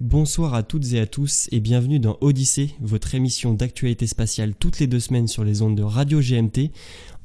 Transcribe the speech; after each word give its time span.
Bonsoir 0.00 0.54
à 0.54 0.62
toutes 0.62 0.92
et 0.92 1.00
à 1.00 1.06
tous 1.08 1.48
et 1.50 1.58
bienvenue 1.58 1.98
dans 1.98 2.18
Odyssée, 2.20 2.70
votre 2.80 3.16
émission 3.16 3.52
d'actualité 3.52 4.06
spatiale 4.06 4.54
toutes 4.54 4.78
les 4.78 4.86
deux 4.86 5.00
semaines 5.00 5.26
sur 5.26 5.42
les 5.42 5.60
ondes 5.60 5.74
de 5.74 5.82
Radio 5.82 6.20
GMT. 6.20 6.70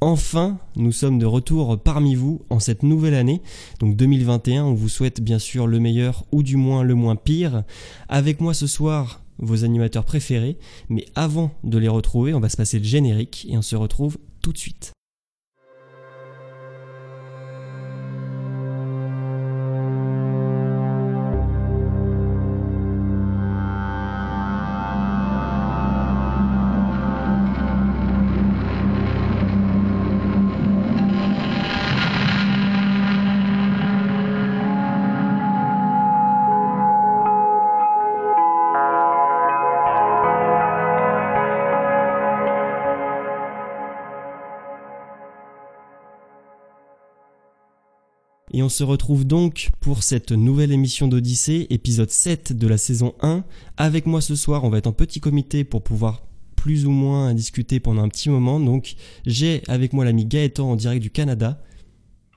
Enfin, 0.00 0.58
nous 0.74 0.90
sommes 0.90 1.20
de 1.20 1.24
retour 1.24 1.80
parmi 1.80 2.16
vous 2.16 2.42
en 2.50 2.58
cette 2.58 2.82
nouvelle 2.82 3.14
année, 3.14 3.42
donc 3.78 3.94
2021. 3.94 4.64
On 4.64 4.74
vous 4.74 4.88
souhaite 4.88 5.20
bien 5.20 5.38
sûr 5.38 5.68
le 5.68 5.78
meilleur 5.78 6.24
ou 6.32 6.42
du 6.42 6.56
moins 6.56 6.82
le 6.82 6.96
moins 6.96 7.14
pire. 7.14 7.62
Avec 8.08 8.40
moi 8.40 8.54
ce 8.54 8.66
soir, 8.66 9.22
vos 9.38 9.62
animateurs 9.62 10.04
préférés, 10.04 10.58
mais 10.88 11.04
avant 11.14 11.52
de 11.62 11.78
les 11.78 11.86
retrouver, 11.86 12.34
on 12.34 12.40
va 12.40 12.48
se 12.48 12.56
passer 12.56 12.80
le 12.80 12.84
générique 12.84 13.46
et 13.48 13.56
on 13.56 13.62
se 13.62 13.76
retrouve 13.76 14.18
tout 14.42 14.52
de 14.52 14.58
suite. 14.58 14.90
On 48.64 48.70
se 48.70 48.82
retrouve 48.82 49.26
donc 49.26 49.68
pour 49.80 50.02
cette 50.02 50.32
nouvelle 50.32 50.72
émission 50.72 51.06
d'Odyssée, 51.06 51.66
épisode 51.68 52.10
7 52.10 52.54
de 52.54 52.66
la 52.66 52.78
saison 52.78 53.14
1. 53.20 53.44
Avec 53.76 54.06
moi 54.06 54.22
ce 54.22 54.34
soir, 54.34 54.64
on 54.64 54.70
va 54.70 54.78
être 54.78 54.86
en 54.86 54.92
petit 54.92 55.20
comité 55.20 55.64
pour 55.64 55.82
pouvoir 55.82 56.22
plus 56.56 56.86
ou 56.86 56.90
moins 56.90 57.34
discuter 57.34 57.78
pendant 57.78 58.02
un 58.02 58.08
petit 58.08 58.30
moment. 58.30 58.58
Donc 58.60 58.94
j'ai 59.26 59.62
avec 59.68 59.92
moi 59.92 60.06
l'ami 60.06 60.24
Gaëtan 60.24 60.70
en 60.70 60.76
direct 60.76 61.02
du 61.02 61.10
Canada. 61.10 61.62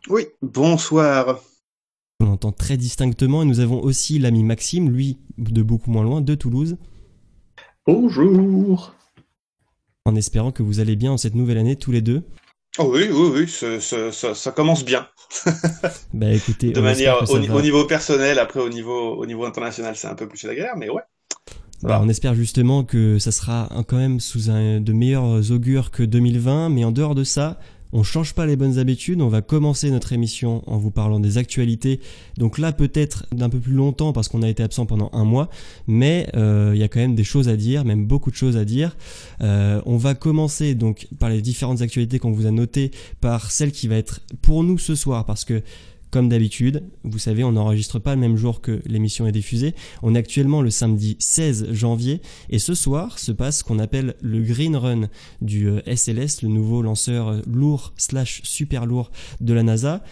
Oui, 0.09 0.25
bonsoir. 0.42 1.39
On 2.20 2.28
entend 2.28 2.52
très 2.52 2.75
distinctement 2.75 3.44
et 3.44 3.45
nous 3.45 3.61
avons 3.61 3.81
aussi 3.81 4.20
l'ami 4.20 4.44
Maxime, 4.44 4.92
lui 4.92 5.20
de 5.38 5.61
beaucoup 5.61 5.92
moins 5.92 6.03
loin, 6.03 6.20
de 6.20 6.36
Toulouse. 6.36 6.75
Bonjour. 7.86 8.94
En 10.03 10.14
espérant 10.14 10.52
que 10.52 10.61
vous 10.61 10.81
allez 10.81 10.98
bien 10.98 11.14
en 11.14 11.17
cette 11.17 11.36
nouvelle 11.36 11.58
année 11.58 11.78
tous 11.78 11.94
les 11.94 12.02
deux. 12.02 12.23
Oh 12.80 12.92
oui, 12.94 13.09
oui, 13.11 13.31
oui, 13.33 13.47
ça, 13.47 13.80
ça, 13.80 14.11
ça, 14.11 14.36
ça 14.36 14.52
commence 14.52 14.86
bien. 14.86 15.08
bah 16.14 16.31
écoutez, 16.31 16.72
de 16.73 16.81
manière 16.81 17.23
au, 17.30 17.36
au, 17.36 17.61
niveau 17.61 17.86
personnel, 17.86 18.39
après 18.39 18.59
au 18.59 18.70
niveau 18.70 19.16
au 19.16 19.25
niveau 19.25 19.45
international, 19.45 19.95
c'est 19.95 20.08
un 20.08 20.16
peu 20.16 20.28
plus 20.28 20.44
la 20.44 20.56
guerre, 20.56 20.75
mais 20.78 20.89
ouais. 20.89 21.02
Bah, 21.83 22.00
on 22.03 22.09
espère 22.09 22.33
justement 22.33 22.83
que 22.83 23.20
ça 23.20 23.31
sera 23.31 23.70
quand 23.88 23.98
même 23.98 24.20
sous 24.20 24.50
un 24.50 24.80
de 24.80 24.94
meilleurs 24.94 25.52
augures 25.52 25.92
que 25.92 26.02
2020, 26.02 26.70
mais 26.70 26.83
en 26.83 26.92
dehors 26.92 27.14
de 27.14 27.23
ça, 27.23 27.59
on 27.93 28.03
change 28.03 28.33
pas 28.33 28.45
les 28.45 28.55
bonnes 28.55 28.80
habitudes, 28.80 29.21
on 29.21 29.30
va 29.30 29.41
commencer 29.41 29.89
notre 29.91 30.13
émission 30.13 30.63
en 30.67 30.77
vous 30.77 30.91
parlant 30.91 31.19
des 31.19 31.38
actualités. 31.38 31.99
Donc 32.38 32.57
là 32.57 32.71
peut-être 32.71 33.25
d'un 33.31 33.49
peu 33.49 33.59
plus 33.59 33.73
longtemps 33.73 34.13
parce 34.13 34.27
qu'on 34.27 34.41
a 34.41 34.49
été 34.49 34.63
absent 34.63 34.85
pendant 34.85 35.09
un 35.13 35.23
mois, 35.23 35.49
mais 35.88 36.27
euh, 36.35 36.71
il 36.73 36.80
y 36.80 36.83
a 36.83 36.88
quand 36.88 36.99
même 36.99 37.15
des 37.15 37.23
choses 37.23 37.49
à 37.49 37.55
dire, 37.55 37.85
même 37.85 38.05
beaucoup 38.05 38.31
de 38.31 38.35
choses 38.35 38.58
à 38.58 38.65
dire. 38.65 38.95
Euh, 39.41 39.81
on 39.85 39.97
va 39.97 40.15
commencer 40.15 40.75
donc 40.75 41.08
par 41.19 41.30
les 41.30 41.41
différentes 41.41 41.81
actualités 41.81 42.19
qu'on 42.19 42.31
vous 42.31 42.45
a 42.45 42.52
notées, 42.52 42.91
par 43.21 43.52
celle 43.52 43.71
qui 43.71 43.88
va 43.88 43.95
être 43.95 44.21
pour 44.41 44.63
nous 44.63 44.77
ce 44.77 44.95
soir 44.95 45.25
parce 45.25 45.45
que 45.45 45.61
comme 46.11 46.30
d'habitude, 46.30 46.83
vous 47.03 47.19
savez, 47.19 47.44
on 47.44 47.53
n'enregistre 47.53 48.00
pas 48.00 48.16
le 48.16 48.22
même 48.22 48.38
jour 48.38 48.61
que 48.61 48.81
l'émission 48.86 49.27
est 49.27 49.31
diffusée. 49.31 49.75
On 50.02 50.16
est 50.16 50.19
actuellement 50.19 50.61
le 50.61 50.69
samedi 50.69 51.17
16 51.19 51.73
janvier 51.73 52.22
et 52.49 52.59
ce 52.59 52.73
soir 52.73 53.19
se 53.19 53.31
passe 53.31 53.59
ce 53.59 53.64
qu'on 53.64 53.80
appelle 53.80 54.16
le 54.22 54.41
Green 54.41 54.75
Run 54.75 55.09
du 55.41 55.69
SLS, 55.86 56.44
euh, 56.44 56.47
le 56.47 56.49
nouveau 56.49 56.81
lanceur 56.81 57.30
euh, 57.30 57.41
lourd 57.47 57.94
slash 57.97 58.42
super 58.43 58.86
lourd 58.86 59.11
de 59.42 59.54
la 59.54 59.64
NASA. 59.64 60.04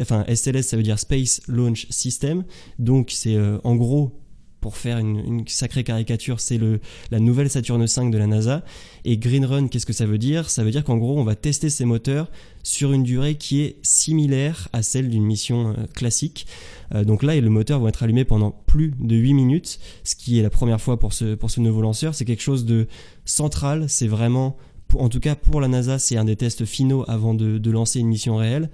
Enfin, 0.00 0.24
SLS, 0.32 0.62
ça 0.62 0.76
veut 0.76 0.82
dire 0.82 0.98
Space 0.98 1.40
Launch 1.48 1.86
System. 1.90 2.44
Donc 2.78 3.10
c'est 3.12 3.34
euh, 3.34 3.58
en 3.64 3.76
gros 3.76 4.19
pour 4.60 4.76
faire 4.76 4.98
une, 4.98 5.44
sacrée 5.46 5.84
caricature, 5.84 6.40
c'est 6.40 6.58
le 6.58 6.80
la 7.10 7.18
nouvelle 7.18 7.50
Saturne 7.50 7.84
V 7.84 8.10
de 8.10 8.18
la 8.18 8.26
NASA. 8.26 8.64
Et 9.04 9.16
Green 9.16 9.44
Run, 9.44 9.68
qu'est-ce 9.68 9.86
que 9.86 9.92
ça 9.92 10.06
veut 10.06 10.18
dire? 10.18 10.50
Ça 10.50 10.64
veut 10.64 10.70
dire 10.70 10.84
qu'en 10.84 10.96
gros, 10.96 11.18
on 11.18 11.24
va 11.24 11.34
tester 11.34 11.70
ces 11.70 11.84
moteurs 11.84 12.30
sur 12.62 12.92
une 12.92 13.02
durée 13.02 13.36
qui 13.36 13.62
est 13.62 13.76
similaire 13.82 14.68
à 14.72 14.82
celle 14.82 15.08
d'une 15.08 15.24
mission 15.24 15.70
euh, 15.70 15.86
classique. 15.94 16.46
Euh, 16.94 17.04
donc 17.04 17.22
là, 17.22 17.40
le 17.40 17.50
moteur 17.50 17.80
va 17.80 17.88
être 17.88 18.02
allumé 18.02 18.24
pendant 18.24 18.50
plus 18.66 18.92
de 18.98 19.16
8 19.16 19.34
minutes, 19.34 19.80
ce 20.04 20.14
qui 20.14 20.38
est 20.38 20.42
la 20.42 20.50
première 20.50 20.80
fois 20.80 20.98
pour 20.98 21.12
ce, 21.12 21.34
pour 21.34 21.50
ce 21.50 21.60
nouveau 21.60 21.80
lanceur. 21.80 22.14
C'est 22.14 22.24
quelque 22.24 22.42
chose 22.42 22.64
de 22.64 22.86
central, 23.24 23.88
c'est 23.88 24.08
vraiment, 24.08 24.56
en 24.94 25.08
tout 25.08 25.20
cas 25.20 25.34
pour 25.34 25.60
la 25.60 25.68
NASA, 25.68 25.98
c'est 25.98 26.16
un 26.16 26.24
des 26.24 26.36
tests 26.36 26.64
finaux 26.64 27.04
avant 27.08 27.34
de, 27.34 27.58
de 27.58 27.70
lancer 27.70 28.00
une 28.00 28.08
mission 28.08 28.36
réelle. 28.36 28.70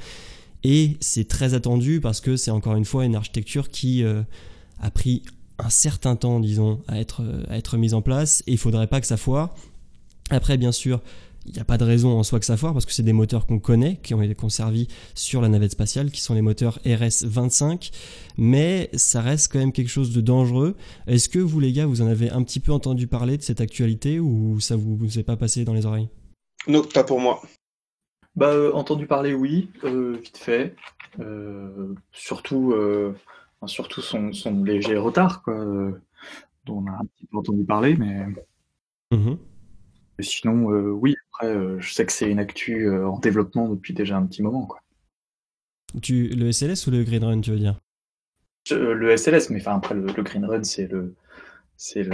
Et 0.65 0.97
c'est 1.01 1.29
très 1.29 1.55
attendu 1.55 2.01
parce 2.01 2.21
que 2.21 2.37
c'est 2.37 2.51
encore 2.51 2.75
une 2.75 2.85
fois 2.85 3.05
une 3.05 3.15
architecture 3.15 3.69
qui 3.69 4.03
euh, 4.03 4.23
a 4.81 4.91
pris 4.91 5.23
un 5.59 5.71
certain 5.71 6.17
temps, 6.17 6.41
disons, 6.41 6.83
à 6.89 7.01
être, 7.01 7.23
à 7.49 7.57
être 7.57 7.77
mise 7.77 7.95
en 7.95 8.03
place 8.03 8.43
et 8.47 8.53
il 8.53 8.59
faudrait 8.59 8.87
pas 8.87 9.01
que 9.01 9.07
ça 9.07 9.17
foire. 9.17 9.55
Après, 10.31 10.57
bien 10.57 10.73
sûr, 10.73 11.01
il 11.47 11.53
n'y 11.53 11.61
a 11.61 11.65
pas 11.65 11.79
de 11.79 11.85
raison 11.85 12.19
en 12.19 12.23
soi 12.23 12.41
que 12.41 12.47
ça 12.47 12.57
foire 12.57 12.73
parce 12.73 12.85
que 12.85 12.93
c'est 12.93 13.03
des 13.03 13.13
moteurs 13.13 13.47
qu'on 13.47 13.59
connaît, 13.59 13.97
qui 14.03 14.15
ont 14.15 14.23
été 14.23 14.35
conservés 14.35 14.89
sur 15.15 15.41
la 15.41 15.49
navette 15.49 15.73
spatiale, 15.73 16.11
qui 16.11 16.21
sont 16.21 16.35
les 16.35 16.43
moteurs 16.43 16.79
RS-25, 16.85 17.93
mais 18.37 18.91
ça 18.95 19.21
reste 19.21 19.53
quand 19.53 19.59
même 19.59 19.73
quelque 19.73 19.89
chose 19.89 20.13
de 20.13 20.21
dangereux. 20.21 20.77
Est-ce 21.07 21.29
que 21.29 21.39
vous, 21.39 21.61
les 21.61 21.73
gars, 21.73 21.87
vous 21.87 22.03
en 22.03 22.07
avez 22.07 22.31
un 22.31 22.43
petit 22.43 22.61
peu 22.61 22.73
entendu 22.73 23.07
parler 23.07 23.37
de 23.37 23.43
cette 23.43 23.61
actualité 23.61 24.19
ou 24.19 24.59
ça 24.61 24.77
vous, 24.77 24.97
vous 24.97 25.19
est 25.19 25.23
pas 25.23 25.37
passé 25.37 25.65
dans 25.65 25.75
les 25.75 25.87
oreilles? 25.87 26.09
Non, 26.67 26.83
pas 26.83 27.05
pour 27.05 27.21
moi. 27.21 27.41
Bah, 28.35 28.49
euh, 28.49 28.73
entendu 28.73 29.07
parler, 29.07 29.33
oui, 29.33 29.71
euh, 29.85 30.19
vite 30.23 30.37
fait. 30.37 30.75
Euh, 31.21 31.95
surtout, 32.13 32.75
surtout 33.65 34.03
son, 34.03 34.33
son, 34.33 34.63
léger 34.63 34.97
retard, 34.97 35.43
quoi, 35.43 35.55
dont 36.65 36.79
on 36.79 36.87
a 36.87 36.93
un 36.93 37.05
petit 37.05 37.27
peu 37.27 37.39
entendu 37.39 37.65
parler, 37.65 37.97
mais. 37.97 38.27
Mmh 39.13 39.37
sinon, 40.23 40.71
euh, 40.71 40.91
oui, 40.91 41.15
après, 41.31 41.49
euh, 41.49 41.79
je 41.81 41.93
sais 41.93 42.07
que 42.07 42.13
c'est 42.13 42.31
une 42.31 42.39
actu 42.39 42.87
euh, 42.87 43.09
en 43.09 43.19
développement 43.19 43.69
depuis 43.69 43.95
déjà 43.95 44.17
un 44.17 44.27
petit 44.27 44.43
moment. 44.43 44.67
Quoi. 44.67 44.81
Tu, 46.03 46.29
le 46.29 46.53
SLS 46.53 46.87
ou 46.87 46.91
le 46.91 47.05
Green 47.05 47.25
Run, 47.25 47.41
tu 47.41 47.51
veux 47.51 47.59
dire? 47.59 47.81
Le 48.71 49.17
SLS, 49.17 49.51
mais 49.51 49.61
enfin, 49.61 49.77
après, 49.77 49.95
le, 49.95 50.07
le 50.07 50.23
Green 50.23 50.45
Run, 50.45 50.65
c'est 50.65 50.87
le 50.87 51.15
c'est 51.79 52.09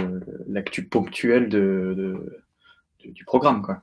l'actu 0.45 0.83
ponctuelle 0.83 1.47
de, 1.47 1.93
de, 1.95 3.09
du 3.11 3.23
programme. 3.23 3.61
Quoi. 3.61 3.81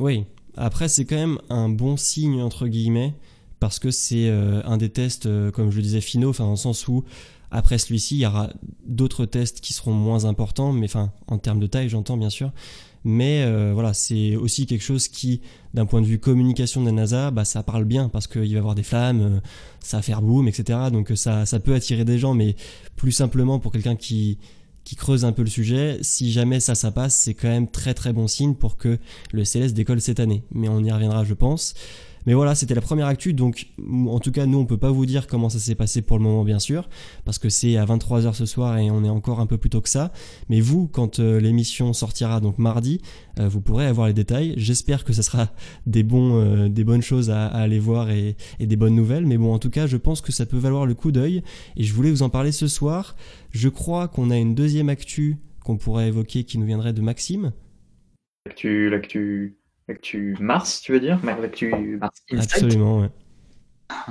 Oui, 0.00 0.26
après, 0.56 0.88
c'est 0.88 1.04
quand 1.04 1.16
même 1.16 1.38
un 1.50 1.68
bon 1.68 1.96
signe, 1.96 2.42
entre 2.42 2.66
guillemets, 2.66 3.14
parce 3.60 3.78
que 3.78 3.90
c'est 3.90 4.28
un 4.30 4.76
des 4.76 4.88
tests, 4.88 5.28
comme 5.52 5.70
je 5.70 5.76
le 5.76 5.82
disais, 5.82 6.00
finaux, 6.00 6.30
enfin, 6.30 6.44
dans 6.44 6.50
le 6.50 6.56
sens 6.56 6.88
où 6.88 7.04
après 7.50 7.78
celui-ci, 7.78 8.16
il 8.16 8.20
y 8.20 8.26
aura 8.26 8.50
d'autres 8.86 9.26
tests 9.26 9.60
qui 9.60 9.72
seront 9.72 9.92
moins 9.92 10.24
importants, 10.24 10.72
mais 10.72 10.86
enfin, 10.86 11.12
en 11.26 11.38
termes 11.38 11.60
de 11.60 11.66
taille, 11.66 11.88
j'entends 11.88 12.16
bien 12.16 12.30
sûr. 12.30 12.52
Mais 13.02 13.42
euh, 13.42 13.72
voilà, 13.72 13.94
c'est 13.94 14.36
aussi 14.36 14.66
quelque 14.66 14.82
chose 14.82 15.08
qui, 15.08 15.40
d'un 15.72 15.86
point 15.86 16.00
de 16.00 16.06
vue 16.06 16.18
communication 16.18 16.82
de 16.82 16.86
la 16.86 16.92
NASA, 16.92 17.30
bah, 17.30 17.44
ça 17.44 17.62
parle 17.62 17.84
bien 17.84 18.08
parce 18.08 18.26
qu'il 18.26 18.42
va 18.42 18.46
y 18.46 18.56
avoir 18.56 18.74
des 18.74 18.82
flammes, 18.82 19.20
euh, 19.20 19.40
ça 19.80 19.96
va 19.96 20.02
faire 20.02 20.20
boum, 20.20 20.46
etc. 20.48 20.78
Donc 20.92 21.10
euh, 21.10 21.16
ça, 21.16 21.46
ça 21.46 21.60
peut 21.60 21.74
attirer 21.74 22.04
des 22.04 22.18
gens, 22.18 22.34
mais 22.34 22.56
plus 22.96 23.12
simplement 23.12 23.58
pour 23.58 23.72
quelqu'un 23.72 23.96
qui, 23.96 24.38
qui 24.84 24.96
creuse 24.96 25.24
un 25.24 25.32
peu 25.32 25.42
le 25.42 25.48
sujet, 25.48 25.98
si 26.02 26.30
jamais 26.30 26.60
ça, 26.60 26.74
ça 26.74 26.90
passe, 26.90 27.16
c'est 27.16 27.34
quand 27.34 27.48
même 27.48 27.68
très 27.68 27.94
très 27.94 28.12
bon 28.12 28.28
signe 28.28 28.54
pour 28.54 28.76
que 28.76 28.98
le 29.32 29.44
CLS 29.44 29.72
décolle 29.72 30.02
cette 30.02 30.20
année. 30.20 30.44
Mais 30.52 30.68
on 30.68 30.80
y 30.84 30.92
reviendra, 30.92 31.24
je 31.24 31.34
pense. 31.34 31.74
Mais 32.26 32.34
voilà, 32.34 32.54
c'était 32.54 32.74
la 32.74 32.80
première 32.80 33.06
actu, 33.06 33.32
donc 33.32 33.68
en 33.88 34.18
tout 34.18 34.32
cas, 34.32 34.46
nous, 34.46 34.58
on 34.58 34.66
peut 34.66 34.78
pas 34.78 34.90
vous 34.90 35.06
dire 35.06 35.26
comment 35.26 35.48
ça 35.48 35.58
s'est 35.58 35.74
passé 35.74 36.02
pour 36.02 36.18
le 36.18 36.24
moment, 36.24 36.44
bien 36.44 36.58
sûr, 36.58 36.88
parce 37.24 37.38
que 37.38 37.48
c'est 37.48 37.76
à 37.76 37.84
23h 37.84 38.34
ce 38.34 38.46
soir 38.46 38.78
et 38.78 38.90
on 38.90 39.04
est 39.04 39.08
encore 39.08 39.40
un 39.40 39.46
peu 39.46 39.58
plus 39.58 39.70
tôt 39.70 39.80
que 39.80 39.88
ça. 39.88 40.12
Mais 40.48 40.60
vous, 40.60 40.86
quand 40.86 41.20
euh, 41.20 41.40
l'émission 41.40 41.92
sortira, 41.92 42.40
donc 42.40 42.58
mardi, 42.58 43.00
euh, 43.38 43.48
vous 43.48 43.60
pourrez 43.60 43.86
avoir 43.86 44.06
les 44.06 44.12
détails. 44.12 44.54
J'espère 44.56 45.04
que 45.04 45.12
ce 45.12 45.22
sera 45.22 45.48
euh, 45.96 46.68
des 46.68 46.84
bonnes 46.84 47.02
choses 47.02 47.30
à, 47.30 47.46
aller 47.46 47.78
voir 47.78 48.10
et, 48.10 48.36
et, 48.58 48.66
des 48.66 48.76
bonnes 48.76 48.94
nouvelles. 48.94 49.26
Mais 49.26 49.38
bon, 49.38 49.52
en 49.52 49.58
tout 49.58 49.70
cas, 49.70 49.86
je 49.86 49.96
pense 49.96 50.20
que 50.20 50.32
ça 50.32 50.46
peut 50.46 50.58
valoir 50.58 50.86
le 50.86 50.94
coup 50.94 51.12
d'œil 51.12 51.42
et 51.76 51.84
je 51.84 51.94
voulais 51.94 52.10
vous 52.10 52.22
en 52.22 52.30
parler 52.30 52.52
ce 52.52 52.68
soir. 52.68 53.16
Je 53.50 53.68
crois 53.68 54.08
qu'on 54.08 54.30
a 54.30 54.36
une 54.36 54.54
deuxième 54.54 54.88
actu 54.88 55.36
qu'on 55.64 55.76
pourrait 55.76 56.08
évoquer 56.08 56.44
qui 56.44 56.58
nous 56.58 56.66
viendrait 56.66 56.92
de 56.92 57.00
Maxime. 57.00 57.52
L'actu, 58.46 58.88
l'actu 58.88 59.59
L'actu 59.90 60.36
Mars, 60.38 60.82
tu 60.82 60.92
veux 60.92 61.00
dire? 61.00 61.18
L'actu 61.24 61.98
Mars 61.98 62.22
Insight 62.30 62.62
Absolument, 62.62 63.00
ouais. 63.00 63.10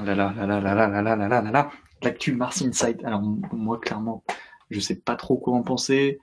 Là 0.03 0.13
là 0.13 0.33
là 0.35 0.45
là 0.45 0.59
là 0.59 0.75
là 0.75 0.87
là 0.89 1.15
là 1.15 1.15
là 1.15 1.41
là 1.41 1.51
là 1.51 1.71
L'actu 2.03 2.33
Mars 2.33 2.61
Insight. 2.61 3.01
Alors 3.05 3.21
moi, 3.21 3.79
clairement, 3.79 4.25
je 4.71 4.81
sais 4.81 4.95
pas 4.95 5.15
trop 5.15 5.37
quoi 5.37 5.53
en 5.53 5.63
penser. 5.63 6.19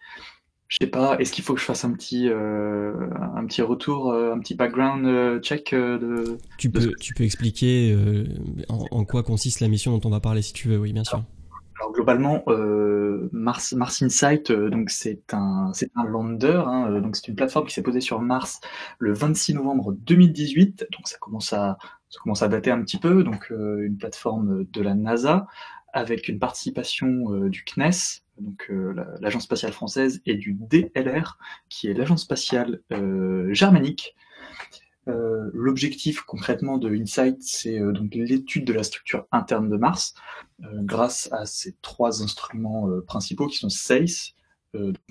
Je 0.68 0.76
sais 0.82 0.88
pas, 0.88 1.16
est-ce 1.18 1.32
qu'il 1.32 1.42
faut 1.42 1.54
que 1.54 1.60
je 1.60 1.64
fasse 1.64 1.86
un 1.86 1.92
petit, 1.92 2.28
euh, 2.28 2.92
un 3.34 3.46
petit 3.46 3.62
retour, 3.62 4.12
euh, 4.12 4.34
un 4.34 4.40
petit 4.40 4.54
background 4.54 5.06
euh, 5.06 5.40
check 5.40 5.72
de. 5.72 6.36
Tu 6.58 6.68
peux, 6.68 6.92
tu 7.00 7.14
peux 7.14 7.24
expliquer 7.24 7.96
en, 8.68 8.84
en, 8.90 9.04
quoi 9.06 9.22
consiste 9.22 9.60
la 9.60 9.68
mission 9.68 9.96
dont 9.96 10.06
on 10.06 10.10
va 10.10 10.20
parler 10.20 10.42
si 10.42 10.52
tu 10.52 10.68
veux, 10.68 10.76
oui, 10.76 10.92
bien 10.92 11.04
sûr. 11.04 11.14
Alors 11.14 11.26
globalement, 11.92 12.42
euh, 12.48 13.28
Mars, 13.32 13.72
Mars 13.72 14.02
Insight, 14.02 14.50
euh, 14.50 14.70
donc 14.70 14.90
c'est 14.90 15.32
un, 15.34 15.70
c'est 15.74 15.90
un 15.94 16.04
lander, 16.04 16.62
hein, 16.66 16.90
euh, 16.90 17.00
donc 17.00 17.16
c'est 17.16 17.28
une 17.28 17.36
plateforme 17.36 17.66
qui 17.66 17.74
s'est 17.74 17.82
posée 17.82 18.00
sur 18.00 18.20
Mars 18.20 18.60
le 18.98 19.12
26 19.12 19.54
novembre 19.54 19.92
2018, 19.92 20.86
donc 20.92 21.08
ça 21.08 21.18
commence 21.18 21.52
à, 21.52 21.78
ça 22.10 22.20
commence 22.22 22.42
à 22.42 22.48
dater 22.48 22.70
un 22.70 22.82
petit 22.82 22.98
peu, 22.98 23.24
donc 23.24 23.50
une 23.50 23.96
plateforme 23.98 24.64
de 24.64 24.82
la 24.82 24.94
NASA 24.94 25.46
avec 25.92 26.28
une 26.28 26.38
participation 26.38 27.48
du 27.48 27.64
CNES, 27.64 28.22
donc 28.38 28.70
l'agence 29.20 29.44
spatiale 29.44 29.72
française, 29.72 30.20
et 30.26 30.34
du 30.34 30.54
DLR, 30.54 31.38
qui 31.68 31.88
est 31.88 31.94
l'agence 31.94 32.22
spatiale 32.22 32.80
germanique. 33.50 34.14
Euh, 35.08 35.50
l'objectif 35.54 36.22
concrètement 36.22 36.78
de 36.78 36.90
Insight, 36.90 37.40
c'est 37.40 37.80
euh, 37.80 37.92
donc 37.92 38.14
l'étude 38.14 38.64
de 38.64 38.72
la 38.72 38.82
structure 38.82 39.26
interne 39.30 39.68
de 39.68 39.76
Mars 39.76 40.14
euh, 40.64 40.66
grâce 40.80 41.28
à 41.32 41.46
ces 41.46 41.76
trois 41.80 42.22
instruments 42.22 42.88
principaux 43.06 43.46
qui 43.46 43.58
sont 43.58 43.68
SACE, 43.68 44.34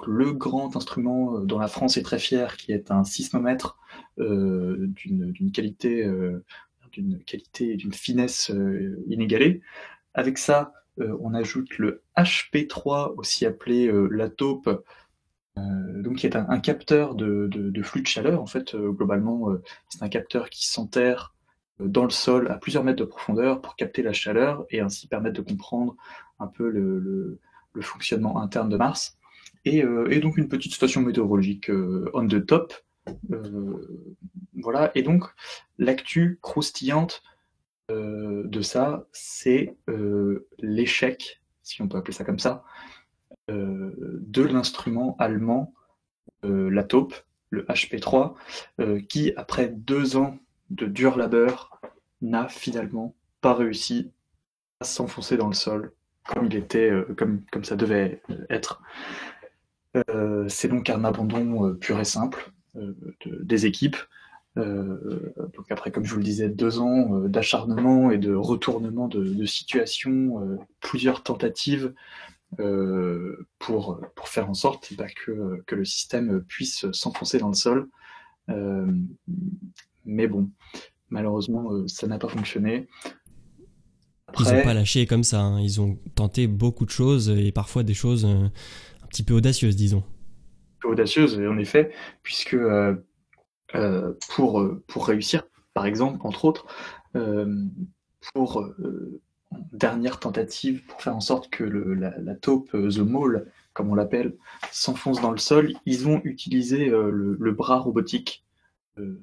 le 0.06 0.31
grand 0.31 0.75
instrument 0.75 1.39
dont 1.39 1.57
la 1.57 1.68
France 1.68 1.97
est 1.97 2.03
très 2.03 2.19
fière, 2.19 2.56
qui 2.56 2.71
est 2.71 2.92
un 2.92 3.03
sismomètre 3.03 3.80
d'une 4.18 5.51
qualité, 5.51 6.07
d'une 6.91 7.24
qualité 7.24 7.75
d'une 7.75 7.94
finesse 7.94 8.51
inégalée. 9.07 9.62
Avec 10.13 10.38
ça, 10.38 10.71
on 10.98 11.33
ajoute 11.33 11.80
le 11.80 12.03
HP3, 12.15 13.15
aussi 13.18 13.48
appelé 13.48 13.91
la 14.12 14.30
taupe, 14.30 14.69
donc 15.57 16.18
qui 16.18 16.28
est 16.28 16.36
un, 16.36 16.60
capteur 16.60 17.16
de, 17.16 17.81
flux 17.84 18.02
de 18.02 18.07
chaleur. 18.07 18.42
En 18.42 18.46
fait, 18.46 18.75
euh, 18.75 18.92
globalement, 18.92 19.50
euh, 19.50 19.62
c'est 19.90 20.04
un 20.04 20.10
capteur 20.10 20.50
qui 20.50 20.68
s'enterre 20.68 21.34
dans 21.80 22.04
le 22.04 22.10
sol 22.10 22.50
à 22.52 22.56
plusieurs 22.56 22.84
mètres 22.84 23.00
de 23.00 23.06
profondeur 23.06 23.62
pour 23.62 23.75
capter 23.75 24.02
la 24.02 24.13
chaleur 24.13 24.66
et 24.69 24.80
ainsi 24.80 25.07
permettre 25.07 25.36
de 25.36 25.42
comprendre 25.42 25.96
un 26.40 26.48
peu 26.48 26.69
le, 26.69 27.40
fonctionnement 27.81 28.42
interne 28.42 28.69
de 28.69 28.78
Mars. 28.78 29.18
Et, 29.66 29.84
donc 30.22 30.38
une 30.38 30.48
petite 30.48 30.74
station 30.74 31.02
météorologique 31.02 31.69
on 32.13 32.28
the 32.28 32.46
top. 32.46 32.74
voilà. 34.54 34.92
Et 34.96 35.04
donc 35.04 35.25
l'actu 35.78 36.40
croustillante 36.42 37.24
de 37.90 38.62
ça, 38.62 39.06
c'est 39.12 39.75
l'échec, 40.60 41.42
si 41.62 41.81
on 41.81 41.90
peut 41.90 41.98
appeler 41.98 42.13
ça 42.13 42.24
comme 42.24 42.40
ça, 42.40 42.63
euh, 42.63 42.94
de 43.47 44.42
l'instrument 44.42 45.15
allemand, 45.19 45.74
euh, 46.45 46.69
la 46.69 46.83
taupe, 46.83 47.15
le 47.50 47.63
HP3, 47.63 48.36
euh, 48.80 49.00
qui, 49.01 49.33
après 49.36 49.68
deux 49.68 50.18
ans 50.18 50.38
de 50.69 50.86
dur 50.86 51.18
labeur, 51.18 51.80
n'a 52.21 52.47
finalement 52.47 53.15
pas 53.42 53.53
réussi 53.53 54.12
à 54.80 54.86
s'enfoncer 54.86 55.38
dans 55.38 55.47
le 55.47 55.53
sol 55.53 55.92
comme 56.27 56.47
il 56.47 56.56
était, 56.56 56.92
comme, 57.18 57.44
ça 57.63 57.75
devait 57.75 58.19
être. 58.50 58.81
c'est 60.48 60.68
donc 60.68 60.89
un 60.89 61.03
abandon 61.03 61.75
pur 61.75 62.00
et 62.00 62.06
simple 62.06 62.51
des 63.24 63.68
équipes. 63.68 63.98
donc 64.56 65.69
après, 65.69 65.91
comme 65.91 66.03
je 66.03 66.13
vous 66.13 66.18
le 66.18 66.24
disais, 66.24 66.50
deux 66.50 66.80
ans 66.80 67.19
d'acharnement 67.27 68.09
et 68.09 68.18
de 68.18 68.33
retournement 68.33 69.07
de, 69.07 69.24
de 69.24 69.45
situation, 69.45 70.57
plusieurs 70.80 71.21
tentatives, 71.21 71.94
euh, 71.94 71.94
pour, 73.59 74.00
pour 74.15 74.27
faire 74.30 74.50
en 74.50 74.53
sorte 74.53 74.94
bah, 74.95 75.07
que, 75.07 75.62
que, 75.65 75.75
le 75.75 75.86
système 75.86 76.44
puisse 76.44 76.89
s'enfoncer 76.92 77.38
dans 77.38 77.50
le 77.50 77.56
sol. 77.56 77.89
Euh, 78.50 78.92
mais 80.06 80.27
bon, 80.27 80.50
malheureusement, 81.09 81.71
euh, 81.74 81.88
ça 81.88 82.07
n'a 82.07 82.18
pas 82.18 82.30
fonctionné. 82.30 82.88
Ils 84.39 84.53
n'ont 84.53 84.63
pas 84.63 84.74
lâché 84.74 85.06
comme 85.06 85.24
ça, 85.24 85.42
hein. 85.42 85.62
ils 85.62 85.80
ont 85.80 85.97
tenté 86.15 86.47
beaucoup 86.47 86.86
de 86.86 86.89
choses 86.89 87.30
et 87.30 87.51
parfois 87.51 87.83
des 87.83 87.94
choses 87.94 88.25
un 88.25 88.51
petit 89.07 89.24
peu 89.24 89.33
audacieuses, 89.33 89.75
disons. 89.75 90.03
Audacieuses, 90.83 91.39
en 91.39 91.57
effet, 91.57 91.91
puisque 92.21 92.57
pour, 94.30 94.69
pour 94.88 95.07
réussir, 95.07 95.44
par 95.74 95.86
exemple, 95.86 96.19
entre 96.21 96.45
autres, 96.45 96.65
pour 98.33 98.68
dernière 99.72 100.19
tentative 100.19 100.84
pour 100.86 101.02
faire 101.02 101.16
en 101.16 101.22
sorte 101.22 101.50
que 101.50 101.63
la, 101.63 102.36
taupe, 102.36 102.74
euh, 102.74 102.90
The 102.90 103.00
Mole, 103.00 103.52
comme 103.74 103.90
on 103.90 103.96
l'appelle, 103.96 104.36
s'enfonce 104.72 105.22
dans 105.22 105.31
le 105.31 105.38
sol, 105.38 105.74
ils 105.86 106.07
ont 106.07 106.22
utilisé 106.24 106.90
euh, 106.90 107.10
le, 107.12 107.52
bras 107.52 107.80
robotique 107.80 108.46
euh, 108.98 109.19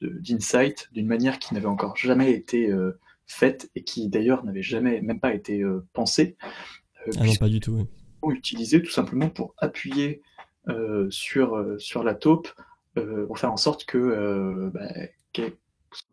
d'Insight 0.00 0.88
d'une 0.92 1.06
manière 1.06 1.38
qui 1.38 1.54
n'avait 1.54 1.66
encore 1.66 1.96
jamais 1.96 2.32
été 2.32 2.72
faite 3.26 3.70
et 3.74 3.82
qui 3.82 4.08
d'ailleurs 4.08 4.44
n'avait 4.44 4.62
jamais 4.62 5.00
même 5.00 5.20
pas 5.20 5.34
été 5.34 5.64
pensée. 5.92 6.36
ah 7.18 7.24
non, 7.24 7.34
pas 7.36 7.48
du 7.48 7.60
tout. 7.60 7.86
Oui. 8.22 8.36
Utilisé 8.36 8.82
tout 8.82 8.90
simplement 8.90 9.30
pour 9.30 9.54
appuyer 9.58 10.22
sur, 11.10 11.64
sur 11.78 12.02
la 12.02 12.14
taupe 12.14 12.48
pour 12.94 13.38
faire 13.38 13.52
en 13.52 13.56
sorte 13.56 13.84
que 13.84 14.70
bah, 14.74 14.88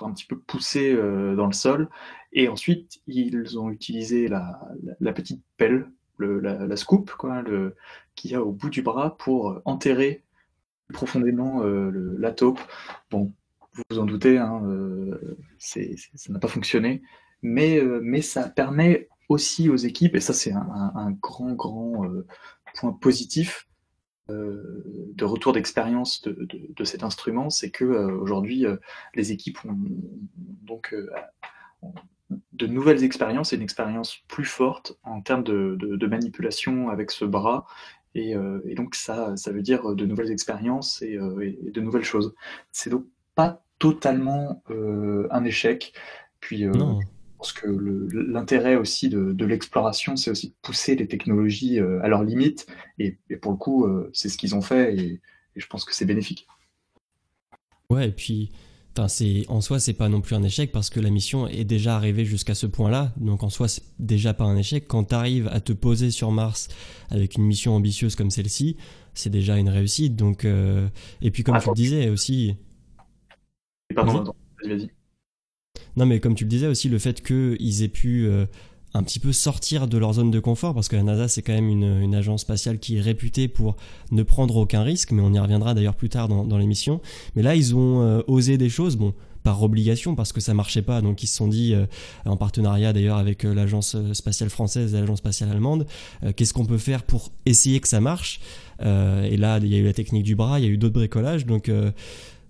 un 0.01 0.11
petit 0.11 0.25
peu 0.25 0.37
poussé 0.37 0.93
dans 0.95 1.45
le 1.45 1.53
sol 1.53 1.89
et 2.33 2.49
ensuite, 2.49 3.01
ils 3.07 3.59
ont 3.59 3.69
utilisé 3.69 4.27
la, 4.27 4.59
petite 5.13 5.43
pelle, 5.55 5.87
la, 6.19 6.75
scoop, 6.75 7.11
quoi, 7.11 7.43
le, 7.43 7.75
qu'il 8.15 8.31
y 8.31 8.35
a 8.35 8.43
au 8.43 8.51
bout 8.51 8.69
du 8.69 8.81
bras 8.81 9.17
pour 9.17 9.61
enterrer 9.65 10.23
profondément 10.91 11.63
euh, 11.63 12.15
la 12.17 12.31
taupe. 12.31 12.59
Bon, 13.11 13.31
vous 13.73 13.83
vous 13.89 13.99
en 13.99 14.05
doutez, 14.05 14.39
hein, 14.39 14.61
euh, 14.65 15.37
ça 15.59 15.79
n'a 16.29 16.39
pas 16.39 16.47
fonctionné, 16.47 17.03
mais, 17.43 17.79
euh, 17.79 17.99
mais 18.01 18.21
ça 18.21 18.49
permet 18.49 19.07
aussi 19.29 19.69
aux 19.69 19.77
équipes, 19.77 20.15
et 20.15 20.19
ça 20.19 20.33
c'est 20.33 20.51
un, 20.51 21.11
grand, 21.21 21.53
grand 21.53 22.05
point 22.75 22.91
positif, 22.93 23.67
de 24.29 25.25
retour 25.25 25.53
d'expérience 25.53 26.21
de, 26.21 26.83
cet 26.83 27.03
instrument, 27.03 27.49
c'est 27.49 27.71
que 27.71 27.83
aujourd'hui 27.85 28.65
les 29.15 29.31
équipes 29.31 29.59
ont 29.65 29.77
donc 30.63 30.95
de 32.53 32.67
nouvelles 32.67 33.03
expériences 33.03 33.53
et 33.53 33.55
une 33.55 33.61
expérience 33.61 34.17
plus 34.27 34.45
forte 34.45 34.97
en 35.03 35.21
termes 35.21 35.43
de, 35.43 36.07
manipulation 36.07 36.89
avec 36.89 37.11
ce 37.11 37.25
bras. 37.25 37.65
Euh, 38.15 38.61
et, 38.65 38.75
donc 38.75 38.95
ça, 38.95 39.33
veut 39.47 39.61
dire 39.61 39.95
de 39.95 40.05
nouvelles 40.05 40.31
expériences 40.31 41.01
et, 41.01 41.17
euh, 41.17 41.55
de 41.63 41.81
nouvelles 41.81 42.03
choses. 42.03 42.35
C'est 42.71 42.89
donc 42.89 43.05
pas 43.35 43.63
totalement 43.79 44.63
euh, 44.69 45.27
un 45.31 45.43
échec. 45.43 45.93
Puis. 46.39 46.65
Je 47.45 47.59
pense 47.59 47.61
que 47.61 47.67
l'intérêt 48.31 48.75
aussi 48.75 49.09
de, 49.09 49.45
l'exploration, 49.45 50.15
c'est 50.15 50.31
aussi 50.31 50.49
de 50.49 50.55
pousser 50.61 50.95
les 50.95 51.07
technologies 51.07 51.79
à 51.79 52.07
leurs 52.07 52.23
limites. 52.23 52.67
Et, 52.99 53.17
pour 53.41 53.51
le 53.51 53.57
coup, 53.57 53.87
c'est 54.13 54.29
ce 54.29 54.37
qu'ils 54.37 54.55
ont 54.55 54.61
fait 54.61 54.95
et, 54.95 55.21
et 55.55 55.59
je 55.59 55.67
pense 55.67 55.85
que 55.85 55.93
c'est 55.93 56.05
bénéfique. 56.05 56.47
Ouais, 57.89 58.07
et 58.07 58.11
puis 58.11 58.51
en 59.47 59.61
soi, 59.61 59.79
c'est 59.79 59.93
pas 59.93 60.09
non 60.09 60.21
plus 60.21 60.35
un 60.35 60.43
échec 60.43 60.71
parce 60.71 60.89
que 60.89 60.99
la 60.99 61.09
mission 61.09 61.47
est 61.47 61.63
déjà 61.63 61.95
arrivée 61.95 62.25
jusqu'à 62.25 62.55
ce 62.55 62.67
point-là. 62.67 63.11
Donc 63.17 63.43
en 63.43 63.49
soi, 63.49 63.67
c'est 63.67 63.83
déjà 63.99 64.33
pas 64.33 64.43
un 64.43 64.55
échec. 64.55 64.87
Quand 64.87 65.05
tu 65.05 65.15
arrives 65.15 65.47
à 65.47 65.59
te 65.59 65.73
poser 65.73 66.11
sur 66.11 66.31
Mars 66.31 66.69
avec 67.09 67.35
une 67.35 67.43
mission 67.43 67.75
ambitieuse 67.75 68.15
comme 68.15 68.29
celle-ci, 68.29 68.77
c'est 69.13 69.29
déjà 69.29 69.57
une 69.57 69.69
réussite. 69.69 70.15
Donc 70.15 70.45
euh, 70.45 70.87
et 71.21 71.31
puis 71.31 71.43
comme 71.43 71.59
tu 71.59 71.69
le 71.69 71.75
disais 71.75 72.09
aussi. 72.09 72.55
Pardon, 73.95 74.33
vas-y. 74.63 74.89
Non 75.95 76.05
mais 76.05 76.19
comme 76.19 76.35
tu 76.35 76.43
le 76.43 76.49
disais 76.49 76.67
aussi, 76.67 76.89
le 76.89 76.99
fait 76.99 77.21
qu'ils 77.21 77.83
aient 77.83 77.87
pu 77.87 78.25
euh, 78.25 78.45
un 78.93 79.03
petit 79.03 79.19
peu 79.19 79.31
sortir 79.31 79.87
de 79.87 79.97
leur 79.97 80.13
zone 80.13 80.31
de 80.31 80.39
confort 80.39 80.73
parce 80.73 80.87
que 80.87 80.95
la 80.95 81.03
NASA 81.03 81.27
c'est 81.27 81.41
quand 81.41 81.53
même 81.53 81.69
une, 81.69 82.15
agence 82.15 82.41
spatiale 82.41 82.79
qui 82.79 82.97
est 82.97 83.01
réputée 83.01 83.47
pour 83.47 83.75
ne 84.11 84.23
prendre 84.23 84.55
aucun 84.57 84.83
risque, 84.83 85.11
mais 85.11 85.21
on 85.21 85.33
y 85.33 85.39
reviendra 85.39 85.73
d'ailleurs 85.73 85.95
plus 85.95 86.09
tard 86.09 86.27
dans, 86.27 86.57
l'émission. 86.57 87.01
Mais 87.35 87.41
là 87.41 87.55
ils 87.55 87.75
ont 87.75 88.01
euh, 88.01 88.21
osé 88.27 88.57
des 88.57 88.69
choses, 88.69 88.95
bon 88.95 89.13
par 89.43 89.61
obligation 89.61 90.15
parce 90.15 90.31
que 90.31 90.39
ça 90.39 90.53
marchait 90.53 90.81
pas, 90.81 91.01
donc 91.01 91.21
ils 91.21 91.27
se 91.27 91.35
sont 91.35 91.49
dit 91.49 91.73
euh, 91.73 91.85
en 92.23 92.37
partenariat 92.37 92.93
d'ailleurs 92.93 93.17
avec 93.17 93.43
l'agence 93.43 93.97
spatiale 94.13 94.49
française 94.49 94.95
et 94.95 94.99
l'agence 95.01 95.17
spatiale 95.17 95.49
allemande, 95.51 95.85
qu'est-ce 96.37 96.53
qu'on 96.53 96.65
peut 96.65 96.77
faire 96.77 97.03
pour 97.03 97.29
essayer 97.45 97.81
que 97.81 97.89
ça 97.89 97.99
marche? 97.99 98.39
Et 98.79 99.35
là 99.35 99.59
il 99.61 99.67
y 99.67 99.75
a 99.75 99.79
eu 99.79 99.83
la 99.83 99.91
technique 99.91 100.23
du 100.23 100.35
bras, 100.35 100.61
il 100.61 100.65
y 100.65 100.67
a 100.69 100.71
eu 100.71 100.77
d'autres 100.77 100.93
bricolages, 100.93 101.45
donc 101.45 101.69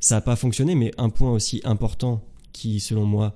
ça 0.04 0.16
n'a 0.16 0.22
pas 0.22 0.36
fonctionné. 0.36 0.76
Mais 0.76 0.92
un 0.98 1.10
point 1.10 1.32
aussi 1.32 1.62
important 1.64 2.22
qui 2.54 2.80
selon 2.80 3.06
moi 3.06 3.36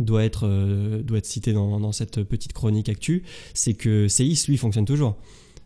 doit 0.00 0.24
être, 0.24 0.46
euh, 0.46 1.02
doit 1.02 1.18
être 1.18 1.26
cité 1.26 1.52
dans, 1.52 1.92
cette 1.92 2.22
petite 2.22 2.52
chronique 2.52 2.88
actu, 2.88 3.22
c'est 3.54 3.74
que 3.74 4.08
CIS, 4.08 4.46
lui, 4.48 4.56
fonctionne 4.56 4.84
toujours. 4.84 5.16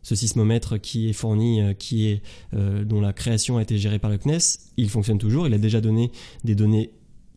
Ce 0.03 0.15
sismomètre 0.15 0.81
qui 0.81 1.09
est 1.09 1.13
fourni, 1.13 1.61
euh, 1.61 1.73
qui 1.73 2.09
est, 2.09 2.23
euh, 2.55 2.85
dont 2.85 3.01
la 3.01 3.13
création 3.13 3.59
a 3.59 3.63
été 3.63 3.79
gérée 3.79 3.99
par 3.99 4.11
le 4.11 4.19
CNES, 4.19 4.59
il 4.77 4.91
fonctionne 4.91 5.19
toujours. 5.19 5.47
Il 5.47 5.55
a 5.55 5.59
déjà 5.59 5.81
donné 5.81 6.11
des 6.45 6.55
données 6.55 6.91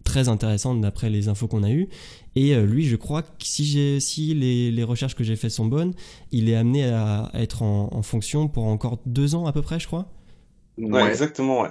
très 0.03 0.29
intéressantes 0.29 0.81
d'après 0.81 1.10
les 1.10 1.27
infos 1.27 1.48
qu'on 1.48 1.63
a 1.63 1.69
eues. 1.69 1.88
Et 2.36 2.55
lui, 2.55 2.86
je 2.86 2.96
crois 2.96 3.22
que 3.22 3.29
si, 3.39 4.34
les, 4.34 4.84
recherches 4.84 5.13
que 5.13 5.24
j'ai 5.24 5.36
faites 5.36 5.51
sont 5.51 5.65
bonnes, 5.65 5.93
il 6.31 6.50
est 6.50 6.55
amené 6.55 6.86
à, 6.86 7.29
être 7.34 7.62
en, 7.63 8.01
fonction 8.01 8.48
pour 8.48 8.65
encore 8.65 9.00
deux 9.05 9.36
ans 9.36 9.46
à 9.46 9.51
peu 9.51 9.62
près, 9.62 9.79
je 9.79 9.86
crois. 9.86 10.12
Ouais, 10.77 11.08
exactement, 11.10 11.62
ouais. 11.62 11.69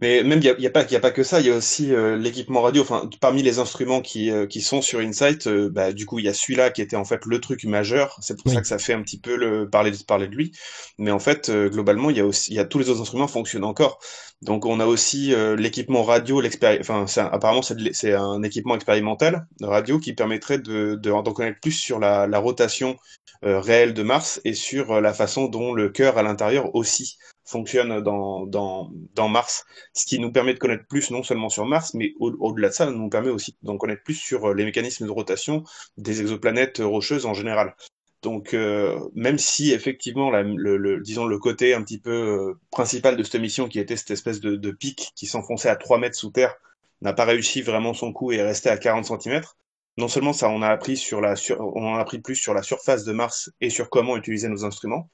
Mais 0.00 0.22
même, 0.22 0.40
il 0.42 0.54
n'y 0.58 0.66
a, 0.66 0.68
a, 0.68 0.70
pas, 0.70 0.86
a 0.88 1.00
pas 1.00 1.10
que 1.10 1.24
ça, 1.24 1.40
il 1.40 1.46
y 1.46 1.50
a 1.50 1.56
aussi 1.56 1.92
euh, 1.92 2.16
l'équipement 2.16 2.62
radio. 2.62 2.82
Enfin, 2.82 3.08
parmi 3.20 3.42
les 3.42 3.58
instruments 3.58 4.00
qui, 4.00 4.30
euh, 4.30 4.46
qui 4.46 4.60
sont 4.60 4.82
sur 4.82 5.00
Insight, 5.00 5.46
euh, 5.46 5.68
bah, 5.68 5.92
du 5.92 6.06
coup, 6.06 6.18
il 6.20 6.24
y 6.24 6.28
a 6.28 6.34
celui-là 6.34 6.70
qui 6.70 6.80
était 6.80 6.96
en 6.96 7.04
fait 7.04 7.24
le 7.26 7.40
truc 7.40 7.64
majeur. 7.64 8.16
C'est 8.20 8.40
pour 8.40 8.52
ça 8.52 8.60
que 8.60 8.66
ça 8.66 8.78
fait 8.78 8.92
un 8.92 9.02
petit 9.02 9.18
peu 9.18 9.36
le, 9.36 9.68
parler, 9.68 9.90
de, 9.90 9.96
parler 10.04 10.28
de 10.28 10.34
lui. 10.34 10.52
Mais 10.98 11.10
en 11.10 11.18
fait, 11.18 11.50
globalement, 11.50 12.10
il 12.10 12.16
y, 12.16 12.20
a 12.20 12.26
aussi, 12.26 12.52
il 12.52 12.56
y 12.56 12.60
a 12.60 12.64
tous 12.64 12.78
les 12.78 12.88
autres 12.88 13.00
instruments 13.00 13.28
fonctionnent 13.28 13.64
encore. 13.64 13.98
Donc, 14.42 14.64
on 14.64 14.80
a 14.80 14.86
aussi 14.86 15.34
l'équipement 15.56 16.02
radio, 16.02 16.42
enfin, 16.80 17.06
apparemment, 17.16 17.62
c'est 17.62 18.12
un 18.12 18.42
équipement 18.42 18.74
expérimental 18.74 19.46
radio 19.60 19.98
qui 19.98 20.14
permettrait 20.14 20.58
de, 20.58 20.94
d'en 20.96 21.22
connaître 21.22 21.60
plus 21.60 21.72
sur 21.72 21.98
la, 21.98 22.26
la 22.26 22.38
rotation 22.38 22.96
réelle 23.42 23.94
de 23.94 24.02
Mars 24.02 24.40
et 24.44 24.54
sur 24.54 25.00
la 25.00 25.12
façon 25.12 25.46
dont 25.46 25.72
le 25.74 25.88
cœur 25.88 26.18
à 26.18 26.22
l'intérieur 26.22 26.74
aussi 26.74 27.18
fonctionne 27.52 28.00
dans, 28.00 28.46
dans, 28.46 28.90
dans, 29.14 29.28
Mars, 29.28 29.64
ce 29.92 30.06
qui 30.06 30.18
nous 30.18 30.32
permet 30.32 30.54
de 30.54 30.58
connaître 30.58 30.86
plus 30.86 31.10
non 31.10 31.22
seulement 31.22 31.50
sur 31.50 31.66
Mars, 31.66 31.94
mais 31.94 32.14
au-delà 32.18 32.68
de 32.68 32.74
ça, 32.74 32.90
nous 32.90 33.08
permet 33.08 33.30
aussi 33.30 33.56
d'en 33.62 33.76
connaître 33.76 34.02
plus 34.02 34.14
sur 34.14 34.50
euh, 34.50 34.54
les 34.54 34.64
mécanismes 34.64 35.06
de 35.06 35.10
rotation 35.10 35.62
des 35.96 36.20
exoplanètes 36.20 36.78
rocheuses 36.78 37.26
en 37.26 37.34
général. 37.34 37.74
Donc, 38.22 38.54
euh, 38.54 38.98
même 39.14 39.38
si 39.38 39.72
effectivement, 39.72 40.30
le, 40.30 41.00
disons 41.00 41.26
le 41.26 41.38
côté 41.38 41.74
un 41.74 41.82
petit 41.82 41.98
peu 41.98 42.10
euh, 42.10 42.60
principal 42.70 43.16
de 43.16 43.22
cette 43.24 43.40
mission, 43.40 43.68
qui 43.68 43.80
était 43.80 43.96
cette 43.96 44.12
espèce 44.12 44.40
de, 44.40 44.70
pic 44.70 45.12
qui 45.16 45.26
s'enfonçait 45.26 45.68
à 45.68 45.76
3 45.76 45.98
mètres 45.98 46.16
sous 46.16 46.30
terre, 46.30 46.54
n'a 47.00 47.12
pas 47.12 47.24
réussi 47.24 47.62
vraiment 47.62 47.94
son 47.94 48.12
coup 48.12 48.32
et 48.32 48.36
est 48.36 48.42
resté 48.42 48.68
à 48.68 48.78
40 48.78 49.22
cm. 49.22 49.42
Non 49.98 50.08
seulement 50.08 50.32
ça, 50.32 50.48
on 50.48 50.62
a 50.62 50.68
appris 50.68 50.96
sur 50.96 51.20
la, 51.20 51.34
on 51.58 51.84
en 51.84 51.96
a 51.96 52.00
appris 52.00 52.20
plus 52.20 52.36
sur 52.36 52.54
la 52.54 52.62
surface 52.62 53.04
de 53.04 53.12
Mars 53.12 53.50
et 53.60 53.70
sur 53.70 53.90
comment 53.90 54.16
utiliser 54.16 54.48
nos 54.48 54.64
instruments, 54.64 55.10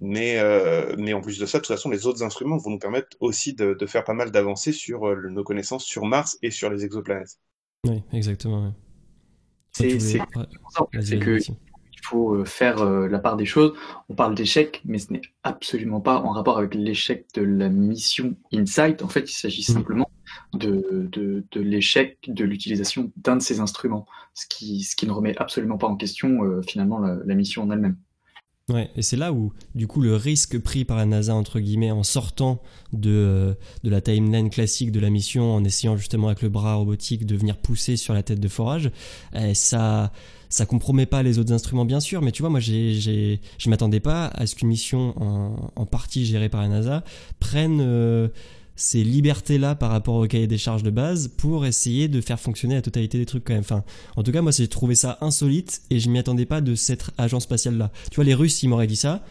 mais, 0.00 0.38
euh, 0.38 0.94
mais 0.96 1.12
en 1.12 1.20
plus 1.20 1.38
de 1.38 1.46
ça, 1.46 1.58
de 1.58 1.64
toute 1.64 1.74
façon, 1.74 1.90
les 1.90 2.06
autres 2.06 2.22
instruments 2.22 2.56
vont 2.56 2.70
nous 2.70 2.78
permettre 2.78 3.16
aussi 3.20 3.54
de, 3.54 3.74
de 3.74 3.86
faire 3.86 4.04
pas 4.04 4.14
mal 4.14 4.30
d'avancées 4.30 4.72
sur 4.72 5.08
euh, 5.08 5.28
nos 5.28 5.42
connaissances 5.42 5.84
sur 5.84 6.04
Mars 6.04 6.38
et 6.42 6.50
sur 6.50 6.70
les 6.70 6.84
exoplanètes. 6.84 7.38
Oui, 7.84 8.02
exactement. 8.12 8.72
C'est 9.72 9.98
que 11.18 11.38
il 11.40 12.06
faut 12.10 12.36
euh, 12.36 12.44
faire 12.44 12.84
la 12.84 13.18
part 13.18 13.36
des 13.36 13.44
choses. 13.44 13.74
On 14.08 14.14
parle 14.14 14.34
d'échec, 14.34 14.80
mais 14.84 14.98
ce 14.98 15.12
n'est 15.12 15.20
absolument 15.42 16.00
pas 16.00 16.20
en 16.20 16.30
rapport 16.30 16.56
avec 16.56 16.74
l'échec 16.74 17.26
de 17.34 17.42
la 17.42 17.68
mission 17.68 18.36
InSight. 18.52 19.02
En 19.02 19.08
fait, 19.08 19.30
il 19.30 19.34
s'agit 19.34 19.66
mm. 19.68 19.74
simplement 19.74 20.10
de, 20.54 21.08
de, 21.10 21.44
de 21.50 21.60
l'échec 21.60 22.18
de 22.28 22.44
l'utilisation 22.44 23.10
d'un 23.16 23.36
de 23.36 23.42
ces 23.42 23.58
instruments, 23.58 24.06
ce 24.32 24.46
qui, 24.48 24.84
ce 24.84 24.94
qui 24.94 25.06
ne 25.06 25.12
remet 25.12 25.36
absolument 25.38 25.76
pas 25.76 25.88
en 25.88 25.96
question 25.96 26.62
finalement 26.62 27.00
la, 27.00 27.18
la 27.24 27.34
mission 27.34 27.64
en 27.64 27.70
elle-même. 27.72 27.96
Ouais, 28.68 28.90
et 28.96 29.02
c'est 29.02 29.16
là 29.16 29.32
où, 29.32 29.52
du 29.74 29.86
coup, 29.86 30.02
le 30.02 30.14
risque 30.14 30.58
pris 30.58 30.84
par 30.84 30.98
la 30.98 31.06
NASA, 31.06 31.34
entre 31.34 31.58
guillemets, 31.58 31.90
en 31.90 32.02
sortant 32.02 32.60
de, 32.92 33.10
euh, 33.10 33.54
de 33.82 33.88
la 33.88 34.02
timeline 34.02 34.50
classique 34.50 34.92
de 34.92 35.00
la 35.00 35.08
mission, 35.08 35.54
en 35.54 35.64
essayant 35.64 35.96
justement 35.96 36.26
avec 36.26 36.42
le 36.42 36.50
bras 36.50 36.74
robotique 36.74 37.24
de 37.24 37.34
venir 37.34 37.56
pousser 37.56 37.96
sur 37.96 38.12
la 38.12 38.22
tête 38.22 38.40
de 38.40 38.48
forage, 38.48 38.90
eh, 39.34 39.54
ça, 39.54 40.12
ça 40.50 40.66
compromet 40.66 41.06
pas 41.06 41.22
les 41.22 41.38
autres 41.38 41.52
instruments, 41.54 41.86
bien 41.86 42.00
sûr, 42.00 42.20
mais 42.20 42.30
tu 42.30 42.42
vois, 42.42 42.50
moi, 42.50 42.60
j'ai, 42.60 42.92
j'ai, 42.92 43.40
je 43.56 43.70
m'attendais 43.70 44.00
pas 44.00 44.26
à 44.26 44.46
ce 44.46 44.54
qu'une 44.54 44.68
mission 44.68 45.14
en, 45.16 45.70
en 45.74 45.86
partie 45.86 46.26
gérée 46.26 46.50
par 46.50 46.60
la 46.60 46.68
NASA 46.68 47.04
prenne. 47.40 47.80
Euh, 47.80 48.28
ces 48.78 49.02
libertés-là 49.02 49.74
par 49.74 49.90
rapport 49.90 50.14
au 50.14 50.26
cahier 50.28 50.46
des 50.46 50.56
charges 50.56 50.84
de 50.84 50.90
base 50.90 51.26
pour 51.36 51.66
essayer 51.66 52.06
de 52.06 52.20
faire 52.20 52.38
fonctionner 52.38 52.76
la 52.76 52.82
totalité 52.82 53.18
des 53.18 53.26
trucs 53.26 53.44
quand 53.44 53.52
même. 53.52 53.62
Enfin, 53.62 53.82
en 54.14 54.22
tout 54.22 54.30
cas, 54.30 54.40
moi, 54.40 54.52
j'ai 54.52 54.68
trouvé 54.68 54.94
ça 54.94 55.18
insolite 55.20 55.82
et 55.90 55.98
je 55.98 56.08
m'y 56.08 56.18
attendais 56.18 56.46
pas 56.46 56.60
de 56.60 56.76
cette 56.76 57.10
agence 57.18 57.42
spatiale-là. 57.42 57.90
Tu 58.10 58.14
vois, 58.14 58.24
les 58.24 58.34
Russes, 58.34 58.62
ils 58.62 58.68
m'auraient 58.68 58.86
dit 58.86 58.94
ça, 58.94 59.24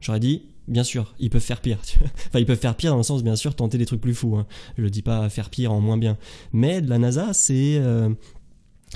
j'aurais 0.00 0.20
dit, 0.20 0.42
bien 0.68 0.84
sûr, 0.84 1.12
ils 1.18 1.28
peuvent 1.28 1.42
faire 1.42 1.60
pire. 1.60 1.78
enfin, 2.28 2.38
ils 2.38 2.46
peuvent 2.46 2.56
faire 2.56 2.76
pire 2.76 2.92
dans 2.92 2.98
le 2.98 3.02
sens, 3.02 3.24
bien 3.24 3.34
sûr, 3.34 3.56
tenter 3.56 3.78
des 3.78 3.86
trucs 3.86 4.00
plus 4.00 4.14
fous. 4.14 4.36
Hein. 4.36 4.46
Je 4.78 4.86
dis 4.86 5.02
pas 5.02 5.28
faire 5.28 5.50
pire 5.50 5.72
en 5.72 5.80
moins 5.80 5.98
bien. 5.98 6.16
Mais 6.52 6.80
de 6.80 6.88
la 6.88 6.98
NASA, 6.98 7.32
c'est... 7.32 7.78
Euh, 7.78 8.10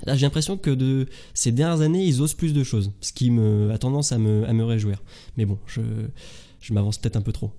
là, 0.04 0.14
j'ai 0.14 0.26
l'impression 0.26 0.56
que 0.56 0.70
de 0.70 1.08
ces 1.34 1.50
dernières 1.50 1.80
années, 1.80 2.04
ils 2.04 2.22
osent 2.22 2.34
plus 2.34 2.54
de 2.54 2.62
choses, 2.62 2.92
ce 3.00 3.12
qui 3.12 3.32
me 3.32 3.72
a 3.72 3.78
tendance 3.78 4.12
à 4.12 4.18
me, 4.18 4.48
à 4.48 4.52
me 4.52 4.62
réjouir. 4.62 5.02
Mais 5.36 5.44
bon, 5.44 5.58
je, 5.66 5.80
je 6.60 6.72
m'avance 6.72 6.98
peut-être 6.98 7.16
un 7.16 7.22
peu 7.22 7.32
trop. 7.32 7.50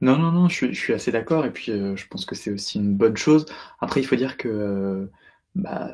Non, 0.00 0.16
non, 0.16 0.30
non, 0.30 0.48
je 0.48 0.72
suis, 0.72 0.92
assez 0.92 1.10
d'accord. 1.12 1.44
Et 1.44 1.52
puis, 1.52 1.72
euh, 1.72 1.96
je 1.96 2.06
pense 2.06 2.24
que 2.24 2.34
c'est 2.34 2.52
aussi 2.52 2.78
une 2.78 2.94
bonne 2.96 3.16
chose. 3.16 3.46
Après, 3.80 4.00
il 4.00 4.04
faut 4.04 4.16
dire 4.16 4.36
que 4.36 4.48
euh, 4.48 5.10
bah, 5.54 5.92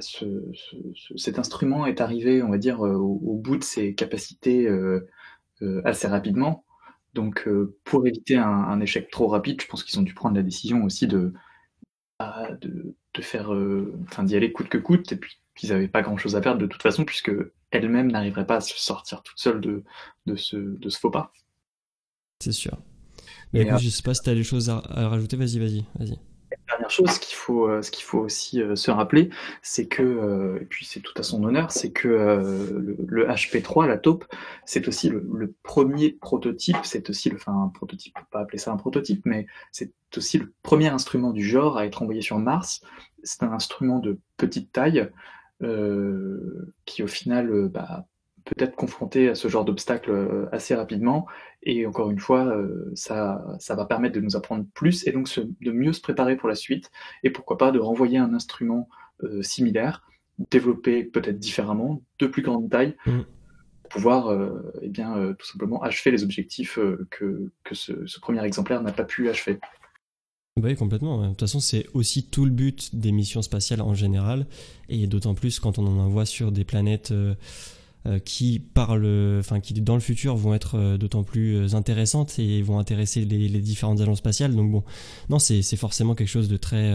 cet 1.17 1.39
instrument 1.39 1.87
est 1.87 2.01
arrivé, 2.01 2.43
on 2.43 2.51
va 2.51 2.59
dire, 2.59 2.85
euh, 2.85 2.95
au, 2.95 3.37
bout 3.37 3.57
de 3.57 3.65
ses 3.65 3.95
capacités 3.95 4.69
assez 5.85 6.07
rapidement. 6.07 6.65
Donc, 7.15 7.49
pour 7.85 8.07
éviter 8.07 8.37
un, 8.37 8.81
échec 8.81 9.11
trop 9.11 9.29
rapide, 9.29 9.61
je 9.63 9.67
pense 9.67 9.85
qu'ils 9.85 9.99
ont 9.99 10.03
dû 10.03 10.15
prendre 10.15 10.37
la 10.37 10.43
décision 10.43 10.85
aussi 10.85 11.07
de, 11.07 11.33
bah, 12.19 12.51
faire, 13.21 13.55
d'y 14.25 14.37
aller 14.37 14.53
coûte 14.53 14.69
que 14.69 14.79
coûte. 14.79 15.13
Et 15.13 15.17
puis, 15.17 15.41
qu'ils 15.55 15.71
n'avaient 15.71 15.89
pas 15.89 16.03
grand-chose 16.03 16.37
à 16.37 16.41
perdre 16.41 16.61
de 16.61 16.67
toute 16.67 16.83
façon, 16.83 17.05
puisque 17.05 17.33
elle-même 17.71 18.11
n'arriverait 18.11 18.47
pas 18.47 18.57
à 18.57 18.61
se 18.61 18.77
sortir 18.77 19.23
toute 19.23 19.39
seule 19.39 19.61
de 19.61 20.37
ce 20.37 20.99
faux 21.01 21.11
pas. 21.11 21.33
C'est 22.41 22.53
sûr. 22.53 22.77
Mais 23.55 23.63
écoute, 23.63 23.79
je 23.79 23.89
sais 23.89 24.03
pas 24.03 24.15
si 24.15 24.23
tu 24.23 24.31
as 24.31 24.35
des 24.35 24.43
choses 24.43 24.69
à, 24.69 24.81
rajouter, 25.09 25.37
vas-y, 25.37 25.59
vas-y, 25.59 25.85
vas-y. 25.99 26.19
Dernière 26.69 26.91
chose, 26.91 27.11
ce 27.11 27.21
qu'il 27.21 27.37
faut, 27.37 27.69
euh, 27.69 27.83
ce 27.83 27.91
qu'il 27.91 28.05
faut 28.05 28.19
aussi 28.19 28.61
euh, 28.61 28.75
se 28.75 28.91
rappeler, 28.91 29.31
c'est 29.63 29.87
que, 29.87 30.03
euh, 30.03 30.59
et 30.61 30.65
puis 30.65 30.85
c'est 30.85 31.01
tout 31.01 31.13
à 31.17 31.23
son 31.23 31.45
honneur, 31.45 31.71
c'est 31.71 31.93
que 31.93 32.09
le, 32.09 33.27
HP3, 33.29 33.87
la 33.87 33.99
taupe, 33.99 34.25
c'est 34.65 34.89
aussi 34.89 35.09
le, 35.09 35.55
premier 35.63 36.13
prototype, 36.13 36.79
c'est 36.83 37.11
aussi 37.11 37.31
le, 37.31 37.37
enfin 37.37 37.53
un 37.53 37.69
prototype, 37.69 38.15
pas 38.31 38.41
appeler 38.41 38.59
ça 38.59 38.73
un 38.73 38.77
prototype, 38.77 39.23
mais 39.25 39.47
c'est 39.73 39.93
aussi 40.17 40.39
le 40.39 40.53
premier 40.63 40.89
instrument 40.89 41.31
du 41.31 41.45
genre 41.45 41.77
à 41.77 41.87
être 41.87 42.03
envoyé 42.03 42.23
sur 42.23 42.39
Mars. 42.39 42.83
C'est 43.23 43.43
un 43.43 43.53
instrument 43.53 43.99
de 43.99 44.19
petite 44.37 44.73
taille 44.73 45.09
qui 46.85 47.03
au 47.03 47.07
final 47.07 47.69
bah, 47.69 48.07
peut-être 48.45 48.77
confronté 48.77 49.29
à 49.29 49.35
ce 49.35 49.49
genre 49.49 49.65
d'obstacles 49.65 50.11
euh, 50.11 50.47
assez 50.53 50.75
rapidement. 50.75 51.27
Et 51.63 51.87
encore 51.87 52.11
une 52.11 52.19
fois, 52.19 52.47
euh, 52.47 52.91
ça, 52.95 53.45
ça 53.59 53.75
va 53.75 53.87
permettre 53.87 54.15
de 54.15 54.21
nous 54.21 54.37
apprendre 54.37 54.67
plus 54.75 55.07
et 55.07 55.13
donc 55.13 55.29
de 55.39 55.73
mieux 55.73 55.93
se 55.93 56.01
préparer 56.01 56.37
pour 56.37 56.49
la 56.49 56.55
suite. 56.55 56.91
Et 57.23 57.31
pourquoi 57.31 57.57
pas 57.57 57.73
de 57.73 57.79
renvoyer 57.79 58.19
un 58.19 58.35
instrument 58.35 58.89
euh, 59.23 59.43
similaire, 59.43 60.07
développé 60.51 61.05
peut-être 61.05 61.39
différemment, 61.39 62.03
de 62.19 62.27
plus 62.27 62.43
grande 62.43 62.69
taille, 62.69 62.97
mmh. 63.07 63.21
pour 63.83 63.91
pouvoir 63.91 64.51
eh 64.83 64.89
bien, 64.89 65.35
tout 65.39 65.47
simplement 65.47 65.81
achever 65.81 66.11
les 66.11 66.25
objectifs 66.25 66.81
que, 67.11 67.53
que 67.63 67.75
ce, 67.77 67.93
premier 68.21 68.45
exemplaire 68.45 68.83
n'a 68.83 68.91
pas 68.91 69.05
pu 69.05 69.29
achever. 69.29 69.61
Bah 70.57 70.69
oui, 70.69 70.75
complètement. 70.75 71.23
De 71.23 71.29
toute 71.29 71.41
façon, 71.41 71.61
c'est 71.61 71.87
aussi 71.95 72.29
tout 72.29 72.45
le 72.45 72.51
but 72.51 72.97
des 72.97 73.13
missions 73.13 73.43
spatiales 73.43 73.81
en 73.81 73.95
général, 73.95 74.47
et 74.89 75.07
d'autant 75.07 75.35
plus 75.35 75.61
quand 75.61 75.79
on 75.79 75.87
en 75.87 75.99
envoie 75.99 76.27
sur 76.27 76.51
des 76.51 76.65
planètes 76.65 77.15
euh, 78.07 78.19
qui 78.19 78.59
parlent, 78.59 79.39
enfin 79.39 79.61
qui 79.61 79.73
dans 79.73 79.95
le 79.95 80.01
futur 80.01 80.37
vont 80.37 80.53
être 80.53 80.79
euh, 80.79 80.99
d'autant 80.99 81.23
plus 81.23 81.57
euh, 81.57 81.75
intéressantes 81.75 82.39
et 82.39 82.61
vont 82.61 82.79
intéresser 82.79 83.25
les, 83.25 83.49
différentes 83.49 83.99
agences 84.03 84.19
spatiales. 84.19 84.55
Donc 84.55 84.71
bon, 84.71 84.85
non, 85.31 85.39
c'est 85.39 85.63
forcément 85.77 86.15
quelque 86.15 86.29
chose 86.29 86.49
de 86.49 86.59
très, 86.59 86.93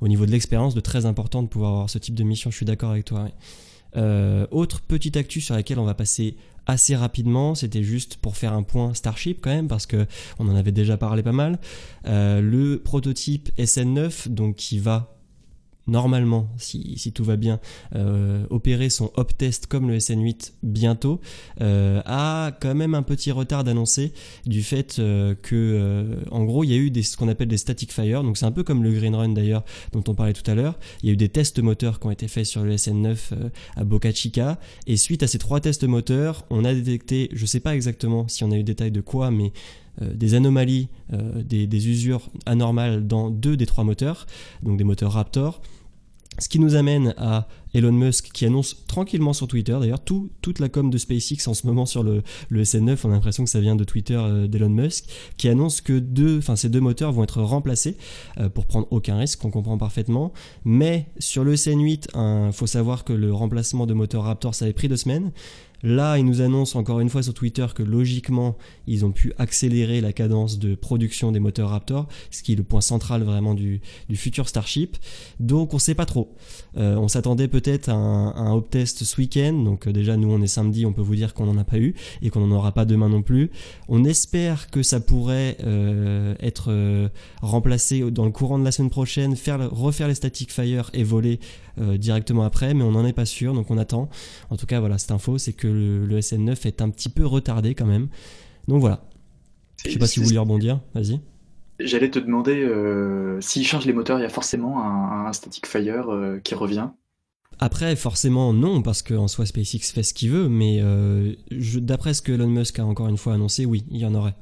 au 0.00 0.08
niveau 0.08 0.26
de 0.26 0.32
l'expérience, 0.32 0.74
de 0.74 0.80
très 0.80 1.06
important 1.06 1.44
de 1.44 1.48
pouvoir 1.48 1.70
avoir 1.70 1.90
ce 1.90 1.98
type 1.98 2.16
de 2.16 2.24
mission. 2.24 2.50
Je 2.50 2.56
suis 2.56 2.66
d'accord 2.66 2.90
avec 2.90 3.04
toi. 3.04 3.28
autre 4.50 4.80
petite 4.80 5.16
actu 5.16 5.40
sur 5.40 5.54
laquelle 5.54 5.78
on 5.78 5.84
va 5.84 5.94
passer 5.94 6.36
assez 6.66 6.96
rapidement, 6.96 7.54
c'était 7.54 7.84
juste 7.84 8.16
pour 8.16 8.36
faire 8.36 8.52
un 8.52 8.64
point 8.64 8.92
Starship 8.94 9.40
quand 9.40 9.50
même, 9.50 9.68
parce 9.68 9.86
que 9.86 10.04
on 10.40 10.48
en 10.48 10.56
avait 10.56 10.72
déjà 10.72 10.96
parlé 10.96 11.22
pas 11.22 11.30
mal. 11.30 11.60
le 12.04 12.76
prototype 12.78 13.50
SN9, 13.56 14.28
donc 14.30 14.56
qui 14.56 14.80
va 14.80 15.19
normalement, 15.90 16.48
si, 16.56 17.12
tout 17.12 17.24
va 17.24 17.36
bien, 17.36 17.60
euh, 17.94 18.44
opérer 18.50 18.88
son 18.88 19.10
hop 19.16 19.36
test 19.36 19.66
comme 19.66 19.88
le 19.88 19.98
SN8 19.98 20.52
bientôt, 20.62 21.20
euh, 21.60 22.00
a 22.06 22.52
quand 22.60 22.74
même 22.74 22.94
un 22.94 23.02
petit 23.02 23.32
retard 23.32 23.64
d'annoncer 23.64 24.12
du 24.46 24.62
fait 24.62 24.98
euh, 24.98 25.34
que, 25.34 26.16
en 26.30 26.44
gros, 26.44 26.64
il 26.64 26.70
y 26.70 26.74
a 26.74 26.76
eu 26.76 26.90
des, 26.90 27.02
ce 27.02 27.16
qu'on 27.16 27.28
appelle 27.28 27.48
des 27.48 27.58
static 27.58 27.92
fire, 27.92 28.22
donc 28.22 28.38
c'est 28.38 28.46
un 28.46 28.52
peu 28.52 28.62
comme 28.62 28.82
le 28.82 28.92
Green 28.92 29.14
Run 29.14 29.30
d'ailleurs, 29.30 29.64
dont 29.92 30.04
on 30.06 30.14
parlait 30.14 30.32
tout 30.32 30.48
à 30.48 30.54
l'heure. 30.54 30.78
Il 31.02 31.08
y 31.08 31.10
a 31.10 31.12
eu 31.12 31.16
des 31.16 31.28
tests 31.28 31.58
moteurs 31.58 31.98
qui 32.00 32.06
ont 32.06 32.10
été 32.10 32.28
faits 32.28 32.46
sur 32.46 32.62
le 32.62 32.76
SN9 32.76 33.16
à 33.76 33.84
Boca 33.84 34.12
Chica, 34.12 34.58
et 34.86 34.96
suite 34.96 35.22
à 35.22 35.26
ces 35.26 35.38
trois 35.38 35.60
tests 35.60 35.84
moteurs, 35.84 36.46
on 36.50 36.64
a 36.64 36.72
détecté, 36.72 37.28
je 37.32 37.46
sais 37.46 37.60
pas 37.60 37.74
exactement 37.74 38.28
si 38.28 38.44
on 38.44 38.52
a 38.52 38.56
eu 38.56 38.62
détail 38.62 38.92
de 38.92 39.00
quoi, 39.00 39.30
mais 39.30 39.52
des 40.00 40.34
anomalies, 40.34 40.88
euh, 41.12 41.42
des, 41.42 41.88
usures 41.88 42.30
anormales 42.46 43.06
dans 43.06 43.30
deux 43.30 43.56
des 43.56 43.66
trois 43.66 43.84
moteurs, 43.84 44.26
donc 44.62 44.78
des 44.78 44.84
moteurs 44.84 45.12
Raptor. 45.12 45.60
Ce 46.38 46.48
qui 46.48 46.58
nous 46.58 46.74
amène 46.74 47.14
à 47.18 47.48
Elon 47.74 47.92
Musk 47.92 48.30
qui 48.32 48.46
annonce 48.46 48.86
tranquillement 48.86 49.32
sur 49.32 49.46
Twitter, 49.46 49.76
d'ailleurs 49.78 50.02
toute 50.02 50.58
la 50.58 50.68
com 50.68 50.90
de 50.90 50.96
SpaceX 50.96 51.46
en 51.48 51.54
ce 51.54 51.66
moment 51.66 51.86
sur 51.86 52.02
le, 52.02 52.22
SN9, 52.50 52.98
on 53.04 53.10
a 53.10 53.12
l'impression 53.12 53.44
que 53.44 53.50
ça 53.50 53.60
vient 53.60 53.76
de 53.76 53.84
Twitter 53.84 54.16
euh, 54.16 54.46
d'Elon 54.46 54.70
Musk, 54.70 55.04
qui 55.36 55.48
annonce 55.48 55.80
que 55.80 55.98
deux, 55.98 56.40
ces 56.56 56.68
deux 56.68 56.80
moteurs 56.80 57.12
vont 57.12 57.24
être 57.24 57.42
remplacés 57.42 57.96
pour 58.54 58.66
prendre 58.66 58.86
aucun 58.90 59.18
risque, 59.18 59.44
on 59.44 59.50
comprend 59.50 59.76
parfaitement. 59.76 60.32
Mais 60.64 61.06
sur 61.18 61.44
le 61.44 61.54
SN8, 61.54 62.48
il 62.48 62.52
faut 62.52 62.66
savoir 62.66 63.04
que 63.04 63.12
le 63.12 63.32
remplacement 63.32 63.86
de 63.86 63.94
moteur 63.94 64.24
Raptor 64.24 64.54
ça 64.54 64.64
avait 64.64 64.74
pris 64.74 64.88
deux 64.88 64.96
semaines. 64.96 65.32
Là, 65.82 66.18
ils 66.18 66.24
nous 66.24 66.40
annoncent 66.40 66.78
encore 66.78 67.00
une 67.00 67.08
fois 67.08 67.22
sur 67.22 67.34
Twitter 67.34 67.66
que 67.74 67.82
logiquement, 67.82 68.56
ils 68.86 69.04
ont 69.04 69.12
pu 69.12 69.32
accélérer 69.38 70.00
la 70.00 70.12
cadence 70.12 70.58
de 70.58 70.74
production 70.74 71.32
des 71.32 71.40
moteurs 71.40 71.70
Raptor, 71.70 72.06
ce 72.30 72.42
qui 72.42 72.52
est 72.52 72.56
le 72.56 72.62
point 72.62 72.80
central 72.80 73.22
vraiment 73.22 73.54
du, 73.54 73.80
futur 74.14 74.48
Starship. 74.48 74.96
Donc, 75.38 75.74
on 75.74 75.78
sait 75.78 75.94
pas 75.94 76.06
trop. 76.06 76.34
Euh, 76.76 76.96
on 76.96 77.08
s'attendait 77.08 77.48
peut-être 77.48 77.88
à 77.88 77.94
un, 77.94 78.54
un 78.54 78.60
test 78.60 79.04
ce 79.04 79.16
week-end. 79.20 79.52
Donc, 79.52 79.86
euh, 79.86 79.92
déjà, 79.92 80.16
nous, 80.16 80.30
on 80.30 80.42
est 80.42 80.46
samedi, 80.46 80.84
on 80.84 80.92
peut 80.92 81.02
vous 81.02 81.16
dire 81.16 81.34
qu'on 81.34 81.46
n'en 81.46 81.58
a 81.58 81.64
pas 81.64 81.78
eu 81.78 81.94
et 82.22 82.30
qu'on 82.30 82.46
n'en 82.46 82.56
aura 82.56 82.72
pas 82.72 82.84
demain 82.84 83.08
non 83.08 83.22
plus. 83.22 83.50
On 83.88 84.04
espère 84.04 84.70
que 84.70 84.82
ça 84.82 85.00
pourrait 85.00 85.56
euh, 85.64 86.34
être 86.40 87.10
remplacé 87.40 88.10
dans 88.10 88.24
le 88.24 88.30
courant 88.30 88.58
de 88.58 88.64
la 88.64 88.72
semaine 88.72 88.90
prochaine, 88.90 89.36
faire, 89.36 89.70
refaire 89.70 90.08
les 90.08 90.14
static 90.14 90.52
fire 90.52 90.90
et 90.92 91.04
voler 91.04 91.40
directement 91.96 92.44
après, 92.44 92.74
mais 92.74 92.84
on 92.84 92.92
n'en 92.92 93.06
est 93.06 93.12
pas 93.12 93.24
sûr, 93.24 93.54
donc 93.54 93.70
on 93.70 93.78
attend. 93.78 94.08
En 94.50 94.56
tout 94.56 94.66
cas, 94.66 94.80
voilà, 94.80 94.98
cette 94.98 95.10
info, 95.10 95.38
c'est 95.38 95.52
que 95.52 95.66
le, 95.66 96.20
SN9 96.20 96.66
est 96.66 96.82
un 96.82 96.90
petit 96.90 97.08
peu 97.08 97.26
retardé 97.26 97.74
quand 97.74 97.86
même. 97.86 98.08
Donc 98.68 98.80
voilà. 98.80 99.04
Je 99.84 99.90
sais 99.90 99.98
pas 99.98 100.06
si 100.06 100.20
vous 100.20 100.26
voulez 100.26 100.38
rebondir, 100.38 100.80
vas-y. 100.94 101.20
J'allais 101.82 102.10
te 102.10 102.18
demander 102.18 102.62
euh, 102.62 103.40
s'il 103.40 103.66
change 103.66 103.86
les 103.86 103.92
moteurs, 103.92 104.18
il 104.18 104.22
y 104.22 104.26
a 104.26 104.30
forcément 104.30 104.84
un, 104.84 105.32
static 105.32 105.66
fire 105.66 106.10
euh, 106.10 106.38
qui 106.38 106.54
revient. 106.54 106.88
Après, 107.58 107.94
forcément, 107.96 108.52
non, 108.52 108.82
parce 108.82 109.02
qu'en 109.02 109.28
soi, 109.28 109.46
SpaceX 109.46 109.92
fait 109.92 110.02
ce 110.02 110.14
qu'il 110.14 110.30
veut, 110.30 110.48
mais 110.48 110.78
euh, 110.80 111.34
d'après 111.50 112.14
ce 112.14 112.22
que 112.22 112.32
Elon 112.32 112.48
Musk 112.48 112.78
a 112.78 112.84
encore 112.84 113.08
une 113.08 113.16
fois 113.16 113.34
annoncé, 113.34 113.64
oui, 113.64 113.84
il 113.90 113.98
y 113.98 114.06
en 114.06 114.14
aurait. 114.14 114.34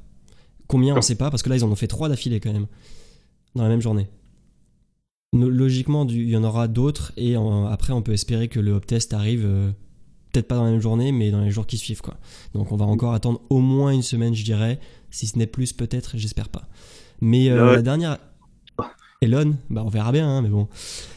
Combien, 0.66 0.94
on 0.94 0.98
ne 0.98 1.02
sait 1.02 1.16
pas, 1.16 1.30
parce 1.30 1.42
que 1.42 1.48
là, 1.48 1.56
ils 1.56 1.64
en 1.64 1.70
ont 1.70 1.76
fait 1.76 1.86
trois 1.86 2.08
d'affilée 2.08 2.40
quand 2.40 2.52
même, 2.52 2.66
dans 3.54 3.62
la 3.62 3.68
même 3.68 3.80
journée. 3.80 4.08
Logiquement, 5.34 6.06
il 6.06 6.30
y 6.30 6.36
en 6.36 6.44
aura 6.44 6.68
d'autres, 6.68 7.12
et 7.16 7.36
après, 7.68 7.92
on 7.92 8.00
peut 8.02 8.12
espérer 8.12 8.48
que 8.48 8.60
le 8.60 8.72
hop 8.72 8.86
test 8.86 9.12
arrive 9.12 9.74
peut-être 10.32 10.48
pas 10.48 10.56
dans 10.56 10.64
la 10.64 10.70
même 10.70 10.80
journée, 10.80 11.12
mais 11.12 11.30
dans 11.30 11.40
les 11.40 11.50
jours 11.50 11.66
qui 11.66 11.78
suivent. 11.78 12.00
Quoi. 12.00 12.16
Donc 12.54 12.72
on 12.72 12.76
va 12.76 12.86
encore 12.86 13.14
attendre 13.14 13.40
au 13.50 13.58
moins 13.58 13.92
une 13.92 14.02
semaine, 14.02 14.34
je 14.34 14.44
dirais. 14.44 14.78
Si 15.10 15.26
ce 15.26 15.38
n'est 15.38 15.46
plus, 15.46 15.72
peut-être, 15.72 16.12
j'espère 16.16 16.48
pas. 16.48 16.68
Mais 17.20 17.50
euh, 17.50 17.76
la 17.76 17.82
dernière. 17.82 18.18
Elon, 19.20 19.56
bah 19.68 19.82
on 19.84 19.88
verra 19.88 20.12
bien, 20.12 20.28
hein, 20.28 20.42
mais 20.42 20.48
bon. 20.48 20.68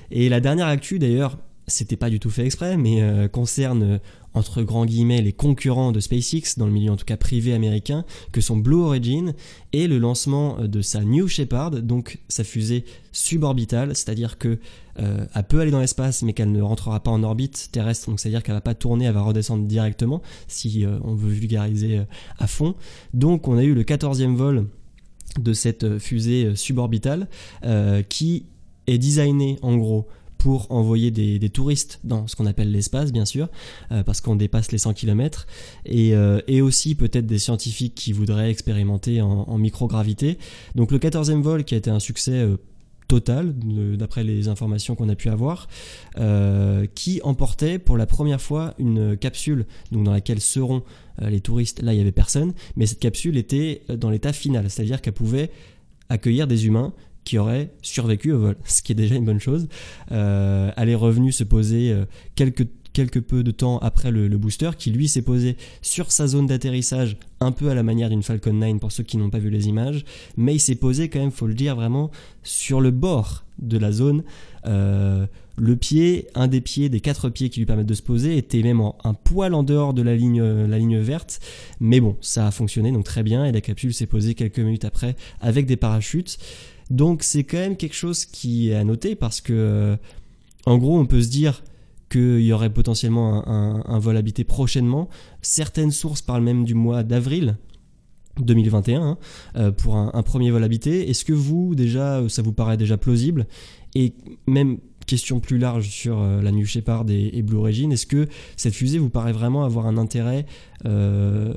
Et 0.09 0.27
la 0.27 0.39
dernière 0.39 0.65
actu, 0.65 0.97
d'ailleurs, 0.97 1.37
c'était 1.67 1.97
pas 1.97 2.09
du 2.09 2.19
tout 2.19 2.31
fait 2.31 2.45
exprès, 2.45 2.75
mais 2.75 3.03
euh, 3.03 3.27
concerne 3.27 3.99
entre 4.33 4.61
grands 4.61 4.85
guillemets 4.85 5.21
les 5.21 5.33
concurrents 5.33 5.91
de 5.91 5.99
SpaceX, 5.99 6.57
dans 6.57 6.65
le 6.65 6.71
milieu 6.71 6.91
en 6.91 6.95
tout 6.95 7.05
cas 7.05 7.17
privé 7.17 7.53
américain, 7.53 8.05
que 8.31 8.41
sont 8.41 8.57
Blue 8.57 8.77
Origin 8.77 9.33
et 9.73 9.87
le 9.87 9.97
lancement 9.97 10.59
euh, 10.59 10.67
de 10.67 10.81
sa 10.81 11.03
New 11.03 11.27
Shepard, 11.27 11.71
donc 11.71 12.19
sa 12.27 12.43
fusée 12.43 12.85
suborbitale, 13.11 13.95
c'est-à-dire 13.95 14.37
que 14.37 14.59
euh, 14.99 15.25
elle 15.33 15.43
peut 15.43 15.59
aller 15.59 15.71
dans 15.71 15.79
l'espace 15.79 16.21
mais 16.21 16.33
qu'elle 16.33 16.51
ne 16.51 16.61
rentrera 16.61 17.01
pas 17.01 17.11
en 17.11 17.23
orbite 17.23 17.69
terrestre, 17.71 18.09
donc 18.09 18.19
c'est-à-dire 18.19 18.43
qu'elle 18.43 18.55
va 18.55 18.61
pas 18.61 18.75
tourner, 18.75 19.05
elle 19.05 19.13
va 19.13 19.21
redescendre 19.21 19.65
directement 19.65 20.21
si 20.47 20.85
euh, 20.85 20.99
on 21.03 21.15
veut 21.15 21.31
vulgariser 21.31 22.01
à 22.39 22.47
fond. 22.47 22.75
Donc 23.13 23.47
on 23.47 23.57
a 23.57 23.63
eu 23.63 23.73
le 23.73 23.83
14e 23.83 24.35
vol 24.35 24.67
de 25.39 25.53
cette 25.53 25.97
fusée 25.97 26.55
suborbitale 26.55 27.29
qui 28.09 28.45
est 28.87 28.97
designée 28.97 29.57
en 29.61 29.77
gros 29.77 30.07
pour 30.41 30.71
envoyer 30.71 31.11
des, 31.11 31.49
touristes 31.51 31.99
dans 32.03 32.25
ce 32.25 32.35
qu'on 32.35 32.47
appelle 32.47 32.71
l'espace, 32.71 33.11
bien 33.11 33.25
sûr, 33.25 33.47
euh, 33.91 34.01
parce 34.01 34.21
qu'on 34.21 34.35
dépasse 34.35 34.71
les 34.71 34.79
100 34.79 34.95
km, 34.95 35.45
euh, 35.87 36.41
et, 36.47 36.61
aussi 36.63 36.95
peut-être 36.95 37.27
des 37.27 37.37
scientifiques 37.37 37.93
qui 37.93 38.11
voudraient 38.11 38.49
expérimenter 38.49 39.21
en, 39.21 39.57
microgravité. 39.59 40.39
Donc 40.73 40.91
le 40.91 40.97
14e 40.97 41.43
vol 41.43 41.63
qui 41.63 41.75
a 41.75 41.77
été 41.77 41.91
un 41.91 41.99
succès 41.99 42.31
euh, 42.31 42.57
total, 43.07 43.53
d'après 43.97 44.23
les 44.23 44.47
informations 44.47 44.95
qu'on 44.95 45.09
a 45.09 45.15
pu 45.15 45.29
avoir, 45.29 45.67
qui 46.95 47.19
emportait 47.23 47.77
pour 47.77 47.97
la 47.97 48.05
première 48.07 48.41
fois 48.41 48.73
une 48.79 49.17
capsule 49.17 49.65
donc 49.91 50.05
dans 50.05 50.13
laquelle 50.13 50.39
seront 50.39 50.81
les 51.19 51.41
touristes. 51.41 51.81
Là, 51.81 51.91
il 51.91 51.97
n'y 51.97 52.01
avait 52.01 52.13
personne, 52.13 52.53
mais 52.77 52.85
cette 52.85 52.99
capsule 52.99 53.37
était 53.37 53.81
dans 53.89 54.09
l'état 54.09 54.31
final, 54.31 54.69
c'est-à-dire 54.69 55.01
qu'elle 55.01 55.13
pouvait 55.13 55.51
accueillir 56.07 56.47
des 56.47 56.67
humains 56.67 56.93
qui 57.23 57.37
aurait 57.37 57.71
survécu 57.81 58.31
au 58.31 58.39
vol, 58.39 58.55
ce 58.65 58.81
qui 58.81 58.91
est 58.91 58.95
déjà 58.95 59.15
une 59.15 59.25
bonne 59.25 59.39
chose. 59.39 59.67
Euh, 60.11 60.71
elle 60.75 60.89
est 60.89 60.95
revenue 60.95 61.31
se 61.31 61.43
poser 61.43 61.91
euh, 61.91 62.05
quelques, 62.35 62.67
quelque 62.93 63.19
peu 63.19 63.43
de 63.43 63.51
temps 63.51 63.77
après 63.79 64.11
le, 64.11 64.27
booster, 64.37 64.71
qui 64.77 64.91
lui 64.91 65.07
s'est 65.07 65.21
posé 65.21 65.55
sur 65.81 66.11
sa 66.11 66.27
zone 66.27 66.47
d'atterrissage, 66.47 67.17
un 67.39 67.51
peu 67.51 67.69
à 67.69 67.75
la 67.75 67.83
manière 67.83 68.09
d'une 68.09 68.23
Falcon 68.23 68.53
9 68.53 68.79
pour 68.79 68.91
ceux 68.91 69.03
qui 69.03 69.17
n'ont 69.17 69.29
pas 69.29 69.39
vu 69.39 69.49
les 69.49 69.67
images, 69.67 70.03
mais 70.35 70.55
il 70.55 70.59
s'est 70.59 70.75
posé 70.75 71.09
quand 71.09 71.19
même, 71.19 71.31
faut 71.31 71.47
le 71.47 71.53
dire 71.53 71.75
vraiment, 71.75 72.11
sur 72.43 72.81
le 72.81 72.91
bord 72.91 73.45
de 73.59 73.77
la 73.77 73.91
zone. 73.91 74.23
Euh, 74.65 75.25
le 75.57 75.75
pied, 75.75 76.27
un 76.33 76.47
des 76.47 76.61
pieds, 76.61 76.89
des 76.89 77.01
quatre 77.01 77.29
pieds 77.29 77.49
qui 77.49 77.59
lui 77.59 77.65
permettent 77.67 77.85
de 77.87 77.93
se 77.93 78.01
poser, 78.01 78.37
était 78.37 78.63
même 78.63 78.81
un 79.03 79.13
poil 79.13 79.53
en 79.53 79.63
dehors 79.63 79.93
de 79.93 80.01
la 80.01 80.15
ligne, 80.15 80.41
la 80.41 80.77
ligne 80.79 80.97
verte. 80.97 81.39
Mais 81.79 81.99
bon, 81.99 82.17
ça 82.19 82.47
a 82.47 82.51
fonctionné 82.51 82.91
donc 82.91 83.03
très 83.03 83.21
bien 83.21 83.45
et 83.45 83.51
la 83.51 83.61
capsule 83.61 83.93
s'est 83.93 84.07
posée 84.07 84.33
quelques 84.33 84.59
minutes 84.59 84.85
après 84.85 85.15
avec 85.39 85.67
des 85.67 85.77
parachutes. 85.77 86.39
Donc 86.91 87.23
c'est 87.23 87.45
quand 87.45 87.57
même 87.57 87.77
quelque 87.77 87.95
chose 87.95 88.25
qui 88.25 88.69
est 88.69 88.75
à 88.75 88.83
noter 88.83 89.15
parce 89.15 89.39
que, 89.39 89.53
euh, 89.53 89.95
en 90.65 90.77
gros, 90.77 90.99
on 90.99 91.05
peut 91.05 91.21
se 91.21 91.29
dire 91.29 91.63
qu'il 92.09 92.41
y 92.41 92.51
aurait 92.51 92.71
potentiellement 92.71 93.47
un, 93.47 93.99
vol 93.99 94.17
habité 94.17 94.43
prochainement. 94.43 95.07
Certaines 95.41 95.91
sources 95.91 96.21
parlent 96.21 96.43
même 96.43 96.65
du 96.65 96.75
mois 96.75 97.03
d'avril 97.03 97.55
2021 98.41 99.01
hein, 99.01 99.17
euh, 99.55 99.71
pour 99.71 99.95
un, 99.95 100.21
premier 100.23 100.51
vol 100.51 100.65
habité. 100.65 101.09
Est-ce 101.09 101.23
que 101.23 101.31
vous, 101.31 101.75
déjà, 101.75 102.27
ça 102.27 102.41
vous 102.41 102.51
paraît 102.51 102.75
déjà 102.75 102.97
plausible? 102.97 103.47
Et 103.95 104.13
même 104.45 104.79
question 105.05 105.39
plus 105.39 105.57
large 105.57 105.87
sur 105.89 106.19
euh, 106.19 106.41
la 106.41 106.51
New 106.51 106.65
Shepard 106.65 107.05
et, 107.09 107.41
Blue 107.41 107.57
Origin, 107.57 107.91
est-ce 107.91 108.05
que 108.05 108.27
cette 108.57 108.73
fusée 108.73 108.97
vous 108.97 109.09
paraît 109.09 109.33
vraiment 109.33 109.63
avoir 109.63 109.87
un 109.87 109.97
intérêt 109.97 110.45
euh, 110.85 111.53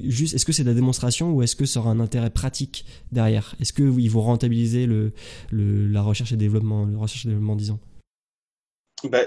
juste 0.00 0.34
Est-ce 0.34 0.44
que 0.44 0.52
c'est 0.52 0.62
de 0.62 0.68
la 0.68 0.74
démonstration 0.74 1.32
ou 1.32 1.42
est-ce 1.42 1.56
que 1.56 1.66
ça 1.66 1.80
aura 1.80 1.90
un 1.90 2.00
intérêt 2.00 2.30
pratique 2.30 2.84
derrière? 3.12 3.54
Est-ce 3.60 3.72
que 3.72 3.82
ils 3.82 4.10
vont 4.10 4.22
rentabiliser 4.22 4.86
le, 4.86 5.12
la 5.52 6.02
recherche 6.02 6.32
et 6.32 6.36
développement, 6.36 6.84
le 6.84 6.96
recherche 6.96 7.26
développement, 7.26 7.56
disons? 7.56 7.78
Bah, 9.04 9.20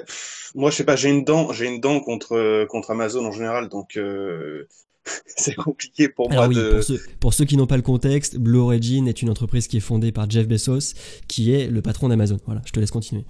moi, 0.54 0.70
je 0.70 0.76
sais 0.76 0.84
pas, 0.84 0.96
j'ai 0.96 1.10
une 1.10 1.24
dent, 1.24 1.52
j'ai 1.52 1.66
une 1.66 1.80
dent 1.80 2.00
contre 2.00 2.66
contre 2.66 2.92
Amazon 2.92 3.26
en 3.26 3.32
général, 3.32 3.70
donc 3.70 3.98
euh, 3.98 4.68
c'est 5.26 5.56
compliqué 5.56 6.10
pour 6.10 6.32
moi 6.32 6.48
de... 6.48 6.80
Pour 7.20 7.34
ceux, 7.34 7.46
qui 7.46 7.58
n'ont 7.58 7.68
pas 7.68 7.78
le 7.78 7.82
contexte, 7.82 8.38
Blue 8.38 8.60
Origin 8.60 9.08
est 9.08 9.22
une 9.22 9.30
entreprise 9.30 9.68
qui 9.68 9.78
est 9.78 9.82
fondée 9.82 10.12
par 10.12 10.30
Jeff 10.30 10.48
Bezos, 10.48 10.96
qui 11.28 11.54
est 11.54 11.68
le 11.68 11.82
patron 11.82 12.10
d'Amazon. 12.10 12.40
Voilà, 12.46 12.62
je 12.66 12.72
te 12.72 12.80
laisse 12.80 12.92
continuer. 12.92 13.26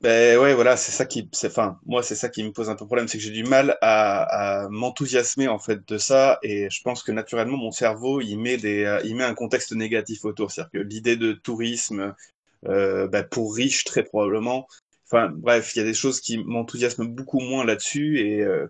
Ben 0.00 0.38
ouais, 0.38 0.54
voilà, 0.54 0.76
c'est 0.76 0.92
ça 0.92 1.06
qui, 1.06 1.28
enfin, 1.44 1.80
moi 1.84 2.04
c'est 2.04 2.14
ça 2.14 2.28
qui 2.28 2.44
me 2.44 2.52
pose 2.52 2.70
un 2.70 2.76
peu 2.76 2.86
problème, 2.86 3.08
c'est 3.08 3.18
que 3.18 3.24
j'ai 3.24 3.32
du 3.32 3.42
mal 3.42 3.76
à, 3.82 4.68
m'enthousiasmer 4.70 5.48
en 5.48 5.58
fait 5.58 5.80
de 5.88 5.98
ça, 5.98 6.38
et 6.44 6.70
je 6.70 6.82
pense 6.82 7.02
que 7.02 7.10
naturellement 7.10 7.56
mon 7.56 7.72
cerveau 7.72 8.20
il 8.20 8.36
met 8.36 8.58
des, 8.58 9.00
il 9.04 9.16
met 9.16 9.24
un 9.24 9.34
contexte 9.34 9.72
négatif 9.72 10.24
autour, 10.24 10.52
c'est-à-dire 10.52 10.70
que 10.70 10.78
l'idée 10.78 11.16
de 11.16 11.32
tourisme 11.32 12.14
euh, 12.68 13.08
ben, 13.08 13.24
pour 13.24 13.56
riches 13.56 13.82
très 13.82 14.04
probablement, 14.04 14.68
enfin 15.10 15.32
bref, 15.34 15.74
il 15.74 15.80
y 15.80 15.82
a 15.82 15.84
des 15.84 15.94
choses 15.94 16.20
qui 16.20 16.38
m'enthousiasment 16.38 17.06
beaucoup 17.06 17.40
moins 17.40 17.64
là-dessus, 17.64 18.20
et 18.20 18.42
euh, 18.42 18.68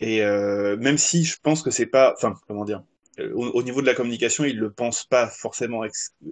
et 0.00 0.22
euh, 0.22 0.76
même 0.76 0.98
si 0.98 1.24
je 1.24 1.36
pense 1.42 1.62
que 1.62 1.70
c'est 1.70 1.86
pas, 1.86 2.14
enfin, 2.16 2.34
comment 2.48 2.64
dire, 2.64 2.82
euh, 3.20 3.32
au, 3.34 3.62
niveau 3.62 3.80
de 3.80 3.86
la 3.86 3.94
communication, 3.94 4.44
ils 4.44 4.58
le 4.58 4.72
pensent 4.72 5.04
pas 5.04 5.28
forcément 5.28 5.82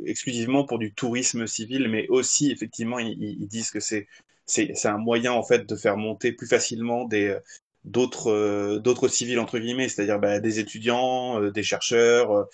exclusivement 0.05 0.65
pour 0.65 0.79
du 0.79 0.93
tourisme 0.93 1.47
civil, 1.47 1.89
mais 1.89 2.09
aussi 2.09 2.51
effectivement, 2.51 2.99
ils, 2.99 3.47
disent 3.47 3.71
que 3.71 3.81
c'est 3.81 4.09
c'est 4.47 4.87
un 4.87 4.99
moyen 4.99 5.33
en 5.33 5.45
fait 5.45 5.69
de 5.69 5.77
faire 5.77 5.97
monter 5.97 6.33
plus 6.33 6.49
facilement 6.49 7.05
des 7.05 7.37
d'autres 7.85 8.31
euh, 8.31 8.79
d'autres 8.81 9.07
civils 9.09 9.39
entre 9.39 9.59
guillemets, 9.59 9.89
c'est-à-dire 9.89 10.19
bah, 10.19 10.41
des 10.41 10.59
étudiants, 10.59 11.41
des 11.51 11.63
chercheurs 11.63 12.49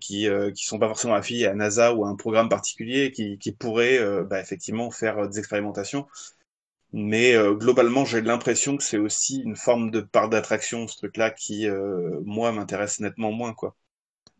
qui 0.00 0.26
qui 0.54 0.64
sont 0.64 0.78
pas 0.78 0.88
forcément 0.88 1.14
affiliés 1.14 1.46
à 1.46 1.54
NASA 1.54 1.92
ou 1.94 2.06
à 2.06 2.08
un 2.08 2.16
programme 2.16 2.48
particulier, 2.48 3.12
qui 3.12 3.38
qui 3.38 3.52
pourraient 3.52 4.00
bah, 4.24 4.40
effectivement 4.40 4.90
faire 4.90 5.28
des 5.28 5.38
expérimentations. 5.38 6.06
Mais 6.96 7.34
euh, 7.34 7.54
globalement, 7.54 8.04
j'ai 8.04 8.20
l'impression 8.20 8.76
que 8.76 8.84
c'est 8.84 8.98
aussi 8.98 9.40
une 9.40 9.56
forme 9.56 9.90
de 9.90 10.00
part 10.00 10.28
d'attraction, 10.28 10.86
ce 10.86 10.96
truc-là, 10.96 11.32
qui, 11.32 11.66
euh, 11.66 12.20
moi, 12.24 12.52
m'intéresse 12.52 13.00
nettement 13.00 13.32
moins, 13.32 13.52
quoi. 13.52 13.74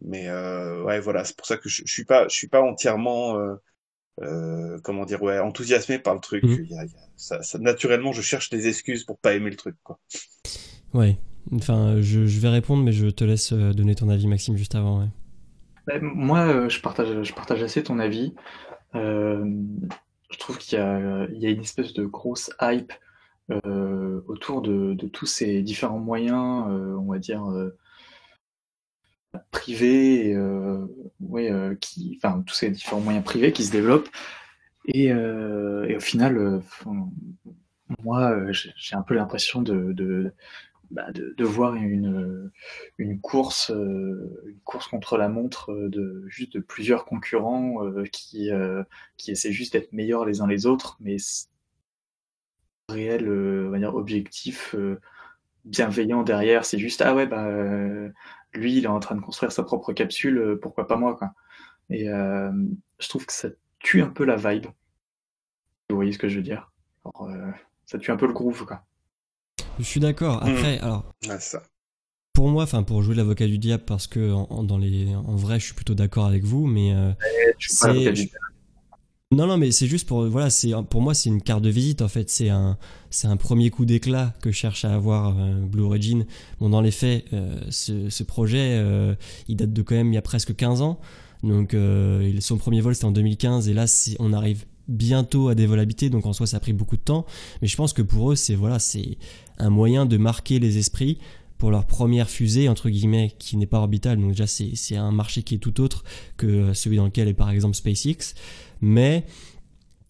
Mais 0.01 0.29
euh, 0.29 0.81
ouais, 0.85 1.01
voilà, 1.01 1.25
c'est 1.25 1.37
pour 1.37 1.47
ça 1.47 1.57
que 1.57 1.69
je, 1.69 1.83
je 1.85 1.93
suis 1.93 2.05
pas, 2.05 2.29
je 2.29 2.35
suis 2.37 2.47
pas 2.47 2.63
entièrement, 2.63 3.37
comment 4.85 5.05
dire, 5.05 5.21
ouais, 5.21 5.41
enthousiasmé 5.41 5.99
par 5.99 6.15
le 6.15 6.21
truc. 6.21 6.45
Mmh. 6.45 6.87
ça, 7.17 7.41
naturellement, 7.59 8.13
je 8.13 8.23
cherche 8.23 8.51
des 8.51 8.69
excuses 8.69 9.03
pour 9.03 9.19
pas 9.19 9.35
aimer 9.35 9.51
le 9.51 9.57
truc, 9.57 9.75
quoi. 9.83 9.99
Ouais. 10.93 11.19
Enfin, 11.53 11.97
je, 12.01 12.25
je 12.25 12.39
vais 12.39 12.51
répondre, 12.51 12.85
mais 12.85 12.93
je 12.93 13.09
te 13.09 13.25
laisse 13.25 13.53
donner 13.53 13.97
ton 13.97 14.09
avis, 14.11 14.29
Maxime, 14.29 14.57
juste 14.57 14.77
avant. 14.77 15.01
Ouais. 15.01 15.09
Bah, 15.89 15.95
moi, 16.01 16.69
je 16.69 16.81
partage, 16.81 17.21
je 17.21 17.35
partage 17.35 17.65
assez 17.65 17.83
ton 17.83 17.99
avis. 17.99 18.33
Euh, 18.95 19.45
je 20.35 20.39
trouve 20.41 20.59
qu'il 20.59 20.79
y, 20.79 20.83
a, 20.83 21.29
une 21.29 21.61
espèce 21.61 21.93
de 21.93 22.05
grosse 22.05 22.51
hype 22.61 22.93
euh, 23.53 24.21
autour 24.27 24.63
de, 24.63 24.95
tous 25.13 25.27
ces 25.27 25.63
différents 25.63 26.01
moyens, 26.01 26.67
euh, 26.71 26.97
on 26.99 27.13
va 27.13 27.19
dire, 27.21 27.45
euh, 27.45 27.77
privés, 29.53 30.37
qui, 31.81 32.19
enfin, 32.23 32.43
tous 32.45 32.55
ces 32.55 32.71
différents 32.71 33.01
moyens 33.01 33.25
privés 33.25 33.53
qui 33.53 33.65
se 33.65 33.71
développent. 33.71 34.09
Et, 34.87 35.15
au 35.15 36.01
final, 36.01 36.63
moi, 38.03 38.37
j'ai 38.51 38.97
un 38.97 39.03
peu 39.03 39.15
l'impression 39.15 39.63
de, 39.63 40.33
bah, 40.91 41.11
de, 41.13 41.45
voir 41.45 41.75
une, 41.75 42.51
une 42.99 43.21
course, 43.21 43.71
une 43.71 44.61
course 44.65 44.89
contre 44.89 45.17
la 45.17 45.29
montre 45.29 45.73
de 45.75 46.25
juste 46.27 46.55
de 46.55 46.61
plusieurs 46.61 47.05
concurrents 47.05 47.77
qui, 48.13 48.51
qui 49.17 49.31
essaient 49.31 49.53
juste 49.53 49.75
d'être 49.75 49.93
meilleurs 49.93 50.25
les 50.25 50.41
uns 50.41 50.47
les 50.47 50.67
autres, 50.67 50.97
mais 51.01 51.17
réel, 52.89 53.29
va 53.71 53.79
dire 53.79 53.95
objectif 53.95 54.75
bienveillant 55.65 56.23
derrière. 56.23 56.65
C'est 56.65 56.79
juste 56.79 57.03
ah 57.03 57.15
ouais 57.15 57.27
bah 57.27 57.49
lui 58.53 58.77
il 58.77 58.85
est 58.85 58.89
en 58.89 59.01
train 59.01 59.15
de 59.17 59.21
construire 59.21 59.53
sa 59.53 59.63
propre 59.63 59.93
capsule, 59.93 60.59
pourquoi 60.61 60.87
pas 60.87 60.97
moi 60.97 61.17
quoi. 61.17 61.35
Et 61.91 62.07
je 62.07 63.09
trouve 63.09 63.27
que 63.27 63.33
ça 63.33 63.49
tue 63.79 64.03
un 64.03 64.09
peu 64.09 64.25
la 64.25 64.37
vibe. 64.37 64.67
Vous 65.91 65.97
voyez 65.97 66.13
ce 66.13 66.19
que 66.19 66.29
je 66.29 66.37
veux 66.37 66.43
dire? 66.43 66.73
Ça 67.87 67.99
tue 67.99 68.11
un 68.11 68.17
peu 68.17 68.27
le 68.27 68.33
groove 68.33 68.65
quoi. 68.65 68.85
Je 69.79 69.85
suis 69.85 70.01
d'accord. 70.01 70.45
Mm. 70.45 70.49
Après, 70.49 70.79
alors. 70.79 71.13
ça. 71.41 71.63
Pour 72.33 72.49
moi, 72.49 72.65
enfin 72.65 72.83
pour 72.83 73.01
jouer 73.03 73.15
l'avocat 73.15 73.47
du 73.47 73.59
diable, 73.59 73.85
parce 73.87 74.09
que 74.09 74.33
en, 74.33 74.65
dans 74.65 74.77
les, 74.77 75.15
en 75.15 75.37
vrai, 75.37 75.61
je 75.61 75.67
suis 75.67 75.75
plutôt 75.75 75.95
d'accord 75.95 76.27
avec 76.27 76.43
vous, 76.43 76.67
mais 76.67 76.93
euh, 76.93 77.13
non, 79.31 79.47
non, 79.47 79.57
mais 79.57 79.71
c'est 79.71 79.87
juste 79.87 80.09
pour 80.09 80.27
voilà, 80.27 80.51
c'est 80.51 80.73
pour 80.91 81.01
moi 81.01 81.15
c'est 81.15 81.29
une 81.29 81.41
carte 81.41 81.63
de 81.63 81.71
visite 81.71 82.03
en 82.03 82.09
fait. 82.09 82.29
C'est 82.31 82.49
un 82.49 82.77
c'est 83.11 83.29
un 83.29 83.37
premier 83.37 83.71
coup 83.71 83.85
d'éclat 83.85 84.35
que 84.43 84.51
cherche 84.51 84.85
à 84.85 84.95
avoir 84.95 85.39
euh, 85.39 85.61
Blue 85.61 85.85
Origin. 85.85 86.27
Bon, 86.59 86.71
dans 86.71 86.81
les 86.81 86.91
faits, 86.91 87.25
euh, 87.33 87.57
ce, 87.71 88.11
ce, 88.11 88.25
projet, 88.25 88.83
il 89.47 89.57
date 89.57 89.73
de 89.73 89.83
quand 89.83 89.95
même 89.95 90.09
il 90.09 90.17
y 90.17 90.19
a 90.19 90.23
presque 90.23 90.57
15 90.57 90.83
ans. 90.83 90.99
Donc 91.45 91.77
son 92.41 92.57
premier 92.57 92.81
vol 92.81 92.95
c'était 92.95 93.05
en 93.05 93.13
2015 93.13 93.69
et 93.69 93.75
là 93.75 93.85
on 94.19 94.33
arrive 94.33 94.65
bientôt 94.89 95.49
à 95.49 95.55
des 95.55 95.67
vols 95.67 95.81
habités, 95.81 96.11
donc 96.11 96.27
en 96.27 96.33
soi 96.33 96.47
ça 96.47 96.59
a 96.59 96.61
pris 96.61 96.73
beaucoup 96.73 96.97
de 96.97 97.03
temps. 97.03 97.27
Mais 97.63 97.69
je 97.69 97.77
pense 97.77 97.93
que 97.93 98.03
pour 98.03 98.33
eux 98.33 98.37
c'est 98.37 98.55
voilà, 98.55 98.79
c'est 98.79 99.19
un 99.59 99.71
moyen 99.71 100.07
de 100.07 100.17
marquer 100.17 100.59
les 100.59 100.79
esprits 100.79 101.19
pour 101.59 101.71
leur 101.71 101.87
première 101.87 102.29
fusée, 102.29 102.69
entre 102.69 102.91
guillemets, 102.91 103.33
qui 103.39 103.57
n'est 103.57 103.67
pas 103.67 103.79
orbitale. 103.79 104.21
Donc 104.21 104.31
déjà, 104.31 104.47
c'est 104.47 104.97
un 104.97 105.13
marché 105.13 105.43
qui 105.43 105.55
est 105.55 105.59
tout 105.59 105.81
autre 105.81 106.05
que 106.37 106.75
celui 106.75 106.97
dans 106.97 107.07
lequel 107.07 107.29
est 107.29 107.35
par 107.35 107.51
exemple 107.51 107.77
SpaceX. 107.77 108.35
Mais 108.81 109.25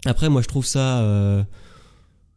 après, 0.04 0.28
moi, 0.28 0.42
je 0.42 0.48
trouve 0.48 0.66
ça... 0.66 1.02
Euh, 1.02 1.44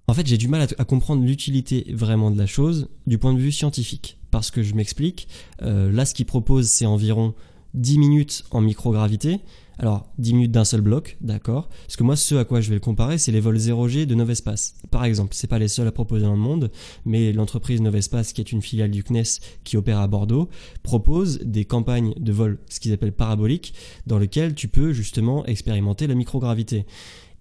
en 0.08 0.13
fait, 0.13 0.26
j'ai 0.26 0.38
du 0.38 0.47
mal 0.47 0.67
à, 0.78 0.86
comprendre 0.86 1.26
l'utilité 1.26 1.86
vraiment 1.93 2.32
de 2.32 2.38
la 2.38 2.45
chose 2.45 2.89
du 3.08 3.17
point 3.17 3.34
de 3.34 3.39
vue 3.39 3.52
scientifique. 3.52 4.17
Parce 4.32 4.52
que 4.52 4.62
je 4.62 4.73
m'explique, 4.73 5.28
euh, 5.63 5.91
là, 5.91 6.06
ce 6.06 6.13
qu'ils 6.13 6.26
proposent, 6.26 6.69
c'est 6.69 6.86
environ 6.86 7.34
10 7.73 7.97
minutes 7.97 8.43
en 8.52 8.62
microgravité. 8.62 9.39
Alors, 9.80 10.12
10 10.18 10.34
minutes 10.34 10.52
d'un 10.52 10.66
seul 10.66 10.82
bloc, 10.82 11.18
d'accord. 11.22 11.70
Parce 11.86 11.96
que 11.98 12.04
moi, 12.04 12.16
ce 12.16 12.36
à 12.36 12.46
quoi 12.46 12.62
je 12.62 12.70
vais 12.70 12.76
le 12.76 12.82
comparer, 12.82 13.18
c'est 13.18 13.32
les 13.32 13.40
vols 13.40 13.58
0G 13.58 14.06
de 14.06 14.16
Novespace. 14.16 14.76
Par 14.90 15.06
exemple, 15.06 15.36
c'est 15.36 15.48
pas 15.48 15.60
les 15.60 15.68
seuls 15.68 15.88
à 15.88 15.92
proposer 15.92 16.26
dans 16.26 16.34
le 16.34 16.40
monde, 16.40 16.72
mais 17.06 17.32
l'entreprise 17.32 17.80
Novespace, 17.82 18.34
qui 18.34 18.42
est 18.42 18.52
une 18.52 18.62
filiale 18.62 18.90
du 18.90 19.04
CNES 19.04 19.40
qui 19.63 19.78
opère 19.78 20.00
à 20.00 20.08
Bordeaux, 20.08 20.50
propose 20.82 21.40
des 21.44 21.66
campagnes 21.66 22.13
de 22.18 22.32
vol, 22.32 22.58
ce 22.70 22.80
qu'ils 22.80 22.94
appellent 22.94 23.12
paraboliques, 23.12 23.74
dans 24.08 24.18
lesquelles 24.18 24.56
tu 24.56 24.68
peux 24.68 24.94
justement 24.94 25.46
expérimenter 25.46 26.08
la 26.08 26.16
microgravité. 26.16 26.86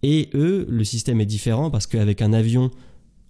Et 0.02 0.28
eux, 0.34 0.66
le 0.68 0.84
système 0.84 1.20
est 1.20 1.26
différent 1.26 1.70
parce 1.70 1.86
qu'avec 1.86 2.20
un 2.20 2.34
avion 2.34 2.70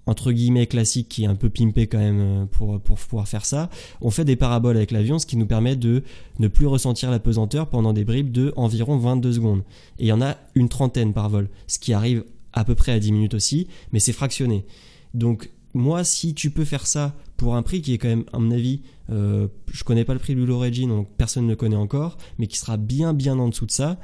entre 0.06 0.32
guillemets 0.32 0.66
classique 0.66 1.08
qui 1.08 1.24
est 1.24 1.26
un 1.26 1.34
peu 1.34 1.50
pimpé 1.50 1.86
quand 1.86 1.98
même 1.98 2.20
euh, 2.20 2.46
pour, 2.46 2.80
pour 2.80 2.98
pouvoir 2.98 3.28
faire 3.28 3.44
ça. 3.44 3.68
On 4.00 4.10
fait 4.10 4.24
des 4.24 4.36
paraboles 4.36 4.76
avec 4.76 4.90
l'avion, 4.90 5.18
ce 5.18 5.26
qui 5.26 5.36
nous 5.36 5.46
permet 5.46 5.76
de 5.76 6.02
ne 6.38 6.48
plus 6.48 6.66
ressentir 6.66 7.10
la 7.10 7.18
pesanteur 7.18 7.68
pendant 7.68 7.92
des 7.92 8.04
bribes 8.04 8.30
de 8.30 8.52
environ 8.56 8.96
22 8.98 9.32
secondes. 9.32 9.62
Et 9.98 10.04
il 10.04 10.08
y 10.08 10.12
en 10.12 10.22
a 10.22 10.36
une 10.54 10.68
trentaine 10.68 11.12
par 11.12 11.28
vol, 11.28 11.48
ce 11.66 11.78
qui 11.78 11.92
arrive 11.92 12.24
à 12.52 12.64
peu 12.64 12.74
près 12.74 12.92
à 12.92 12.98
10 12.98 13.12
minutes 13.12 13.34
aussi, 13.34 13.68
mais 13.92 13.98
c'est 13.98 14.12
fractionné. 14.12 14.64
Donc 15.12 15.50
moi, 15.74 16.04
si 16.04 16.34
tu 16.34 16.50
peux 16.50 16.64
faire 16.64 16.86
ça 16.86 17.14
pour 17.36 17.54
un 17.54 17.62
prix 17.62 17.82
qui 17.82 17.92
est 17.92 17.98
quand 17.98 18.08
même, 18.08 18.24
à 18.32 18.38
mon 18.38 18.50
avis, 18.50 18.80
euh, 19.10 19.48
je 19.72 19.84
connais 19.84 20.04
pas 20.04 20.14
le 20.14 20.18
prix 20.18 20.34
de 20.34 20.42
Blue 20.42 20.52
Origin, 20.52 20.88
donc 20.88 21.08
personne 21.16 21.44
ne 21.44 21.50
le 21.50 21.56
connaît 21.56 21.76
encore, 21.76 22.16
mais 22.38 22.46
qui 22.46 22.56
sera 22.56 22.76
bien 22.76 23.12
bien 23.12 23.38
en 23.38 23.48
dessous 23.48 23.66
de 23.66 23.70
ça, 23.70 23.98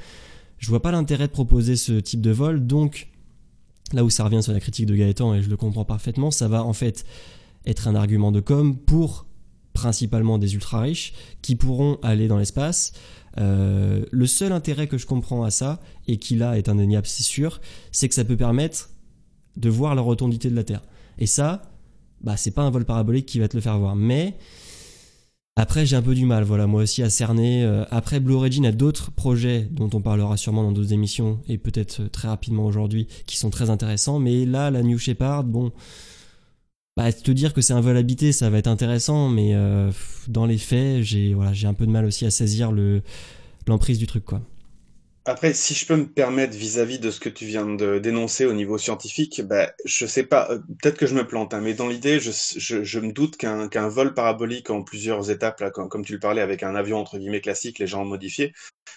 je 0.59 0.69
vois 0.69 0.83
pas 0.83 0.93
l'intérêt 0.93 1.27
de 1.27 1.33
proposer 1.33 1.77
ce 1.77 1.93
type 1.93 2.21
de 2.21 2.31
vol, 2.31 2.67
donc 2.67 3.09
là 3.93 4.05
où 4.05 4.11
ça 4.11 4.25
revient 4.25 4.43
sur 4.43 4.53
la 4.53 4.61
critique 4.61 4.87
de 4.87 4.95
Gaëtan, 4.95 5.35
et 5.35 5.43
je 5.43 5.51
le 5.51 5.57
comprends 5.57 5.85
parfaitement, 5.85 6.31
ça 6.31 6.49
va 6.49 6.65
en 6.65 6.73
fait 6.73 7.05
être 7.67 7.89
un 7.89 7.95
argument 7.95 8.33
de 8.33 8.41
com 8.41 8.77
pour 8.77 9.27
principalement 9.73 10.39
des 10.39 10.55
ultra 10.55 10.81
riches 10.81 11.15
qui 11.41 11.57
pourront 11.57 11.99
aller 12.03 12.29
dans 12.29 12.39
l'espace. 12.39 12.93
Euh, 13.39 14.05
le 14.11 14.27
seul 14.27 14.53
intérêt 14.53 14.87
que 14.87 14.99
je 14.99 15.07
comprends 15.07 15.43
à 15.43 15.51
ça, 15.51 15.81
et 16.07 16.19
qui 16.19 16.37
là 16.37 16.59
est 16.59 16.69
indéniable, 16.69 17.07
c'est 17.07 17.23
sûr, 17.23 17.61
c'est 17.91 18.09
que 18.09 18.15
ça 18.15 18.25
peut 18.25 18.37
permettre 18.37 18.91
de 19.57 19.69
voir 19.69 19.95
la 19.95 20.03
rotondité 20.03 20.51
de 20.51 20.57
la 20.57 20.65
Terre. 20.65 20.83
Et 21.19 21.27
ça, 21.27 21.63
bah, 22.21 22.37
c'est 22.37 22.51
pas 22.51 22.63
un 22.63 22.71
vol 22.71 22.85
parabolique 22.85 23.27
qui 23.27 23.39
va 23.39 23.49
te 23.49 23.57
le 23.57 23.61
faire 23.61 23.79
voir. 23.79 23.97
Mais 23.97 24.37
après, 25.55 25.85
j'ai 25.85 25.97
un 25.97 26.03
peu 26.03 26.15
du 26.15 26.25
mal, 26.25 26.45
voilà, 26.45 26.67
moi 26.67 26.83
aussi 26.83 27.03
à 27.03 27.11
cerner. 27.11 27.63
Euh, 27.63 27.85
après, 27.91 28.21
Blue 28.21 28.35
Origin 28.35 28.65
a 28.65 28.73
d'autres 28.73 29.11
projets 29.11 29.69
dont 29.71 29.91
on 29.93 30.01
parlera 30.01 30.39
sûrement 30.39 30.63
dans 30.63 30.73
d'autres 30.73 30.95
émissions 30.95 31.41
et 31.47 31.59
peut-être 31.59 32.01
euh, 32.01 32.09
très 32.09 32.29
rapidement 32.29 32.65
aujourd'hui 32.65 33.07
qui 33.27 33.37
sont 33.37 33.51
très 33.51 33.69
intéressants. 33.69 34.19
Mais 34.19 34.47
là, 34.47 34.71
la 34.71 34.83
New 34.83 34.97
Shepard, 34.97 35.45
bon, 35.45 35.71
bah, 36.97 37.13
te 37.13 37.31
dire 37.31 37.53
que 37.53 37.61
c'est 37.61 37.75
un 37.75 37.83
vol 37.83 37.99
habité, 37.99 38.33
ça 38.33 38.49
va 38.49 38.59
être 38.59 38.67
intéressant, 38.67 39.29
mais 39.29 39.55
euh, 39.55 39.93
dans 40.27 40.47
les 40.47 40.59
faits, 40.59 41.03
j'ai 41.03 41.35
voilà, 41.35 41.53
j'ai 41.53 41.67
un 41.67 41.75
peu 41.75 41.87
de 41.87 41.91
mal 41.91 42.07
aussi 42.07 42.25
à 42.25 42.31
saisir 42.31 42.73
le 42.73 43.03
l'emprise 43.67 43.99
du 43.99 44.07
truc, 44.07 44.25
quoi. 44.25 44.43
Après, 45.25 45.55
si 45.55 45.75
je 45.75 45.87
peux 45.87 45.95
me 45.97 46.07
permettre 46.07 46.57
vis-à-vis 46.57 46.99
de 46.99 47.13
ce 47.13 47.21
que 47.21 47.29
tu 47.29 47.45
viens 47.47 47.65
de 47.65 48.01
dénoncer 48.01 48.45
au 48.45 48.53
niveau 48.53 48.77
scientifique, 48.77 49.41
bah, 49.43 49.73
je 49.85 50.05
sais 50.05 50.25
pas, 50.25 50.51
euh, 50.51 50.59
peut-être 50.81 50.99
que 50.99 51.07
je 51.07 51.15
me 51.15 51.25
plante, 51.25 51.55
hein, 51.55 51.61
mais 51.61 51.75
dans 51.75 51.87
l'idée, 51.87 52.19
je, 52.19 52.33
je, 52.33 52.83
je 52.83 52.99
me 52.99 53.13
doute 53.13 53.37
qu'un 53.37 53.89
vol 53.89 54.15
parabolique 54.15 54.71
en 54.71 54.83
plusieurs 54.83 55.31
étapes, 55.31 55.61
là, 55.61 55.71
comme, 55.71 55.89
comme 55.89 56.05
tu 56.05 56.15
le 56.15 56.19
parlais, 56.19 56.41
avec 56.41 56.65
un 56.65 56.75
avion 56.75 56.99
entre 56.99 57.19
guillemets 57.19 57.41
classique, 57.41 57.79
les 57.79 57.87
gens 57.87 58.05
modifiés, 58.05 58.53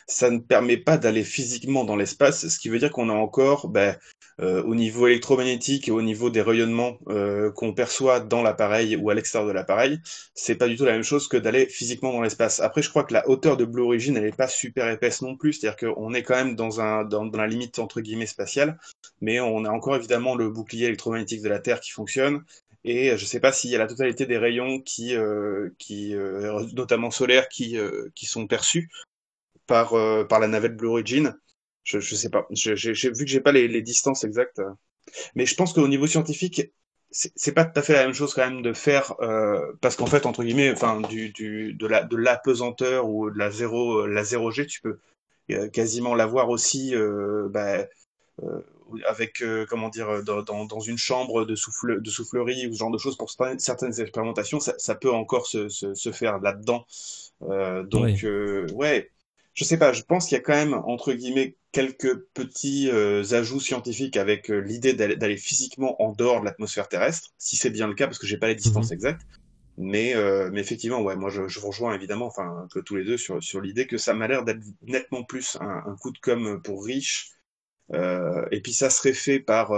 ça 0.08 0.32
ne 0.32 0.40
permet 0.40 0.78
pas 0.78 0.98
d'aller 0.98 1.24
physiquement 1.24 1.84
dans 1.84 1.96
l'espace, 1.96 2.48
ce 2.48 2.58
qui 2.60 2.70
veut 2.70 2.80
dire 2.80 2.92
qu'on 2.92 3.10
a 3.10 3.14
encore, 3.14 3.68
bah, 3.68 3.96
euh, 4.42 4.62
au 4.64 4.76
niveau 4.76 5.08
électromagnétique 5.08 5.88
et 5.88 5.92
au 5.92 6.02
niveau 6.02 6.30
des 6.30 6.42
rayonnements 6.42 6.98
euh, 7.08 7.52
qu'on 7.52 7.74
perçoit 7.74 8.20
dans 8.20 8.42
l'appareil 8.44 8.98
ou 8.98 9.10
à 9.10 9.14
l'extérieur 9.14 9.48
de 9.48 9.54
l'appareil, 9.54 10.00
c'est 10.34 10.56
pas 10.56 10.68
du 10.68 10.76
tout 10.76 10.86
la 10.86 10.92
même 10.92 11.04
chose 11.04 11.28
que 11.28 11.38
d'aller 11.38 11.68
physiquement 11.68 12.12
dans 12.12 12.22
l'espace. 12.22 12.60
Après, 12.60 12.82
je 12.82 12.90
crois 12.90 13.06
que 13.06 13.14
la 13.14 13.28
hauteur 13.30 13.56
de 13.56 13.64
Blue 13.64 13.84
Origin, 13.84 14.18
elle 14.18 14.26
n'est 14.26 14.32
pas 14.32 14.48
super 14.50 14.90
épaisse 14.90 15.22
non 15.22 15.38
plus, 15.38 15.54
c'est-à-dire 15.54 15.94
qu'on 15.94 16.14
est 16.14 16.24
quand 16.24 16.36
même 16.36 16.56
dans, 16.56 16.82
un, 16.82 17.06
dans, 17.06 17.30
la 17.30 17.48
limite 17.48 17.80
entre 17.80 18.02
guillemets 18.02 18.26
spatiale, 18.26 18.78
mais 19.22 19.40
on 19.40 19.64
a 19.64 19.70
encore 19.70 19.96
évidemment 19.96 20.36
le 20.36 20.50
bouclier 20.50 20.88
électromagnétique 20.88 21.42
de 21.42 21.50
la 21.50 21.60
Terre 21.60 21.80
qui 21.80 21.92
fonctionne. 21.92 22.44
Et 22.88 23.08
je 23.18 23.24
ne 23.24 23.28
sais 23.28 23.40
pas 23.40 23.52
s'il 23.52 23.72
y 23.72 23.76
a 23.76 23.80
la 23.80 23.88
totalité 23.88 24.28
des 24.28 24.38
rayons 24.38 24.80
qui, 24.80 25.16
euh, 25.16 25.72
qui 25.80 26.14
euh, 26.14 26.64
notamment 26.74 27.10
solaires, 27.10 27.50
qui, 27.50 27.80
euh, 27.80 28.10
qui 28.14 28.28
sont 28.28 28.46
perçus 28.46 28.92
par, 29.66 29.96
par 30.28 30.40
la 30.40 30.48
navette 30.48 30.78
Blue 30.78 30.90
Origin. 30.90 31.36
Je, 31.86 32.00
je 32.00 32.16
sais 32.16 32.30
pas. 32.30 32.46
J'ai 32.52 32.74
vu 33.12 33.26
que 33.26 33.32
j'ai 33.32 33.40
pas 33.40 33.54
les, 33.54 33.70
les, 33.70 33.82
distances 33.82 34.26
exactes, 34.26 34.62
mais 35.36 35.46
je 35.46 35.56
pense 35.56 35.72
qu'au 35.72 35.88
niveau 35.88 36.08
scientifique, 36.08 36.72
c'est 37.12 37.54
pas 37.54 37.64
tout 37.64 37.80
à 37.80 37.82
fait 37.82 37.94
la 37.94 38.04
même 38.04 38.14
chose 38.14 38.34
quand 38.34 38.46
même 38.50 38.62
de 38.62 38.74
faire 38.74 39.14
euh, 39.22 39.72
parce 39.80 39.96
qu'en 39.96 40.06
fait 40.06 40.26
entre 40.26 40.44
guillemets, 40.44 40.72
enfin 40.72 41.00
du, 41.00 41.30
du 41.30 41.74
de 41.74 41.88
la 41.88 42.04
de 42.04 42.18
l'apesanteur 42.18 43.08
ou 43.08 43.30
de 43.30 43.38
la 43.38 43.52
zéro 43.52 44.06
la 44.06 44.24
zéro 44.26 44.52
G, 44.52 44.66
tu 44.66 44.82
peux 44.82 45.00
euh, 45.52 45.70
quasiment 45.70 46.14
l'avoir 46.14 46.50
aussi 46.50 46.94
euh, 46.94 47.48
bah, 47.50 47.86
euh, 48.44 48.60
avec 49.08 49.42
comment 49.70 49.88
dire 49.88 50.24
dans, 50.24 50.42
dans, 50.42 50.66
dans, 50.66 50.80
une 50.82 50.98
chambre 50.98 51.46
de 51.46 51.56
souffle 51.56 52.02
de 52.02 52.10
soufflerie 52.10 52.68
ou 52.68 52.74
ce 52.74 52.80
genre 52.80 52.92
de 52.92 52.98
choses 52.98 53.16
pour 53.16 53.30
certaines 53.30 54.00
expérimentations, 54.02 54.60
ça, 54.60 54.74
ça 54.78 54.96
peut 54.96 55.12
encore 55.12 55.48
se, 55.48 55.70
se, 55.70 55.94
se 55.94 56.12
faire 56.12 56.40
là-dedans. 56.40 56.86
donc 57.40 58.20
oui. 58.24 58.74
ouais 58.74 59.12
je 59.56 59.64
sais 59.64 59.78
pas, 59.78 59.94
je 59.94 60.04
pense 60.04 60.28
qu'il 60.28 60.36
y 60.36 60.40
a 60.40 60.44
quand 60.44 60.54
même, 60.54 60.74
entre 60.74 61.14
guillemets, 61.14 61.56
quelques 61.76 62.16
petits 62.34 62.90
euh, 62.90 63.22
ajouts 63.34 63.60
scientifiques 63.60 64.16
avec 64.16 64.50
euh, 64.50 64.60
l'idée 64.60 64.94
d'aller 64.94 65.36
physiquement 65.36 66.02
en 66.02 66.14
dehors 66.14 66.40
de 66.40 66.46
l'atmosphère 66.46 66.88
terrestre, 66.88 67.32
si 67.38 67.58
c'est 67.58 67.70
bien 67.70 67.88
le 67.88 67.96
cas, 67.96 68.08
parce 68.08 68.18
que 68.18 68.26
j'ai 68.26 68.38
pas 68.38 68.48
les 68.48 68.56
distances 68.56 68.92
mhm. 68.92 68.96
exactes. 68.96 69.28
Mais, 69.78 70.16
euh, 70.16 70.50
mais 70.54 70.62
effectivement, 70.62 71.02
ouais, 71.02 71.18
moi 71.18 71.30
je, 71.30 71.50
je, 71.50 71.60
vous 71.60 71.68
rejoins 71.68 71.94
évidemment, 71.94 72.28
enfin 72.28 72.66
que 72.72 72.80
tous 72.80 72.96
les 72.96 73.04
deux 73.04 73.18
sur, 73.18 73.44
sur 73.44 73.60
l'idée 73.60 73.88
que 73.88 73.98
ça 73.98 74.14
m'a 74.14 74.30
l'air 74.30 74.46
d'être 74.46 74.62
nettement 74.84 75.26
plus 75.26 75.58
un, 75.60 75.84
un, 75.86 75.98
coup 75.98 76.12
de 76.12 76.18
com 76.18 76.62
pour 76.64 76.86
riche. 76.86 77.32
et 77.92 78.62
puis 78.64 78.72
ça 78.72 78.90
serait 78.90 79.14
fait 79.14 79.42
par 79.42 79.74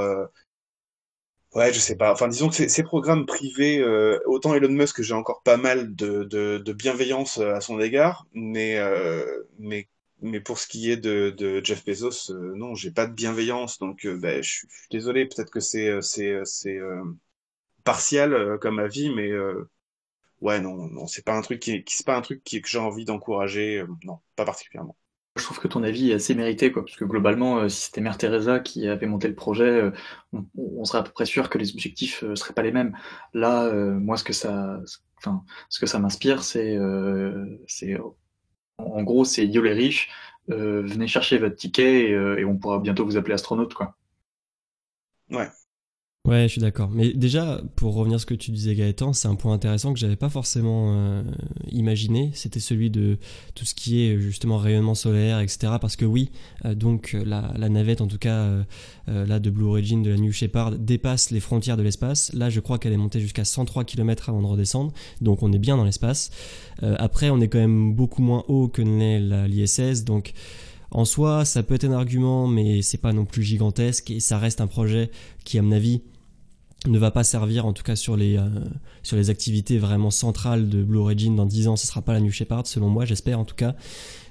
Ouais, 1.56 1.74
je 1.74 1.80
sais 1.80 1.96
pas. 1.96 2.12
Enfin, 2.12 2.28
disons 2.28 2.50
que 2.50 2.56
ces, 2.56 2.70
ces 2.70 2.84
programmes 2.84 3.26
privés, 3.26 3.80
euh, 3.80 4.20
autant 4.26 4.54
Elon 4.54 4.70
Musk, 4.70 5.02
j'ai 5.02 5.14
encore 5.14 5.42
pas 5.44 5.58
mal 5.58 5.96
de, 5.96 6.24
de, 6.24 6.58
de, 6.60 6.74
bienveillance 6.74 7.40
à 7.40 7.62
son 7.62 7.80
égard, 7.80 8.28
mais, 8.34 8.78
euh, 8.78 9.44
mais, 9.58 9.88
mais 10.22 10.40
pour 10.40 10.60
ce 10.60 10.68
qui 10.68 10.92
est 10.92 10.98
de, 10.98 11.30
de 11.38 11.64
Jeff 11.64 11.86
Bezos, 11.86 12.32
euh, 12.32 12.54
non, 12.56 12.76
j'ai 12.76 12.92
pas 12.92 13.08
de 13.08 13.14
bienveillance, 13.14 13.80
donc 13.80 14.06
euh, 14.06 14.18
ben, 14.18 14.42
je, 14.44 14.50
suis 14.50 14.68
désolé, 14.92 15.26
peut-être 15.26 15.52
que 15.52 15.60
c'est 15.60 16.02
c'est 16.02 16.42
c'est 16.46 16.80
partial 17.84 18.58
comme 18.60 18.80
avis, 18.80 19.10
mais 19.14 19.32
ouais, 20.42 20.60
non, 20.60 20.88
non, 20.88 21.08
c'est 21.08 21.26
pas 21.26 21.34
un 21.36 21.42
truc 21.42 21.60
qui, 21.60 21.84
c'est 21.88 22.06
pas 22.06 22.18
un 22.18 22.22
truc 22.22 22.44
qui, 22.44 22.62
que 22.62 22.70
j'ai 22.70 22.80
envie 22.80 23.06
d'encourager, 23.06 23.84
non, 24.04 24.20
pas 24.36 24.46
particulièrement. 24.46 24.96
je 25.36 25.44
trouve 25.44 25.60
que 25.60 25.68
ton 25.68 25.84
avis 25.84 26.12
est 26.12 26.16
assez 26.16 26.36
mérité, 26.36 26.72
quoi, 26.72 26.84
parce 26.84 26.98
que 26.98 27.06
globalement, 27.06 27.60
euh, 27.60 27.70
si 27.70 27.86
c'était 27.86 28.02
Mère 28.02 28.18
Teresa 28.18 28.60
qui 28.60 28.88
avait 28.88 29.08
monté 29.08 29.28
le 29.28 29.36
projet, 29.36 29.64
euh, 29.70 29.92
on, 30.58 30.84
serait 30.86 31.00
à 31.00 31.04
peu 31.04 31.12
près 31.12 31.26
sûr 31.26 31.50
que 31.50 31.58
les 31.58 31.72
objectifs 31.74 32.24
seraient 32.36 32.54
pas 32.54 32.64
les 32.64 32.72
mêmes. 32.72 32.98
Là, 33.34 33.72
moi, 33.74 34.18
ce 34.18 34.24
que 34.24 34.34
ça, 34.34 34.80
enfin, 35.18 35.44
ce 35.70 35.80
que 35.80 35.86
ça 35.86 36.00
m'inspire, 36.00 36.44
c'est, 36.44 36.78
c'est, 37.68 37.98
en 38.78 39.04
gros, 39.04 39.26
c'est 39.26 39.48
yo 39.48 39.62
les 39.64 39.74
riches, 39.74 40.10
venez 40.48 41.08
chercher 41.08 41.38
votre 41.38 41.56
ticket 41.56 42.10
et, 42.10 42.12
et, 42.12 42.46
on 42.46 42.58
pourra 42.58 42.80
bientôt 42.80 43.06
vous 43.06 43.18
appeler 43.18 43.34
astronaute, 43.34 43.74
quoi. 43.74 43.96
Ouais. 45.32 45.50
Ouais, 46.28 46.44
je 46.44 46.48
suis 46.50 46.62
d'accord. 46.62 46.90
Mais 46.92 47.14
déjà, 47.14 47.62
pour 47.78 47.96
revenir 47.96 48.18
à 48.18 48.20
ce 48.20 48.26
que 48.26 48.34
tu 48.34 48.52
disais 48.52 48.76
Gaëtan, 48.76 49.14
c'est 49.14 49.30
un 49.30 49.36
point 49.36 49.54
intéressant 49.54 49.94
que 49.94 50.00
j'avais 50.00 50.18
pas 50.18 50.28
forcément 50.28 50.92
euh, 50.94 51.24
imaginé. 51.72 52.32
C'était 52.34 52.60
celui 52.60 52.90
de 52.90 53.18
tout 53.56 53.64
ce 53.64 53.74
qui 53.74 54.02
est 54.02 54.20
justement 54.20 54.58
rayonnement 54.58 54.94
solaire, 54.94 55.40
etc. 55.40 55.76
Parce 55.80 55.96
que 55.96 56.04
oui, 56.04 56.30
euh, 56.66 56.76
donc 56.76 57.16
la, 57.26 57.70
navette, 57.70 58.02
en 58.02 58.08
tout 58.08 58.18
cas 58.18 58.40
euh, 58.40 58.66
là 59.08 59.40
de 59.40 59.50
Blue 59.50 59.68
Origin, 59.68 60.04
de 60.04 60.10
la 60.10 60.18
New 60.18 60.34
Shepard, 60.34 60.72
dépasse 60.72 61.32
les 61.32 61.40
frontières 61.40 61.78
de 61.78 61.84
l'espace. 61.84 62.34
Là, 62.34 62.50
je 62.50 62.60
crois 62.60 62.78
qu'elle 62.78 62.92
est 62.92 62.98
montée 62.98 63.22
jusqu'à 63.22 63.46
103 63.46 63.86
km 63.86 64.28
avant 64.28 64.42
de 64.42 64.48
redescendre. 64.48 64.92
Donc 65.22 65.44
on 65.44 65.54
est 65.54 65.60
bien 65.60 65.78
dans 65.78 65.86
l'espace. 65.86 66.30
après, 66.82 67.30
on 67.30 67.40
est 67.40 67.48
quand 67.48 67.58
même 67.58 67.94
beaucoup 67.94 68.22
moins 68.22 68.44
haut 68.50 68.68
que 68.68 68.82
l'ISS. 68.82 70.04
Donc 70.04 70.34
en 70.92 71.06
soi, 71.06 71.46
ça 71.46 71.64
peut 71.64 71.76
être 71.76 71.86
un 71.86 71.94
argument, 71.94 72.48
mais 72.48 72.82
c'est 72.82 72.98
pas 72.98 73.14
non 73.14 73.24
plus 73.24 73.44
gigantesque 73.44 74.12
et 74.12 74.20
ça 74.20 74.38
reste 74.38 74.60
un 74.60 74.68
projet 74.68 75.10
qui, 75.46 75.58
à 75.58 75.62
mon 75.62 75.72
avis, 75.72 76.02
ne 76.88 76.98
va 76.98 77.12
pas 77.12 77.24
servir 77.24 77.66
en 77.66 77.74
tout 77.74 77.84
cas 77.84 77.96
sur 77.96 78.18
les, 78.18 78.38
euh, 78.38 79.30
activités 79.30 79.78
vraiment 79.78 80.12
centrales 80.12 80.70
de 80.70 80.84
Blue 80.84 81.00
Origin 81.00 81.36
dans 81.36 81.46
10 81.46 81.68
ans, 81.68 81.76
ce 81.76 81.88
sera 81.88 82.02
pas 82.02 82.14
la 82.14 82.20
New 82.20 82.32
Shepard 82.32 82.68
selon 82.68 82.90
moi, 82.90 83.06
j'espère 83.06 83.40
en 83.40 83.46
tout 83.46 83.56
cas. 83.56 83.76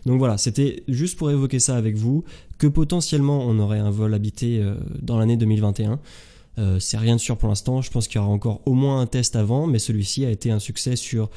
Donc 0.05 0.19
voilà, 0.19 0.39
c'était 0.39 0.85
juste 0.89 1.19
pour 1.19 1.31
évoquer 1.31 1.59
ça 1.59 1.77
avec 1.77 1.97
vous, 1.97 2.25
que 2.59 2.67
potentiellement 2.67 3.41
on 3.41 3.59
aurait 3.59 3.79
un 3.79 3.91
vol 3.91 4.15
habité 4.15 4.61
euh, 4.63 4.77
dans 5.03 5.19
l'année 5.19 5.37
2021. 5.37 5.99
Euh, 6.59 6.79
c'est 6.81 6.97
rien 6.97 7.17
de 7.17 7.21
sûr 7.21 7.37
pour 7.37 7.49
l'instant, 7.49 7.83
je 7.83 7.91
pense 7.91 8.09
qu'il 8.09 8.21
y 8.21 8.25
aura 8.25 8.33
encore 8.33 8.63
au 8.65 8.73
moins 8.73 9.01
un 9.01 9.07
test 9.07 9.37
avant, 9.37 9.67
mais 9.67 9.79
celui-ci 9.79 10.25
a 10.25 10.31
été 10.31 10.51
un 10.51 10.59
succès 10.59 10.97
sur 10.97 11.29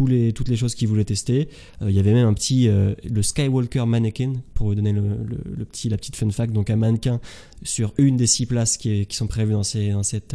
les, 0.00 0.32
toutes 0.32 0.48
les 0.48 0.56
choses 0.56 0.74
qu'il 0.74 0.88
voulait 0.88 1.04
tester. 1.04 1.48
Euh, 1.80 1.90
il 1.90 1.96
y 1.96 1.98
avait 1.98 2.12
même 2.12 2.26
un 2.26 2.34
petit, 2.34 2.68
euh, 2.68 2.94
le 3.08 3.22
Skywalker 3.22 3.84
Mannequin, 3.86 4.34
pour 4.54 4.68
vous 4.68 4.74
donner 4.74 4.92
le, 4.92 5.64
petit, 5.64 5.88
la 5.88 5.96
petite 5.96 6.16
fun 6.16 6.30
fact, 6.30 6.52
donc 6.52 6.70
un 6.70 6.76
mannequin 6.76 7.20
sur 7.62 7.94
une 7.98 8.16
des 8.16 8.26
six 8.26 8.46
places 8.46 8.76
qui, 8.76 9.06
sont 9.10 9.26
prévues 9.26 9.52
dans, 9.52 9.62
ces, 9.62 9.90
dans 9.90 10.02
cette, 10.02 10.34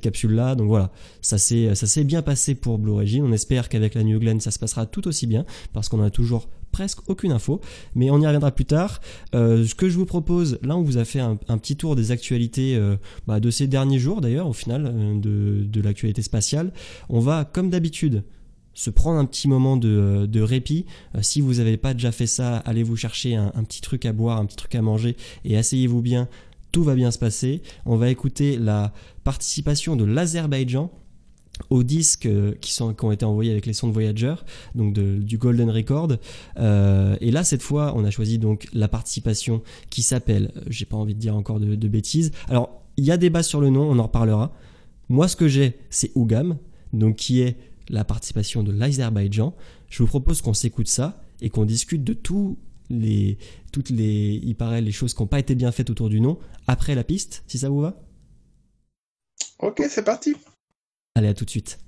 capsule-là. 0.00 0.54
Donc 0.54 0.68
voilà, 0.68 0.90
ça 1.22 1.38
s'est 1.38 2.04
bien 2.04 2.22
passé 2.22 2.54
pour 2.54 2.78
Blue 2.78 2.92
Origin. 2.92 3.24
On 3.24 3.32
espère 3.32 3.68
qu'avec 3.68 3.94
la 3.94 4.02
New 4.02 4.18
Glenn, 4.18 4.40
ça 4.40 4.50
se 4.50 4.58
passera 4.58 4.86
tout 4.86 5.06
aussi 5.08 5.26
bien, 5.26 5.44
parce 5.72 5.88
qu'on 5.88 6.02
a 6.02 6.10
toujours 6.10 6.48
presque 6.74 7.08
aucune 7.08 7.30
info, 7.30 7.60
mais 7.94 8.10
on 8.10 8.20
y 8.20 8.26
reviendra 8.26 8.50
plus 8.50 8.64
tard. 8.64 9.00
Euh, 9.34 9.64
ce 9.64 9.76
que 9.76 9.88
je 9.88 9.96
vous 9.96 10.06
propose, 10.06 10.58
là 10.62 10.76
on 10.76 10.82
vous 10.82 10.98
a 10.98 11.04
fait 11.04 11.20
un, 11.20 11.36
petit 11.36 11.76
tour 11.76 11.94
des 11.94 12.10
actualités 12.10 12.74
euh, 12.74 12.96
bah, 13.28 13.38
de 13.38 13.48
ces 13.50 13.68
derniers 13.68 14.00
jours 14.00 14.20
d'ailleurs, 14.20 14.48
au 14.48 14.52
final, 14.52 14.92
euh, 14.92 15.14
de, 15.20 15.80
l'actualité 15.80 16.20
spatiale. 16.20 16.72
On 17.08 17.20
va, 17.20 17.44
comme 17.44 17.70
d'habitude, 17.70 18.24
se 18.74 18.90
prendre 18.90 19.18
un 19.18 19.24
petit 19.24 19.48
moment 19.48 19.76
de, 19.76 20.40
répit. 20.40 20.86
si 21.22 21.40
vous 21.40 21.54
n'avez 21.54 21.76
pas 21.76 21.94
déjà 21.94 22.12
fait 22.12 22.26
ça, 22.26 22.56
allez 22.58 22.82
vous 22.82 22.96
chercher 22.96 23.36
un, 23.36 23.64
petit 23.64 23.80
truc 23.80 24.04
à 24.04 24.12
boire, 24.12 24.38
un 24.38 24.46
petit 24.46 24.56
truc 24.56 24.74
à 24.74 24.82
manger 24.82 25.16
et 25.44 25.56
asseyez-vous 25.56 26.02
bien. 26.02 26.28
Tout 26.72 26.82
va 26.82 26.96
bien 26.96 27.12
se 27.12 27.18
passer. 27.18 27.62
On 27.86 27.96
va 27.96 28.10
écouter 28.10 28.58
la 28.58 28.92
participation 29.22 29.94
de 29.94 30.04
l'Azerbaïdjan 30.04 30.90
aux 31.70 31.82
disques 31.82 32.26
euh, 32.26 32.54
qui, 32.60 32.72
sont, 32.72 32.94
qui 32.94 33.04
ont 33.04 33.12
été 33.12 33.24
envoyés 33.24 33.52
avec 33.52 33.66
les 33.66 33.72
sondes 33.72 33.92
Voyager, 33.92 34.34
donc 34.74 34.92
du 34.92 35.38
Golden 35.38 35.70
Record. 35.70 36.16
Euh, 36.58 37.16
et 37.20 37.30
là, 37.30 37.44
cette 37.44 37.62
fois, 37.62 37.92
on 37.96 38.04
a 38.04 38.10
choisi 38.10 38.38
donc 38.38 38.66
la 38.72 38.88
participation 38.88 39.62
qui 39.90 40.02
s'appelle, 40.02 40.52
euh, 40.56 40.62
j'ai 40.68 40.84
pas 40.84 40.96
envie 40.96 41.14
de 41.14 41.20
dire 41.20 41.36
encore 41.36 41.60
de, 41.60 41.88
bêtises. 41.88 42.32
Alors, 42.48 42.82
il 42.96 43.04
y 43.04 43.10
a 43.10 43.16
débat 43.16 43.42
sur 43.42 43.60
le 43.60 43.70
nom, 43.70 43.88
on 43.90 43.98
en 43.98 44.04
reparlera. 44.04 44.52
Moi, 45.08 45.28
ce 45.28 45.36
que 45.36 45.48
j'ai, 45.48 45.78
c'est 45.90 46.10
Ougam, 46.14 46.56
donc 46.92 47.16
qui 47.16 47.40
est 47.40 47.56
la 47.88 48.04
participation 48.04 48.62
de 48.62 48.72
l'Azerbaïdjan. 48.72 49.54
Je 49.88 50.02
vous 50.02 50.08
propose 50.08 50.42
qu'on 50.42 50.54
s'écoute 50.54 50.88
ça 50.88 51.22
et 51.40 51.50
qu'on 51.50 51.64
discute 51.64 52.04
de 52.04 52.12
tous 52.12 52.58
les, 52.90 53.38
toutes 53.72 53.90
les, 53.90 54.40
il 54.42 54.54
paraît, 54.54 54.80
les 54.80 54.92
choses 54.92 55.14
qui 55.14 55.22
n'ont 55.22 55.26
pas 55.26 55.38
été 55.38 55.54
bien 55.54 55.72
faites 55.72 55.90
autour 55.90 56.08
du 56.08 56.20
nom 56.20 56.38
après 56.66 56.94
la 56.94 57.04
piste, 57.04 57.44
si 57.46 57.58
ça 57.58 57.68
vous 57.68 57.80
va? 57.80 58.00
Ok, 59.58 59.82
c'est 59.88 60.04
parti. 60.04 60.34
Allez, 61.14 61.28
à 61.28 61.34
tout 61.34 61.44
de 61.44 61.50
suite. 61.50 61.78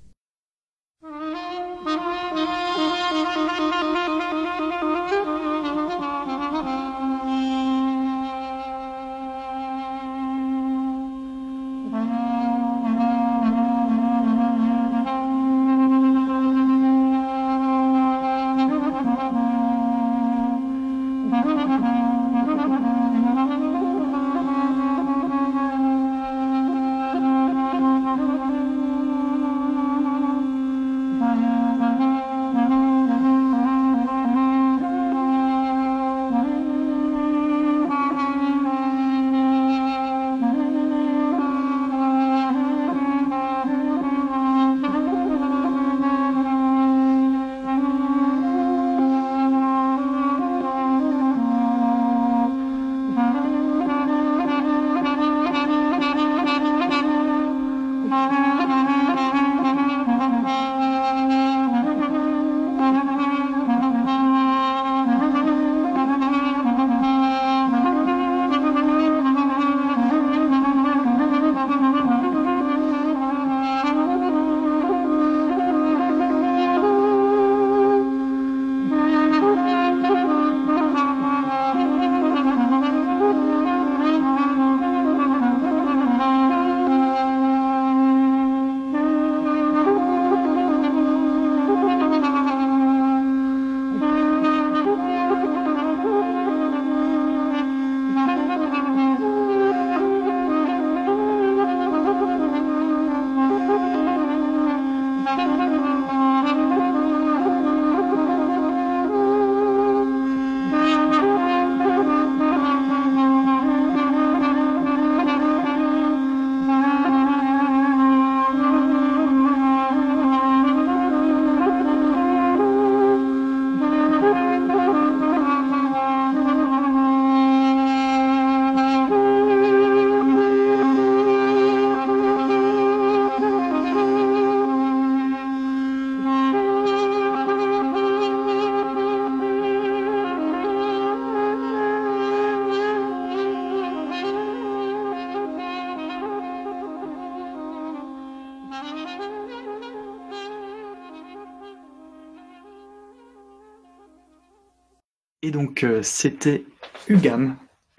Et 155.47 155.51
donc, 155.51 155.85
c'était 156.01 156.65
Ugam, 157.07 157.55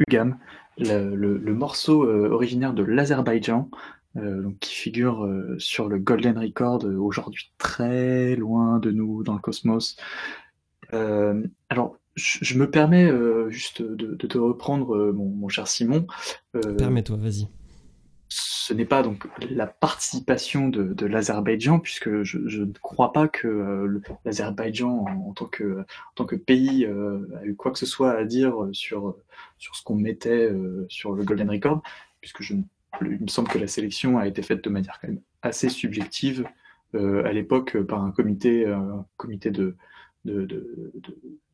Ugam 0.06 0.36
le, 0.76 1.54
morceau 1.54 2.04
originaire 2.04 2.74
de 2.74 2.82
l'Azerbaïdjan, 2.82 3.70
qui 4.60 4.74
figure 4.74 5.26
sur 5.56 5.88
le 5.88 5.98
Golden 5.98 6.36
Record, 6.36 6.84
aujourd'hui 6.84 7.50
très 7.56 8.36
loin 8.36 8.78
de 8.80 8.90
nous 8.90 9.22
dans 9.22 9.32
le 9.32 9.38
cosmos. 9.38 9.96
alors, 10.92 11.96
je, 12.16 12.58
me 12.58 12.70
permets 12.70 13.10
juste 13.48 13.80
de, 13.80 14.26
te 14.26 14.36
reprendre, 14.36 15.10
mon, 15.14 15.48
cher 15.48 15.68
Simon. 15.68 16.06
Permets-toi, 16.76 17.16
vas-y 17.16 17.48
ce 18.68 18.74
n'est 18.74 18.84
pas 18.84 19.02
donc 19.02 19.26
la 19.48 19.66
participation 19.66 20.68
de, 20.68 21.06
l'Azerbaïdjan, 21.06 21.78
puisque 21.78 22.22
je, 22.22 22.60
ne 22.64 22.72
crois 22.82 23.14
pas 23.14 23.26
que 23.26 23.48
euh, 23.48 24.02
l'Azerbaïdjan, 24.26 25.06
en, 25.06 25.32
tant 25.32 25.46
que, 25.46 26.36
pays, 26.36 26.84
euh, 26.84 27.26
a 27.40 27.46
eu 27.46 27.56
quoi 27.56 27.72
que 27.72 27.78
ce 27.78 27.86
soit 27.86 28.12
à 28.12 28.24
dire 28.24 28.68
sur, 28.72 29.16
sur 29.56 29.74
ce 29.74 29.82
qu'on 29.82 29.94
mettait 29.94 30.50
euh, 30.50 30.84
sur 30.90 31.12
le 31.12 31.24
Golden 31.24 31.48
Record, 31.48 31.80
puisque 32.20 32.42
je, 32.42 32.56
il 33.00 33.22
me 33.22 33.28
semble 33.28 33.48
que 33.48 33.56
la 33.56 33.68
sélection 33.68 34.18
a 34.18 34.26
été 34.26 34.42
faite 34.42 34.62
de 34.62 34.68
manière 34.68 34.98
quand 35.00 35.08
même 35.08 35.22
assez 35.40 35.70
subjective 35.70 36.46
à 36.92 37.32
l'époque 37.32 37.80
par 37.84 38.04
un 38.04 38.10
comité, 38.10 38.66
comité 39.16 39.50
de, 39.50 39.76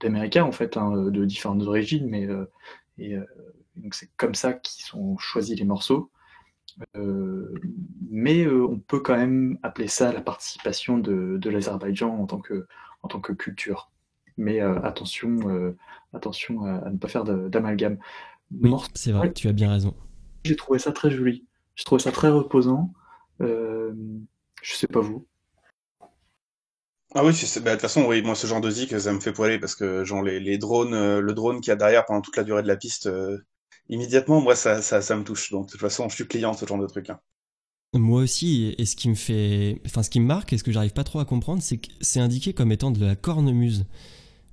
d'Américains, 0.00 0.44
en 0.44 0.52
fait, 0.52 0.76
hein, 0.76 1.10
de 1.10 1.24
différentes 1.24 1.62
origines, 1.62 2.08
mais 2.08 2.26
donc 3.76 3.94
c'est 3.94 4.10
comme 4.16 4.34
ça 4.34 4.52
qu'ils 4.52 4.96
ont 4.96 5.16
choisi 5.16 5.54
les 5.54 5.64
morceaux. 5.64 6.10
Euh, 6.96 7.52
mais 8.10 8.44
euh, 8.44 8.66
on 8.66 8.78
peut 8.78 9.00
quand 9.00 9.16
même 9.16 9.58
appeler 9.62 9.88
ça 9.88 10.12
la 10.12 10.20
participation 10.20 10.98
de, 10.98 11.38
l'Azerbaïdjan 11.48 12.10
en, 12.10 12.26
tant 12.26 12.40
que, 12.40 12.66
en 13.02 13.08
tant 13.08 13.20
que 13.20 13.32
culture. 13.32 13.90
Mais 14.36 14.60
euh, 14.60 14.80
attention, 14.82 15.74
attention 16.12 16.64
à, 16.64 16.90
ne 16.90 16.98
pas 16.98 17.08
faire 17.08 17.24
d'amalgame. 17.24 17.98
Oui, 18.60 18.72
c'est 18.94 19.12
vrai, 19.12 19.32
tu 19.32 19.48
as 19.48 19.52
bien 19.52 19.70
raison. 19.70 19.94
J'ai 20.44 20.56
trouvé 20.56 20.78
ça 20.78 20.92
très 20.92 21.10
joli. 21.10 21.46
J'ai 21.76 21.84
trouvé 21.84 22.02
ça 22.02 22.12
très 22.12 22.28
reposant. 22.28 22.92
je 23.40 23.94
sais 24.62 24.88
pas 24.88 25.00
vous. 25.00 25.26
Ah 27.16 27.24
oui, 27.24 27.30
bah, 27.30 27.70
de 27.70 27.70
toute 27.70 27.80
façon, 27.80 28.06
oui, 28.06 28.22
moi 28.22 28.34
ce 28.34 28.48
genre 28.48 28.60
de 28.60 28.70
zik, 28.70 28.98
ça 28.98 29.12
me 29.12 29.20
fait 29.20 29.32
poiler 29.32 29.60
parce 29.60 29.76
que 29.76 30.02
genre 30.02 30.20
les, 30.20 30.40
les 30.40 30.58
drones, 30.58 31.20
le 31.20 31.32
drone 31.32 31.60
qui 31.60 31.70
y 31.70 31.72
a 31.72 31.76
derrière 31.76 32.04
pendant 32.06 32.20
toute 32.20 32.36
la 32.36 32.42
durée 32.42 32.62
de 32.62 32.66
la 32.66 32.76
piste, 32.76 33.08
immédiatement, 33.88 34.40
moi, 34.40 34.56
ça, 34.56 34.82
ça, 34.82 35.16
me 35.16 35.24
touche. 35.24 35.50
Donc, 35.50 35.66
de 35.66 35.72
toute 35.72 35.80
façon, 35.80 36.08
je 36.08 36.14
suis 36.14 36.26
client 36.26 36.52
de 36.52 36.56
ce 36.56 36.66
genre 36.66 36.78
de 36.78 36.86
truc. 36.86 37.10
Hein. 37.10 37.20
Moi 37.94 38.22
aussi, 38.22 38.74
et 38.76 38.86
ce 38.86 38.96
qui 38.96 39.08
me 39.08 39.14
fait, 39.14 39.80
enfin, 39.86 40.02
ce 40.02 40.10
qui 40.10 40.18
me 40.18 40.26
marque 40.26 40.52
et 40.52 40.58
ce 40.58 40.64
que 40.64 40.72
j'arrive 40.72 40.92
pas 40.92 41.04
trop 41.04 41.20
à 41.20 41.24
comprendre, 41.24 41.62
c'est 41.62 41.76
que 41.76 41.88
c'est 42.00 42.18
indiqué 42.18 42.52
comme 42.52 42.72
étant 42.72 42.90
de 42.90 43.04
la 43.04 43.14
cornemuse. 43.14 43.86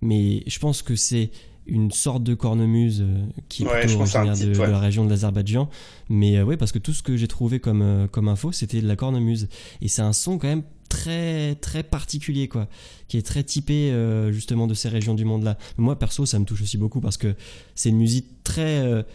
Mais 0.02 0.44
je 0.48 0.60
pense 0.60 0.82
que 0.84 0.96
c'est 0.96 1.32
une 1.68 1.92
sorte 1.92 2.24
de 2.24 2.34
cornemuse 2.34 3.02
euh, 3.02 3.24
qui 3.50 3.64
est 3.64 3.68
originaire 3.68 4.36
de, 4.36 4.58
la 4.58 4.80
région 4.80 5.06
de 5.06 5.10
l'Azerbaïdjan. 5.10 5.70
Mais 6.10 6.38
euh, 6.38 6.44
ouais, 6.44 6.58
parce 6.58 6.72
que 6.72 6.80
tout 6.80 6.94
ce 6.94 7.04
que 7.04 7.16
j'ai 7.18 7.28
trouvé 7.28 7.60
comme, 7.60 7.82
euh, 7.82 8.08
comme 8.08 8.28
info, 8.28 8.52
c'était 8.52 8.82
de 8.82 8.88
la 8.88 8.96
cornemuse. 8.96 9.48
Et 9.82 9.88
c'est 9.88 10.02
un 10.02 10.14
son 10.14 10.38
quand 10.38 10.48
même 10.48 10.64
très 10.90 11.56
très 11.56 11.84
particulier 11.84 12.50
quoi 12.50 12.68
qui 13.08 13.16
est 13.16 13.26
très 13.26 13.46
typé 13.46 13.94
justement 14.32 14.68
de 14.68 14.74
ces 14.74 14.90
régions 14.90 15.14
du 15.14 15.24
monde 15.24 15.42
là 15.46 15.58
moi 15.78 15.98
perso 15.98 16.26
ça 16.26 16.38
me 16.38 16.44
touche 16.44 16.62
aussi 16.62 16.78
beaucoup 16.78 17.00
parce 17.00 17.16
que 17.16 17.34
c'est 17.76 17.88
une 17.88 17.98
musique 17.98 18.44
très 18.44 19.06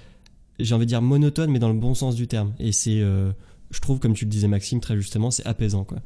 j'ai 0.58 0.74
envie 0.74 0.86
de 0.86 0.90
dire 0.90 1.02
monotone, 1.02 1.50
mais 1.50 1.58
dans 1.58 1.68
le 1.68 1.78
bon 1.78 1.94
sens 1.94 2.14
du 2.14 2.28
terme. 2.28 2.54
Et 2.58 2.72
c'est, 2.72 3.00
euh, 3.00 3.32
je 3.70 3.80
trouve, 3.80 3.98
comme 3.98 4.14
tu 4.14 4.24
le 4.24 4.30
disais 4.30 4.48
Maxime, 4.48 4.80
très 4.80 4.96
justement, 4.96 5.30
c'est 5.30 5.46
apaisant. 5.46 5.84
Quoi. 5.84 5.98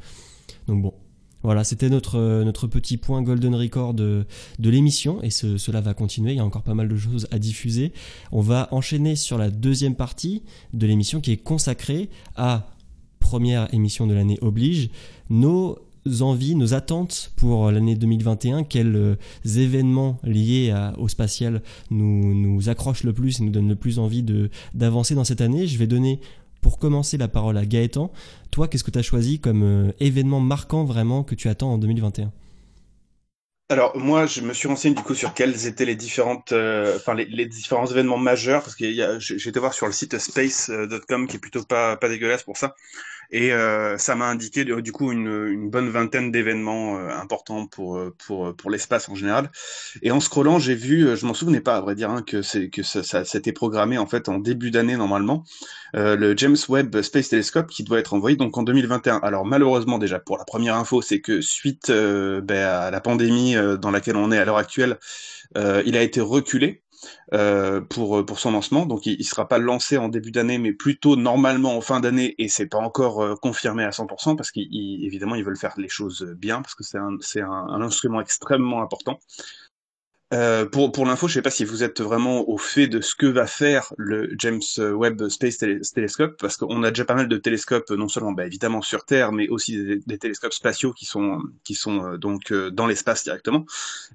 Donc 0.66 0.82
bon, 0.82 0.94
voilà, 1.42 1.64
c'était 1.64 1.88
notre, 1.88 2.18
euh, 2.18 2.44
notre 2.44 2.66
petit 2.66 2.96
point 2.96 3.22
Golden 3.22 3.54
Record 3.54 3.94
de, 3.94 4.26
l'émission, 4.58 5.22
et 5.22 5.30
cela 5.30 5.80
va 5.80 5.94
continuer, 5.94 6.32
il 6.32 6.36
y 6.36 6.40
a 6.40 6.44
encore 6.44 6.62
pas 6.62 6.74
mal 6.74 6.88
de 6.88 6.96
choses 6.96 7.26
à 7.30 7.38
diffuser. 7.38 7.92
On 8.30 8.40
va 8.40 8.68
enchaîner 8.72 9.16
sur 9.16 9.38
la 9.38 9.50
deuxième 9.50 9.94
partie 9.94 10.42
de 10.74 10.86
l'émission 10.86 11.20
qui 11.20 11.32
est 11.32 11.36
consacrée 11.38 12.10
à 12.36 12.68
première 13.18 13.72
émission 13.74 14.06
de 14.06 14.14
l'année 14.14 14.38
oblige, 14.42 14.90
nos 15.28 15.78
envies, 16.20 16.54
nos 16.54 16.74
attentes 16.74 17.32
pour 17.36 17.70
l'année 17.70 17.94
2021, 17.94 18.64
quels 18.64 18.96
euh, 18.96 19.16
événements 19.44 20.18
liés 20.24 20.74
au 20.98 21.08
spatial 21.08 21.62
nous, 21.90 22.34
nous 22.34 22.68
accrochent 22.68 23.04
le 23.04 23.12
plus 23.12 23.40
et 23.40 23.44
nous 23.44 23.50
donnent 23.50 23.68
le 23.68 23.76
plus 23.76 23.98
envie 23.98 24.24
d'avancer 24.74 25.14
dans 25.14 25.24
cette 25.24 25.40
année? 25.40 25.66
Je 25.66 25.78
vais 25.78 25.86
donner 25.86 26.20
pour 26.60 26.78
commencer 26.78 27.16
la 27.16 27.28
parole 27.28 27.56
à 27.56 27.64
Gaëtan. 27.64 28.12
Toi, 28.50 28.68
qu'est-ce 28.68 28.84
que 28.84 28.90
tu 28.90 28.98
as 28.98 29.02
choisi 29.02 29.40
comme 29.40 29.62
euh, 29.62 29.92
événement 30.00 30.40
marquant 30.40 30.84
vraiment 30.84 31.22
que 31.24 31.34
tu 31.34 31.48
attends 31.48 31.72
en 31.72 31.78
2021 31.78 32.32
alors 33.70 33.96
moi, 33.96 34.26
je 34.26 34.40
me 34.40 34.52
suis 34.52 34.66
renseigné 34.66 34.96
du 34.96 35.02
coup 35.04 35.14
sur 35.14 35.32
quels 35.32 35.68
étaient 35.68 35.84
euh, 35.84 36.98
les, 37.14 37.46
différents 37.46 37.86
événements 37.86 38.18
majeurs 38.18 38.64
parce 38.64 38.74
que 38.74 38.84
j'ai 39.20 39.48
été 39.48 39.60
voir 39.60 39.74
sur 39.74 39.86
le 39.86 39.92
site 39.92 40.18
space.com 40.18 41.28
qui 41.28 41.36
est 41.36 41.38
plutôt 41.38 41.62
pas 41.62 41.96
pas 41.96 42.08
dégueulasse 42.08 42.42
pour 42.42 42.56
ça. 42.56 42.74
Et 43.32 43.52
euh, 43.52 43.96
ça 43.96 44.16
m'a 44.16 44.26
indiqué 44.26 44.64
du 44.64 44.92
coup 44.92 45.12
une, 45.12 45.70
bonne 45.70 45.88
vingtaine 45.88 46.32
d'événements 46.32 46.98
euh, 46.98 47.10
importants 47.10 47.66
pour 47.66 47.96
euh, 47.96 48.14
pour 48.26 48.54
pour 48.56 48.70
l'espace 48.70 49.08
en 49.08 49.14
général. 49.14 49.50
Et 50.02 50.10
en 50.10 50.20
scrollant, 50.20 50.58
j'ai 50.58 50.74
vu, 50.74 51.16
je 51.16 51.26
m'en 51.26 51.34
souvenais 51.34 51.60
pas 51.60 51.76
à 51.76 51.80
vrai 51.80 51.94
dire, 51.94 52.10
hein, 52.10 52.22
que 52.22 52.66
que 52.66 52.82
ça, 52.82 53.02
ça 53.02 53.24
s'était 53.24 53.52
programmé 53.52 53.98
en 53.98 54.06
fait 54.06 54.28
en 54.28 54.38
début 54.38 54.70
d'année 54.70 54.96
normalement, 54.96 55.44
le 55.94 56.36
James 56.36 56.56
Webb 56.68 57.02
Space 57.02 57.28
Telescope 57.28 57.68
qui 57.68 57.84
doit 57.84 58.00
être 58.00 58.14
envoyé 58.14 58.36
donc 58.36 58.58
en 58.58 58.62
2021. 58.64 59.20
Alors 59.22 59.46
malheureusement 59.46 59.98
déjà 59.98 60.18
pour 60.18 60.36
la 60.36 60.44
première 60.44 60.74
info, 60.74 61.00
c'est 61.00 61.20
que 61.20 61.40
suite 61.40 61.90
ben, 61.90 62.50
à 62.50 62.90
la 62.90 63.00
pandémie 63.00 63.54
dans 63.80 63.90
laquelle 63.90 64.16
on 64.16 64.32
est 64.32 64.38
à 64.38 64.44
l'heure 64.44 64.58
actuelle, 64.58 64.98
il 65.56 65.96
a 65.96 66.02
été 66.02 66.20
reculé. 66.20 66.82
Euh, 67.32 67.80
pour, 67.80 68.24
pour 68.26 68.38
son 68.38 68.50
lancement. 68.50 68.86
Donc 68.86 69.06
il 69.06 69.16
ne 69.18 69.22
sera 69.22 69.46
pas 69.46 69.58
lancé 69.58 69.96
en 69.96 70.08
début 70.08 70.32
d'année, 70.32 70.58
mais 70.58 70.72
plutôt 70.72 71.16
normalement 71.16 71.76
en 71.76 71.80
fin 71.80 72.00
d'année, 72.00 72.34
et 72.38 72.48
c'est 72.48 72.66
pas 72.66 72.78
encore 72.78 73.22
euh, 73.22 73.36
confirmé 73.36 73.84
à 73.84 73.90
100% 73.90 74.36
parce 74.36 74.50
qu'évidemment 74.50 75.36
ils 75.36 75.44
veulent 75.44 75.56
faire 75.56 75.74
les 75.78 75.88
choses 75.88 76.22
bien 76.36 76.60
parce 76.60 76.74
que 76.74 76.82
c'est 76.82 76.98
un, 76.98 77.18
un, 77.40 77.82
instrument 77.82 78.20
extrêmement 78.20 78.82
important. 78.82 79.20
Euh, 80.32 80.64
pour 80.64 80.92
pour 80.92 81.06
l'info, 81.06 81.26
je 81.26 81.34
sais 81.34 81.42
pas 81.42 81.50
si 81.50 81.64
vous 81.64 81.82
êtes 81.82 82.00
vraiment 82.00 82.48
au 82.48 82.56
fait 82.56 82.86
de 82.86 83.00
ce 83.00 83.16
que 83.16 83.26
va 83.26 83.48
faire 83.48 83.92
le 83.98 84.32
James 84.38 84.60
Webb 84.78 85.28
Space 85.28 85.58
Telescope, 85.58 86.36
parce 86.38 86.56
qu'on 86.56 86.84
a 86.84 86.90
déjà 86.90 87.04
pas 87.04 87.16
mal 87.16 87.26
de 87.26 87.36
télescopes, 87.36 87.90
non 87.90 88.06
seulement 88.06 88.30
bah, 88.30 88.46
évidemment 88.46 88.80
sur 88.80 89.04
Terre, 89.04 89.32
mais 89.32 89.48
aussi 89.48 90.00
des, 90.06 90.18
télescopes 90.18 90.52
spatiaux 90.52 90.92
qui 90.92 91.04
sont 91.04 91.42
qui 91.64 91.74
sont 91.74 92.04
euh, 92.04 92.16
donc 92.16 92.52
euh, 92.52 92.70
dans 92.70 92.86
l'espace 92.86 93.24
directement, 93.24 93.64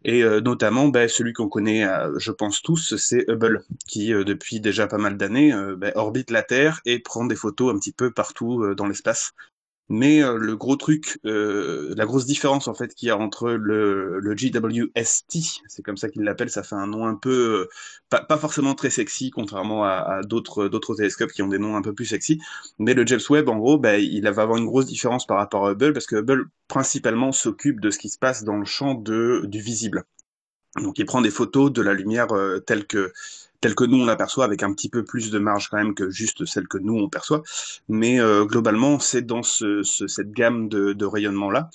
et 0.06 0.24
notamment 0.42 0.88
bah, 0.88 1.08
celui 1.08 1.34
qu'on 1.34 1.50
connaît, 1.50 1.86
je 2.18 2.32
pense 2.32 2.62
tous, 2.62 2.96
c'est 2.96 3.26
Hubble, 3.28 3.64
qui 3.88 4.10
depuis 4.10 4.60
déjà 4.60 4.88
pas 4.88 4.98
mal 4.98 5.18
d'années 5.18 5.54
bah, 5.78 5.92
orbite 5.96 6.32
la 6.32 6.44
Terre 6.44 6.82
et 6.86 7.00
prend 7.00 7.26
des 7.26 7.36
photos 7.36 7.74
un 7.74 7.80
petit 7.80 7.92
peu 7.92 8.12
partout 8.12 8.74
dans 8.76 8.86
l'espace. 8.86 9.34
Mais 9.88 10.24
euh, 10.24 10.38
le 10.38 10.56
gros 10.56 10.76
truc, 10.78 11.20
euh, 11.26 11.94
la 11.96 12.06
grosse 12.06 12.26
différence 12.26 12.68
en 12.68 12.74
fait 12.74 12.96
qu'il 12.96 13.08
y 13.08 13.12
a 13.12 13.18
entre 13.18 13.52
le, 13.52 14.20
le 14.20 14.34
GWST, 14.34 15.62
c'est 15.68 15.84
comme 15.84 15.98
ça 15.98 16.10
qu'il 16.10 16.24
l'appelle, 16.24 16.50
ça 16.50 16.64
fait 16.64 16.76
un 16.76 16.88
nom 16.88 17.06
un 17.06 17.14
peu 17.16 17.70
euh, 18.12 18.20
pas, 18.28 18.38
forcément 18.38 18.74
très 18.74 18.90
sexy, 18.90 19.30
contrairement 19.30 19.84
à, 19.84 19.90
à 19.90 20.22
d'autres 20.24 20.68
d'autres 20.70 20.96
télescopes 20.96 21.32
qui 21.32 21.44
ont 21.44 21.48
des 21.48 21.60
noms 21.60 21.76
un 21.76 21.84
peu 21.84 21.94
plus 21.94 22.06
sexy. 22.06 22.42
Mais 22.80 22.96
le 22.96 23.06
James 23.06 23.22
Webb, 23.30 23.48
en 23.48 23.58
gros, 23.58 23.78
bah, 23.78 24.00
il 24.00 24.24
va 24.24 24.42
avoir 24.42 24.58
une 24.58 24.66
grosse 24.66 24.88
différence 24.88 25.28
par 25.28 25.38
rapport 25.38 25.68
à 25.68 25.72
Hubble 25.74 25.94
parce 25.94 26.08
que 26.08 26.16
Hubble 26.16 26.46
principalement 26.68 27.32
s'occupe 27.32 27.80
de 27.80 27.92
ce 27.92 28.00
qui 28.00 28.10
se 28.10 28.18
passe 28.18 28.44
dans 28.44 28.58
le 28.58 28.66
champ 28.66 28.96
de 28.96 29.44
du 29.46 29.60
visible. 29.60 30.04
Donc 30.82 30.98
il 30.98 31.06
prend 31.06 31.22
des 31.22 31.32
photos 31.32 31.72
de 31.72 31.82
la 31.84 31.94
lumière 31.94 32.28
telle 32.66 32.88
que 32.88 33.14
telle 33.66 33.74
que 33.74 33.84
nous 33.84 33.98
on 33.98 34.06
l'aperçoit, 34.06 34.46
avec 34.46 34.62
un 34.62 34.72
petit 34.74 34.90
peu 34.90 35.04
plus 35.04 35.32
de 35.32 35.40
marge 35.40 35.70
quand 35.70 35.78
même 35.78 35.96
que 35.96 36.12
juste 36.12 36.46
celle 36.46 36.68
que 36.68 36.78
nous 36.78 37.00
on 37.00 37.10
perçoit. 37.10 37.42
Mais 37.88 38.20
euh, 38.20 38.46
globalement, 38.46 39.00
c'est 39.00 39.24
dans 39.24 39.42
ce, 39.42 39.82
cette 39.82 40.30
gamme 40.34 40.70
de, 40.70 40.94
de 40.94 41.06
rayonnement-là. 41.06 41.72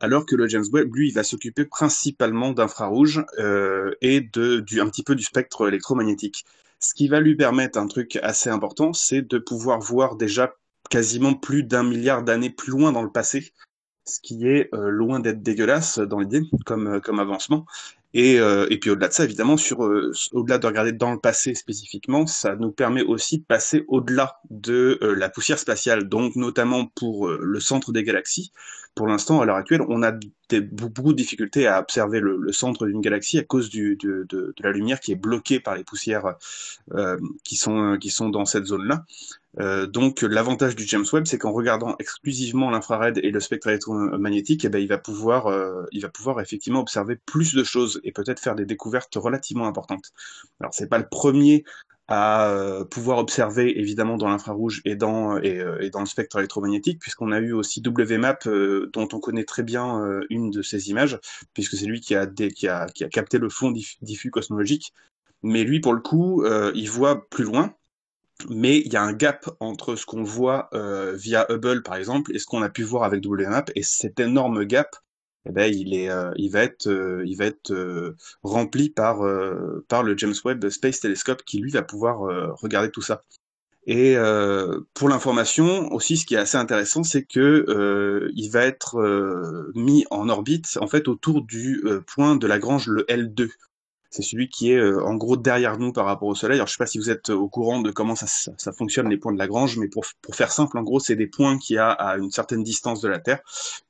Alors 0.00 0.26
que 0.26 0.34
le 0.34 0.48
James 0.48 0.64
Webb, 0.72 0.92
lui, 0.92 1.10
il 1.10 1.14
va 1.14 1.22
s'occuper 1.22 1.64
principalement 1.64 2.50
d'infrarouge 2.50 3.24
euh, 3.38 3.92
et 4.00 4.20
de, 4.20 4.58
du, 4.58 4.80
un 4.80 4.88
petit 4.88 5.04
peu 5.04 5.14
du 5.14 5.22
spectre 5.22 5.68
électromagnétique. 5.68 6.44
Ce 6.80 6.92
qui 6.92 7.06
va 7.06 7.20
lui 7.20 7.36
permettre 7.36 7.78
un 7.78 7.86
truc 7.86 8.18
assez 8.20 8.50
important, 8.50 8.92
c'est 8.92 9.22
de 9.22 9.38
pouvoir 9.38 9.78
voir 9.78 10.16
déjà 10.16 10.54
quasiment 10.90 11.34
plus 11.34 11.62
d'un 11.62 11.84
milliard 11.84 12.24
d'années 12.24 12.50
plus 12.50 12.72
loin 12.72 12.90
dans 12.90 13.04
le 13.04 13.12
passé, 13.12 13.52
ce 14.06 14.18
qui 14.20 14.48
est 14.48 14.74
euh, 14.74 14.88
loin 14.88 15.20
d'être 15.20 15.40
dégueulasse 15.40 16.00
dans 16.00 16.18
l'idée 16.18 16.42
comme, 16.66 17.00
comme 17.00 17.20
avancement. 17.20 17.64
Et, 18.20 18.40
euh, 18.40 18.66
et 18.68 18.78
puis 18.80 18.90
au-delà 18.90 19.06
de 19.06 19.12
ça, 19.12 19.22
évidemment, 19.22 19.56
sur 19.56 19.84
euh, 19.84 20.10
au-delà 20.32 20.58
de 20.58 20.66
regarder 20.66 20.90
dans 20.90 21.12
le 21.12 21.20
passé 21.20 21.54
spécifiquement, 21.54 22.26
ça 22.26 22.56
nous 22.56 22.72
permet 22.72 23.02
aussi 23.02 23.38
de 23.38 23.44
passer 23.44 23.84
au-delà 23.86 24.40
de 24.50 24.98
euh, 25.02 25.14
la 25.14 25.28
poussière 25.28 25.60
spatiale, 25.60 26.08
donc 26.08 26.34
notamment 26.34 26.86
pour 26.86 27.28
le 27.28 27.60
centre 27.60 27.92
des 27.92 28.02
galaxies. 28.02 28.50
Pour 28.96 29.06
l'instant, 29.06 29.40
à 29.40 29.46
l'heure 29.46 29.54
actuelle, 29.54 29.82
on 29.88 30.02
a 30.02 30.10
des, 30.48 30.60
beaucoup 30.60 31.12
de 31.12 31.16
difficultés 31.16 31.68
à 31.68 31.78
observer 31.78 32.18
le, 32.18 32.38
le 32.38 32.52
centre 32.52 32.86
d'une 32.86 33.00
galaxie 33.00 33.38
à 33.38 33.44
cause 33.44 33.68
du, 33.68 33.94
de, 33.94 34.26
de, 34.28 34.52
de, 34.56 34.62
la 34.64 34.72
lumière 34.72 34.98
qui 34.98 35.12
est 35.12 35.14
bloquée 35.14 35.60
par 35.60 35.76
les 35.76 35.84
poussières 35.84 36.34
qui 37.44 37.54
sont 37.54 37.98
qui 38.00 38.10
sont 38.10 38.30
dans 38.30 38.46
cette 38.46 38.64
zone-là. 38.64 39.04
Euh, 39.60 39.86
donc 39.86 40.22
l'avantage 40.22 40.76
du 40.76 40.86
James 40.86 41.04
Webb, 41.12 41.26
c'est 41.26 41.38
qu'en 41.38 41.52
regardant 41.52 41.96
exclusivement 41.98 42.70
l'infrared 42.70 43.18
et 43.18 43.30
le 43.30 43.40
spectre 43.40 43.68
électromagnétique, 43.68 44.64
eh 44.64 44.68
ben, 44.68 44.78
il 44.78 44.88
va 44.88 44.98
pouvoir, 44.98 45.48
euh, 45.48 45.84
il 45.90 46.02
va 46.02 46.08
pouvoir 46.08 46.40
effectivement 46.40 46.80
observer 46.80 47.16
plus 47.16 47.54
de 47.54 47.64
choses 47.64 48.00
et 48.04 48.12
peut-être 48.12 48.40
faire 48.40 48.54
des 48.54 48.66
découvertes 48.66 49.14
relativement 49.16 49.66
importantes. 49.66 50.12
Alors 50.60 50.72
c'est 50.74 50.88
pas 50.88 50.98
le 50.98 51.08
premier 51.10 51.64
à 52.06 52.48
euh, 52.48 52.84
pouvoir 52.84 53.18
observer 53.18 53.78
évidemment 53.80 54.16
dans 54.16 54.28
l'infrarouge 54.28 54.80
et 54.84 54.96
dans 54.96 55.38
et, 55.38 55.62
et, 55.80 55.90
dans 55.90 56.00
le 56.00 56.06
spectre 56.06 56.38
électromagnétique, 56.38 57.00
puisqu'on 57.00 57.32
a 57.32 57.40
eu 57.40 57.52
aussi 57.52 57.82
WMAP 57.84 58.48
dont 58.92 59.08
on 59.12 59.20
connaît 59.20 59.44
très 59.44 59.62
bien 59.62 60.20
une 60.30 60.50
de 60.50 60.62
ces 60.62 60.88
images, 60.88 61.18
puisque 61.52 61.74
c'est 61.74 61.86
lui 61.86 62.00
qui 62.00 62.14
a, 62.14 62.26
qui, 62.26 62.68
a, 62.68 62.86
qui 62.86 63.04
a 63.04 63.08
capté 63.08 63.38
le 63.38 63.48
fond 63.48 63.72
diffus 64.00 64.30
cosmologique. 64.30 64.92
Mais 65.42 65.64
lui, 65.64 65.80
pour 65.80 65.92
le 65.92 66.00
coup, 66.00 66.44
il 66.74 66.90
voit 66.90 67.28
plus 67.28 67.44
loin, 67.44 67.74
mais 68.48 68.78
il 68.78 68.92
y 68.92 68.96
a 68.96 69.02
un 69.02 69.12
gap 69.12 69.50
entre 69.60 69.96
ce 69.96 70.06
qu'on 70.06 70.22
voit 70.22 70.68
euh, 70.72 71.14
via 71.16 71.46
Hubble 71.50 71.82
par 71.82 71.96
exemple 71.96 72.34
et 72.34 72.38
ce 72.38 72.46
qu'on 72.46 72.62
a 72.62 72.68
pu 72.68 72.82
voir 72.82 73.02
avec 73.04 73.24
WMAP 73.24 73.70
et 73.74 73.82
cet 73.82 74.20
énorme 74.20 74.64
gap 74.64 74.96
eh 75.46 75.52
ben, 75.52 75.72
il, 75.72 75.94
est, 75.94 76.10
euh, 76.10 76.30
il 76.36 76.50
va 76.50 76.62
être, 76.62 76.88
euh, 76.88 77.24
il 77.26 77.36
va 77.36 77.46
être 77.46 78.14
rempli 78.42 78.90
par, 78.90 79.22
par 79.88 80.02
le 80.02 80.16
James 80.16 80.34
Webb 80.44 80.68
Space 80.68 81.00
Telescope 81.00 81.42
qui 81.44 81.58
lui 81.58 81.70
va 81.70 81.82
pouvoir 81.82 82.20
regarder 82.60 82.90
tout 82.90 83.02
ça. 83.02 83.22
Et 83.86 84.16
pour 84.92 85.08
l'information 85.08 85.90
aussi, 85.92 86.18
ce 86.18 86.26
qui 86.26 86.34
est 86.34 86.38
assez 86.38 86.58
intéressant, 86.58 87.02
c'est 87.02 87.24
que 87.24 88.28
il 88.34 88.50
va 88.50 88.66
être 88.66 89.72
mis 89.74 90.04
en 90.10 90.28
orbite 90.28 90.76
en 90.80 90.86
fait 90.86 91.08
autour 91.08 91.40
du 91.40 91.82
point 92.06 92.36
de 92.36 92.46
Lagrange, 92.46 92.88
le 92.88 93.04
L2 93.04 93.48
c'est 94.10 94.22
celui 94.22 94.48
qui 94.48 94.72
est 94.72 94.78
euh, 94.78 95.04
en 95.04 95.14
gros 95.16 95.36
derrière 95.36 95.78
nous 95.78 95.92
par 95.92 96.06
rapport 96.06 96.28
au 96.28 96.34
Soleil. 96.34 96.56
Alors 96.56 96.66
je 96.66 96.72
sais 96.72 96.78
pas 96.78 96.86
si 96.86 96.98
vous 96.98 97.10
êtes 97.10 97.30
au 97.30 97.48
courant 97.48 97.80
de 97.80 97.90
comment 97.90 98.14
ça, 98.14 98.26
fonctionne 98.72 99.08
les 99.08 99.18
points 99.18 99.32
de 99.32 99.38
Lagrange, 99.38 99.76
mais 99.76 99.88
pour, 99.88 100.04
pour 100.22 100.34
faire 100.34 100.52
simple, 100.52 100.78
en 100.78 100.82
gros, 100.82 101.00
c'est 101.00 101.16
des 101.16 101.26
points 101.26 101.58
qui 101.58 101.76
a 101.76 101.90
à 101.90 102.16
une 102.16 102.30
certaine 102.30 102.62
distance 102.62 103.00
de 103.00 103.08
la 103.08 103.18
Terre, 103.18 103.40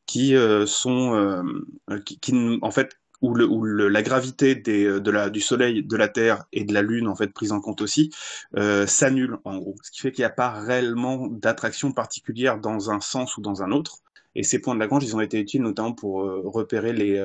qui 0.07 0.35
euh, 0.35 0.66
sont, 0.66 1.14
euh, 1.14 1.99
qui, 2.05 2.19
qui, 2.19 2.59
en 2.62 2.71
fait, 2.71 2.97
où, 3.21 3.35
le, 3.35 3.47
où 3.47 3.62
le, 3.62 3.89
la 3.89 4.03
gravité 4.03 4.55
des, 4.55 5.01
de 5.01 5.11
la, 5.11 5.31
du 5.31 5.41
Soleil, 5.41 5.83
de 5.83 5.97
la 5.97 6.09
Terre 6.09 6.45
et 6.53 6.64
de 6.64 6.73
la 6.73 6.83
Lune, 6.83 7.09
en 7.09 7.16
fait, 7.16 7.33
prise 7.33 7.53
en 7.53 7.61
compte 7.61 7.81
aussi, 7.83 8.11
euh, 8.57 8.87
s'annule 8.87 9.39
en 9.45 9.59
gros. 9.59 9.77
Ce 9.83 9.91
qui 9.91 10.01
fait 10.01 10.12
qu'il 10.12 10.23
n'y 10.23 10.27
a 10.27 10.31
pas 10.31 10.51
réellement 10.51 11.27
d'attraction 11.29 11.93
particulière 11.93 12.59
dans 12.59 12.91
un 12.91 13.01
sens 13.01 13.37
ou 13.37 13.41
dans 13.41 13.62
un 13.62 13.73
autre. 13.73 13.99
Et 14.35 14.45
ces 14.45 14.61
points 14.61 14.75
de 14.75 14.81
Lagrange, 14.81 15.05
ils 15.05 15.16
ont 15.16 15.21
été 15.21 15.41
utiles 15.41 15.62
notamment 15.62 15.93
pour 15.93 16.23
repérer 16.45 16.93
les, 16.93 17.19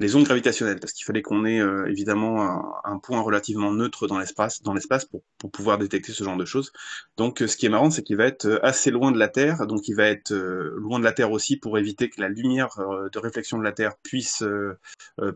les 0.00 0.16
ondes 0.16 0.24
gravitationnelles, 0.24 0.80
parce 0.80 0.94
qu'il 0.94 1.04
fallait 1.04 1.20
qu'on 1.20 1.44
ait 1.44 1.60
euh, 1.60 1.84
évidemment 1.86 2.80
un, 2.84 2.98
point 2.98 3.20
relativement 3.20 3.70
neutre 3.70 4.06
dans 4.06 4.18
l'espace, 4.18 4.62
dans 4.62 4.72
l'espace 4.72 5.04
pour, 5.04 5.22
pouvoir 5.52 5.76
détecter 5.76 6.12
ce 6.12 6.24
genre 6.24 6.38
de 6.38 6.46
choses. 6.46 6.72
Donc, 7.18 7.42
euh, 7.42 7.46
ce 7.46 7.58
qui 7.58 7.66
est 7.66 7.68
marrant, 7.68 7.90
c'est 7.90 8.02
qu'il 8.02 8.16
va 8.16 8.24
être 8.24 8.46
euh, 8.46 8.64
assez 8.64 8.90
loin 8.90 9.12
de 9.12 9.18
la 9.18 9.28
Terre, 9.28 9.66
donc 9.66 9.88
il 9.88 9.94
va 9.94 10.06
être 10.06 10.32
loin 10.32 10.98
de 10.98 11.04
la 11.04 11.12
Terre 11.12 11.30
aussi 11.30 11.58
pour 11.58 11.78
éviter 11.78 12.08
que 12.08 12.18
la 12.18 12.30
lumière 12.30 12.70
de 13.12 13.18
réflexion 13.18 13.58
de 13.58 13.62
la 13.62 13.72
Terre 13.72 13.92
puisse 14.02 14.42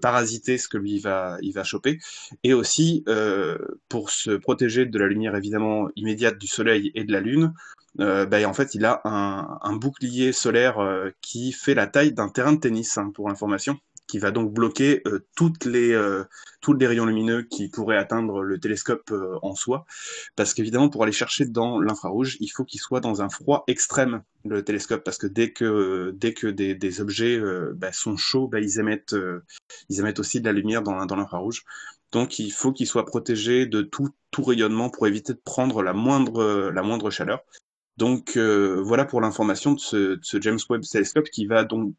parasiter 0.00 0.56
ce 0.56 0.68
que 0.68 0.78
lui 0.78 0.98
va, 0.98 1.36
il 1.42 1.52
va 1.52 1.62
choper, 1.62 1.98
et 2.42 2.54
aussi 2.54 3.04
pour 3.88 4.10
se 4.10 4.30
protéger 4.30 4.86
de 4.86 4.98
la 4.98 5.06
lumière 5.06 5.36
évidemment 5.36 5.88
immédiate 5.96 6.38
du 6.38 6.46
Soleil 6.46 6.90
et 6.94 7.04
de 7.04 7.12
la 7.12 7.20
Lune. 7.20 7.52
Ben, 7.96 8.46
en 8.46 8.54
fait, 8.54 8.74
il 8.74 8.84
a 8.84 9.00
un, 9.04 9.76
bouclier 9.76 10.32
solaire 10.32 10.78
qui 11.20 11.52
fait 11.52 11.74
la 11.74 11.86
taille 11.86 12.12
d'un 12.12 12.28
terrain 12.28 12.52
de 12.52 12.60
tennis, 12.60 12.96
hein, 12.96 13.10
pour 13.14 13.28
information 13.28 13.78
qui 14.06 14.18
va 14.18 14.30
donc 14.30 14.52
bloquer 14.52 15.02
euh, 15.06 15.26
toutes 15.34 15.64
les, 15.64 15.92
euh, 15.92 16.24
tous 16.60 16.74
les 16.74 16.86
rayons 16.86 17.06
lumineux 17.06 17.42
qui 17.42 17.68
pourraient 17.68 17.96
atteindre 17.96 18.42
le 18.42 18.58
télescope 18.58 19.10
euh, 19.10 19.38
en 19.42 19.54
soi. 19.54 19.86
Parce 20.36 20.54
qu'évidemment, 20.54 20.88
pour 20.88 21.02
aller 21.02 21.12
chercher 21.12 21.46
dans 21.46 21.80
l'infrarouge, 21.80 22.36
il 22.40 22.48
faut 22.48 22.64
qu'il 22.64 22.80
soit 22.80 23.00
dans 23.00 23.22
un 23.22 23.28
froid 23.28 23.64
extrême, 23.66 24.22
le 24.44 24.62
télescope, 24.62 25.04
parce 25.04 25.18
que 25.18 25.26
dès 25.26 25.52
que, 25.52 26.12
dès 26.14 26.34
que 26.34 26.46
des, 26.46 26.74
des 26.74 27.00
objets 27.00 27.40
bah, 27.74 27.92
sont 27.92 28.16
chauds, 28.16 28.46
bah, 28.46 28.60
ils, 28.60 28.78
émettent, 28.78 29.16
ils 29.88 30.00
émettent 30.00 30.18
aussi 30.18 30.40
de 30.40 30.46
la 30.46 30.52
lumière 30.52 30.82
dans, 30.82 31.06
dans 31.06 31.16
l'infrarouge. 31.16 31.64
Donc 32.12 32.38
il 32.38 32.50
faut 32.52 32.72
qu'il 32.72 32.86
soit 32.86 33.06
protégé 33.06 33.66
de 33.66 33.82
tout, 33.82 34.10
tout 34.30 34.42
rayonnement 34.42 34.90
pour 34.90 35.06
éviter 35.06 35.32
de 35.32 35.40
prendre 35.42 35.82
la 35.82 35.94
moindre, 35.94 36.70
la 36.70 36.82
moindre 36.82 37.10
chaleur. 37.10 37.40
Donc 37.96 38.36
voilà 38.36 39.06
pour 39.06 39.22
l'information 39.22 39.72
de 39.72 39.80
ce, 39.80 39.96
de 39.96 40.20
ce, 40.22 40.40
James 40.42 40.58
Webb 40.68 40.82
Telescope 40.82 41.30
qui 41.30 41.46
va 41.46 41.64
donc 41.64 41.94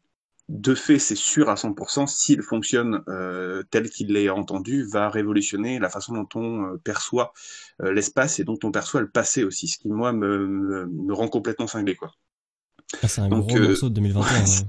de 0.48 0.74
fait, 0.74 0.98
c'est 0.98 1.16
sûr 1.16 1.48
à 1.48 1.54
100%, 1.54 2.06
s'il 2.06 2.42
fonctionne 2.42 3.02
euh, 3.08 3.64
tel 3.70 3.90
qu'il 3.90 4.12
l'est 4.12 4.28
entendu, 4.28 4.84
va 4.84 5.08
révolutionner 5.08 5.80
la 5.80 5.88
façon 5.88 6.14
dont 6.14 6.28
on 6.36 6.64
euh, 6.64 6.76
perçoit 6.84 7.32
euh, 7.82 7.92
l'espace 7.92 8.38
et 8.38 8.44
dont 8.44 8.58
on 8.62 8.70
perçoit 8.70 9.00
le 9.00 9.10
passé 9.10 9.42
aussi, 9.42 9.66
ce 9.66 9.78
qui, 9.78 9.88
moi, 9.88 10.12
me, 10.12 10.86
me, 10.86 11.14
rend 11.14 11.28
complètement 11.28 11.66
cinglé. 11.66 11.96
Quoi. 11.96 12.12
Ah, 13.02 13.08
c'est 13.08 13.22
un 13.22 13.28
gros 13.28 13.58
morceau 13.58 13.88
de 13.88 13.94
2021. 13.94 14.44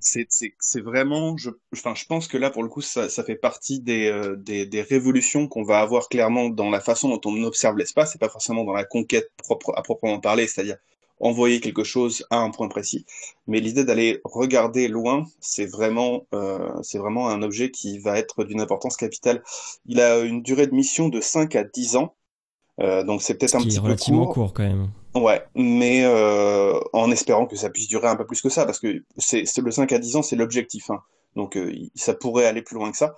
C'est 0.00 0.80
vraiment, 0.80 1.36
je, 1.36 1.50
enfin, 1.74 1.94
je 1.94 2.06
pense 2.06 2.26
que 2.26 2.38
là, 2.38 2.50
pour 2.50 2.62
le 2.62 2.70
coup, 2.70 2.80
ça, 2.80 3.10
ça 3.10 3.22
fait 3.22 3.36
partie 3.36 3.80
des, 3.80 4.34
des, 4.38 4.64
des 4.64 4.82
révolutions 4.82 5.46
qu'on 5.46 5.62
va 5.62 5.80
avoir 5.80 6.08
clairement 6.08 6.48
dans 6.48 6.70
la 6.70 6.80
façon 6.80 7.10
dont 7.10 7.20
on 7.26 7.42
observe 7.44 7.76
l'espace, 7.76 8.14
et 8.14 8.18
pas 8.18 8.30
forcément 8.30 8.64
dans 8.64 8.72
la 8.72 8.84
conquête 8.84 9.30
propre, 9.36 9.74
à 9.76 9.82
proprement 9.82 10.20
parler, 10.20 10.46
c'est-à-dire 10.46 10.78
envoyer 11.20 11.60
quelque 11.60 11.84
chose 11.84 12.26
à 12.30 12.38
un 12.38 12.50
point 12.50 12.68
précis. 12.68 13.06
Mais 13.46 13.60
l'idée 13.60 13.84
d'aller 13.84 14.20
regarder 14.24 14.88
loin, 14.88 15.26
c'est 15.40 15.66
vraiment, 15.66 16.26
euh, 16.34 16.68
c'est 16.82 16.98
vraiment 16.98 17.28
un 17.28 17.42
objet 17.42 17.70
qui 17.70 17.98
va 17.98 18.18
être 18.18 18.44
d'une 18.44 18.60
importance 18.60 18.96
capitale. 18.96 19.42
Il 19.86 20.00
a 20.00 20.20
une 20.20 20.42
durée 20.42 20.66
de 20.66 20.74
mission 20.74 21.08
de 21.08 21.20
5 21.20 21.56
à 21.56 21.64
10 21.64 21.96
ans. 21.96 22.14
Euh, 22.80 23.04
donc 23.04 23.22
c'est 23.22 23.34
peut-être 23.34 23.54
un 23.54 23.60
petit 23.62 23.80
peu 23.80 23.94
court. 23.96 24.34
court 24.34 24.52
quand 24.52 24.64
même. 24.64 24.90
Ouais, 25.14 25.44
mais 25.54 26.02
euh, 26.04 26.78
en 26.92 27.10
espérant 27.12 27.46
que 27.46 27.54
ça 27.54 27.70
puisse 27.70 27.86
durer 27.86 28.08
un 28.08 28.16
peu 28.16 28.26
plus 28.26 28.42
que 28.42 28.48
ça, 28.48 28.66
parce 28.66 28.80
que 28.80 29.04
c'est 29.16 29.46
le 29.58 29.70
5 29.70 29.92
à 29.92 29.98
10 29.98 30.16
ans, 30.16 30.22
c'est 30.22 30.34
l'objectif. 30.34 30.90
Hein. 30.90 31.00
Donc 31.36 31.56
euh, 31.56 31.72
ça 31.94 32.14
pourrait 32.14 32.46
aller 32.46 32.62
plus 32.62 32.76
loin 32.76 32.90
que 32.90 32.96
ça. 32.96 33.16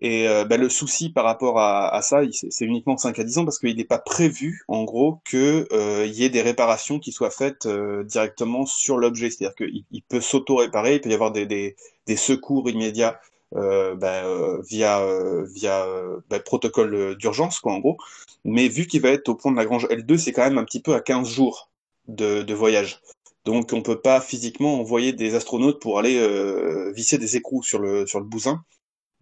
Et 0.00 0.28
euh, 0.28 0.44
bah, 0.44 0.56
le 0.56 0.68
souci 0.68 1.10
par 1.10 1.24
rapport 1.24 1.58
à, 1.58 2.00
ça, 2.02 2.20
c'est 2.50 2.64
uniquement 2.64 2.96
5 2.96 3.18
à 3.18 3.24
10 3.24 3.38
ans 3.38 3.44
parce 3.44 3.58
qu'il 3.58 3.76
n'est 3.76 3.84
pas 3.84 3.98
prévu, 3.98 4.64
en 4.68 4.84
gros, 4.84 5.20
qu'il 5.28 5.66
euh, 5.72 6.06
y 6.06 6.24
ait 6.24 6.28
des 6.28 6.42
réparations 6.42 6.98
qui 6.98 7.12
soient 7.12 7.30
faites 7.30 7.66
directement 8.04 8.66
sur 8.66 8.98
l'objet. 8.98 9.30
C'est-à-dire 9.30 9.56
qu'il 9.56 9.84
il 9.90 10.02
peut 10.02 10.20
s'auto-réparer, 10.20 10.96
il 10.96 11.00
peut 11.00 11.10
y 11.10 11.14
avoir 11.14 11.32
des, 11.32 11.76
secours 12.16 12.68
immédiats 12.68 13.18
bah, 13.52 14.22
via, 14.68 15.00
via 15.44 15.86
bah, 16.28 16.40
protocole 16.40 17.16
d'urgence, 17.16 17.60
quoi, 17.60 17.72
en 17.72 17.78
gros. 17.78 17.96
Mais 18.44 18.68
vu 18.68 18.86
qu'il 18.86 19.00
va 19.00 19.08
être 19.10 19.28
au 19.28 19.34
point 19.34 19.52
de 19.52 19.56
la 19.56 19.64
grange 19.64 19.86
L2, 19.86 20.18
c'est 20.18 20.32
quand 20.32 20.44
même 20.44 20.58
un 20.58 20.64
petit 20.64 20.82
peu 20.82 20.94
à 20.94 21.00
15 21.00 21.28
jours 21.28 21.70
de 22.08 22.54
voyage. 22.54 23.00
Donc 23.44 23.72
on 23.72 23.82
peut 23.82 24.00
pas 24.00 24.20
physiquement 24.20 24.80
envoyer 24.80 25.12
des 25.12 25.34
astronautes 25.34 25.80
pour 25.80 25.98
aller 25.98 26.16
euh, 26.18 26.92
visser 26.92 27.18
des 27.18 27.36
écrous 27.36 27.62
sur 27.62 27.78
le 27.78 28.06
sur 28.06 28.18
le 28.20 28.26
bousin. 28.26 28.64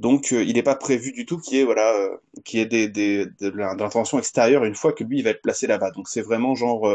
Donc 0.00 0.32
euh, 0.32 0.44
il 0.44 0.54
n'est 0.54 0.62
pas 0.62 0.76
prévu 0.76 1.12
du 1.12 1.26
tout 1.26 1.38
qu'il 1.38 1.58
y 1.58 1.60
ait 1.60 1.64
voilà 1.64 1.94
euh, 1.94 2.16
qu'il 2.44 2.60
y 2.60 2.62
ait 2.62 2.66
des, 2.66 2.88
des, 2.88 3.26
de 3.26 3.48
l'intervention 3.50 4.18
extérieure 4.18 4.64
une 4.64 4.74
fois 4.76 4.92
que 4.92 5.04
lui 5.04 5.18
il 5.18 5.24
va 5.24 5.30
être 5.30 5.42
placé 5.42 5.66
là-bas. 5.66 5.90
Donc 5.92 6.08
c'est 6.08 6.22
vraiment 6.22 6.54
genre 6.54 6.88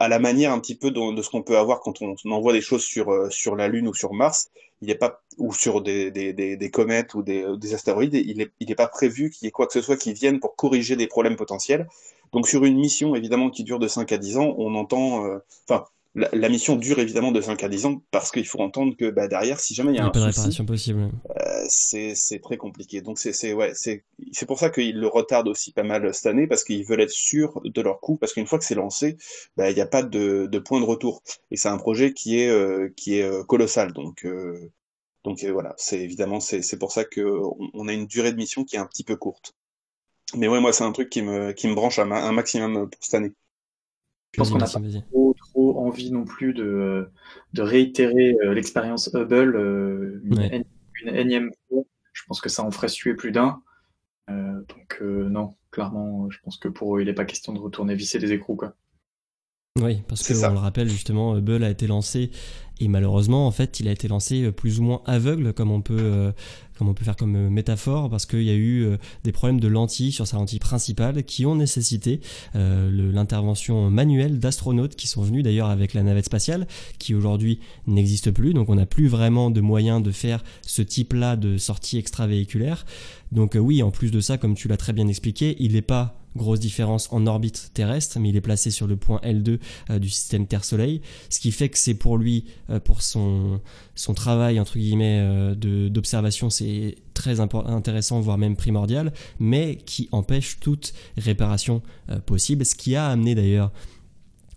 à 0.00 0.08
la 0.08 0.18
manière 0.18 0.52
un 0.52 0.60
petit 0.60 0.76
peu 0.76 0.90
de, 0.90 1.14
de 1.14 1.22
ce 1.22 1.28
qu'on 1.30 1.42
peut 1.42 1.58
avoir 1.58 1.80
quand 1.80 2.00
on, 2.02 2.14
envoie 2.30 2.52
des 2.52 2.60
choses 2.62 2.84
sur 2.84 3.30
sur 3.32 3.56
la 3.56 3.68
Lune 3.68 3.88
ou 3.88 3.94
sur 3.94 4.14
Mars. 4.14 4.50
Il 4.80 4.88
n'est 4.88 4.94
pas 4.94 5.22
ou 5.38 5.52
sur 5.52 5.82
des, 5.82 6.10
des, 6.10 6.32
des, 6.32 6.56
des 6.56 6.70
comètes 6.70 7.14
ou 7.14 7.22
des, 7.22 7.44
des 7.58 7.74
astéroïdes. 7.74 8.14
Il 8.14 8.38
n'est 8.38 8.50
il 8.60 8.70
est 8.70 8.74
pas 8.76 8.88
prévu 8.88 9.30
qu'il 9.30 9.46
y 9.46 9.48
ait 9.48 9.52
quoi 9.52 9.66
que 9.66 9.72
ce 9.72 9.82
soit 9.82 9.96
qui 9.96 10.12
vienne 10.12 10.40
pour 10.40 10.56
corriger 10.56 10.96
des 10.96 11.06
problèmes 11.08 11.36
potentiels. 11.36 11.88
Donc 12.32 12.48
sur 12.48 12.64
une 12.64 12.78
mission 12.78 13.14
évidemment 13.14 13.50
qui 13.50 13.64
dure 13.64 13.78
de 13.78 13.88
5 13.88 14.12
à 14.12 14.18
10 14.18 14.38
ans, 14.38 14.54
on 14.58 14.74
entend 14.74 15.24
enfin 15.68 15.84
la, 16.14 16.48
mission 16.48 16.76
dure 16.76 16.98
évidemment 16.98 17.32
de 17.32 17.40
5 17.40 17.62
à 17.62 17.68
10 17.68 17.86
ans 17.86 18.02
parce 18.10 18.30
qu'il 18.30 18.46
faut 18.46 18.60
entendre 18.60 18.96
que 18.96 19.10
bah, 19.10 19.28
derrière, 19.28 19.60
si 19.60 19.74
jamais 19.74 19.92
il 19.92 19.96
y 19.96 19.98
a, 19.98 20.06
un 20.06 20.10
pas 20.10 20.32
souci, 20.32 20.62
possible. 20.64 21.10
Euh, 21.30 21.64
c'est 21.68 22.40
très 22.42 22.56
compliqué. 22.56 23.00
Donc 23.02 23.18
c'est 23.18 23.52
ouais, 23.52 23.72
c'est 23.74 24.04
pour 24.46 24.58
ça 24.58 24.70
qu'ils 24.70 24.98
le 24.98 25.06
retardent 25.06 25.48
aussi 25.48 25.72
pas 25.72 25.82
mal 25.82 26.12
cette 26.14 26.26
année 26.26 26.46
parce 26.46 26.64
qu'ils 26.64 26.84
veulent 26.84 27.00
être 27.00 27.10
sûrs 27.10 27.60
de 27.64 27.80
leur 27.80 28.00
coup 28.00 28.16
parce 28.16 28.32
qu'une 28.32 28.46
fois 28.46 28.58
que 28.58 28.64
c'est 28.64 28.74
lancé, 28.74 29.16
bah, 29.56 29.70
il 29.70 29.74
n'y 29.74 29.80
a 29.80 29.86
pas 29.86 30.02
de, 30.02 30.46
de, 30.46 30.58
point 30.58 30.80
de 30.80 30.84
retour 30.84 31.22
et 31.50 31.56
c'est 31.56 31.68
un 31.68 31.78
projet 31.78 32.12
qui 32.12 32.38
est 32.38 32.48
euh, 32.48 32.92
qui 32.96 33.18
est 33.18 33.22
euh, 33.22 33.44
colossal. 33.44 33.92
Donc 33.92 34.24
euh, 34.24 34.72
donc 35.24 35.44
voilà, 35.44 35.74
c'est 35.76 36.00
évidemment 36.00 36.40
c'est 36.40 36.78
pour 36.78 36.92
ça 36.92 37.04
que 37.04 37.20
on, 37.74 37.88
a 37.88 37.92
une 37.92 38.06
durée 38.06 38.32
de 38.32 38.36
mission 38.36 38.64
qui 38.64 38.76
est 38.76 38.78
un 38.78 38.86
petit 38.86 39.04
peu 39.04 39.16
courte. 39.16 39.54
Mais 40.34 40.48
ouais, 40.48 40.60
moi 40.60 40.72
c'est 40.72 40.84
un 40.84 40.92
truc 40.92 41.10
qui 41.10 41.22
me 41.22 41.52
qui 41.52 41.68
me 41.68 41.74
branche 41.74 41.98
un, 41.98 42.10
un 42.10 42.32
maximum 42.32 42.88
pour 42.88 43.04
cette 43.04 43.14
année. 43.14 43.32
Je 44.32 44.38
pense 44.38 44.50
qu'on 44.50 44.58
n'a 44.58 44.66
pas 44.66 44.80
envie 45.88 46.10
non 46.10 46.24
plus 46.24 46.54
de, 46.54 47.10
de 47.52 47.62
réitérer 47.62 48.36
euh, 48.42 48.54
l'expérience 48.54 49.10
Hubble 49.14 49.56
euh, 49.56 50.20
une, 50.24 50.64
énième 51.14 51.50
fois. 51.68 51.82
Je 52.12 52.22
pense 52.26 52.40
que 52.40 52.48
ça 52.48 52.62
en 52.64 52.70
ferait 52.70 52.88
suer 52.88 53.14
plus 53.14 53.32
d'un. 53.32 53.62
Euh, 54.30 54.60
donc 54.68 55.00
non, 55.00 55.54
clairement, 55.70 56.30
je 56.30 56.38
pense 56.42 56.58
que 56.58 56.68
pour 56.68 56.96
eux, 56.96 57.02
il 57.02 57.06
n'est 57.06 57.14
pas 57.14 57.24
question 57.24 57.52
de 57.52 57.58
retourner 57.58 57.94
visser 57.94 58.18
des 58.18 58.32
écrous. 58.32 58.56
Quoi. 58.56 58.74
Oui, 59.80 60.02
parce 60.08 60.22
que 60.22 60.34
on 60.46 60.52
le 60.52 60.58
rappelle 60.58 60.88
justement, 60.88 61.36
Hubble 61.36 61.64
a 61.64 61.70
été 61.70 61.86
lancé 61.86 62.30
et 62.80 62.88
malheureusement, 62.88 63.46
en 63.46 63.50
fait, 63.50 63.80
il 63.80 63.88
a 63.88 63.90
été 63.90 64.08
lancé 64.08 64.42
euh, 64.42 64.52
plus 64.52 64.78
ou 64.78 64.84
moins 64.84 65.02
aveugle, 65.04 65.52
comme 65.52 65.70
on 65.70 65.80
peut, 65.80 65.96
euh, 65.98 66.32
comme 66.76 66.88
on 66.88 66.94
peut 66.94 67.04
faire 67.04 67.16
comme 67.16 67.34
euh, 67.34 67.50
métaphore, 67.50 68.08
parce 68.08 68.24
qu'il 68.24 68.42
y 68.42 68.50
a 68.50 68.54
eu 68.54 68.86
des 69.24 69.32
problèmes 69.32 69.58
de 69.58 69.66
lentilles 69.66 70.12
sur 70.12 70.26
sa 70.26 70.36
lentille 70.36 70.60
principale 70.60 71.24
qui 71.24 71.44
ont 71.46 71.56
nécessité 71.56 72.20
l'intervention 72.54 73.90
manuelle 73.90 74.38
d'astronautes 74.38 74.94
qui 74.94 75.06
sont 75.06 75.22
venus 75.22 75.42
d'ailleurs 75.42 75.68
avec 75.68 75.94
la 75.94 76.02
navette 76.02 76.26
spatiale, 76.26 76.66
qui 76.98 77.14
aujourd'hui 77.14 77.60
n'existe 77.86 78.30
plus. 78.30 78.54
Donc 78.54 78.68
on 78.68 78.76
n'a 78.76 78.86
plus 78.86 79.08
vraiment 79.08 79.50
de 79.50 79.60
moyens 79.60 80.02
de 80.02 80.10
faire 80.10 80.44
ce 80.62 80.82
type-là 80.82 81.36
de 81.36 81.58
sortie 81.58 81.98
extravéhiculaire. 81.98 82.86
Donc 83.32 83.56
oui, 83.60 83.82
en 83.82 83.90
plus 83.90 84.10
de 84.10 84.20
ça, 84.20 84.38
comme 84.38 84.54
tu 84.54 84.68
l'as 84.68 84.76
très 84.76 84.92
bien 84.92 85.08
expliqué, 85.08 85.56
il 85.58 85.72
n'est 85.72 85.82
pas 85.82 86.17
grosse 86.38 86.60
différence 86.60 87.08
en 87.12 87.26
orbite 87.26 87.70
terrestre, 87.74 88.18
mais 88.18 88.30
il 88.30 88.36
est 88.36 88.40
placé 88.40 88.70
sur 88.70 88.86
le 88.86 88.96
point 88.96 89.20
L2 89.22 89.58
euh, 89.90 89.98
du 89.98 90.08
système 90.08 90.46
Terre-Soleil, 90.46 91.02
ce 91.28 91.40
qui 91.40 91.52
fait 91.52 91.68
que 91.68 91.76
c'est 91.78 91.94
pour 91.94 92.16
lui, 92.16 92.46
euh, 92.70 92.80
pour 92.80 93.02
son, 93.02 93.60
travail 94.16 94.58
euh, 94.58 95.54
d'observation, 95.90 96.48
c'est 96.48 96.96
très 97.12 97.40
intéressant, 97.40 98.20
voire 98.20 98.38
même 98.38 98.56
primordial, 98.56 99.12
mais 99.38 99.76
qui 99.76 100.08
empêche 100.12 100.58
toute 100.60 100.94
réparation 101.16 101.82
possible, 102.24 102.64
ce 102.64 102.74
qui 102.74 102.94
a 102.94 103.08
amené 103.08 103.34
d'ailleurs 103.34 103.72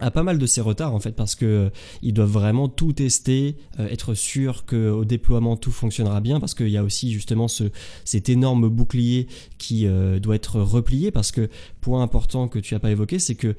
a 0.02 0.12
pas 0.12 0.24
mal 0.24 0.38
de 0.38 0.46
ces 0.46 0.62
retards 0.62 0.94
en 0.94 1.00
fait 1.00 1.16
parce 1.16 1.36
que 1.36 1.46
euh, 1.46 1.70
ils 2.02 2.14
doivent 2.14 2.32
vraiment 2.32 2.68
tout 2.68 2.92
tester, 2.92 3.56
euh, 3.80 3.88
être 3.88 4.14
sûr 4.14 4.66
qu'au 4.66 5.06
déploiement 5.06 5.56
tout 5.56 5.72
fonctionnera 5.72 6.20
bien 6.20 6.40
parce 6.40 6.54
qu'il 6.54 6.70
y 6.70 6.78
a 6.78 6.84
aussi 6.84 7.12
justement 7.12 7.48
ce, 7.48 7.66
cet 8.04 8.28
énorme 8.28 8.68
bouclier 8.68 9.28
qui 9.58 9.86
euh, 9.86 10.20
doit 10.20 10.36
être 10.36 10.60
replié 10.60 11.12
parce 11.12 11.32
que 11.32 11.50
point 11.80 12.02
important 12.02 12.48
que 12.48 12.60
tu 12.60 12.74
n'as 12.74 12.80
pas 12.80 12.92
évoqué 12.92 13.20
c'est 13.20 13.36
que 13.36 13.56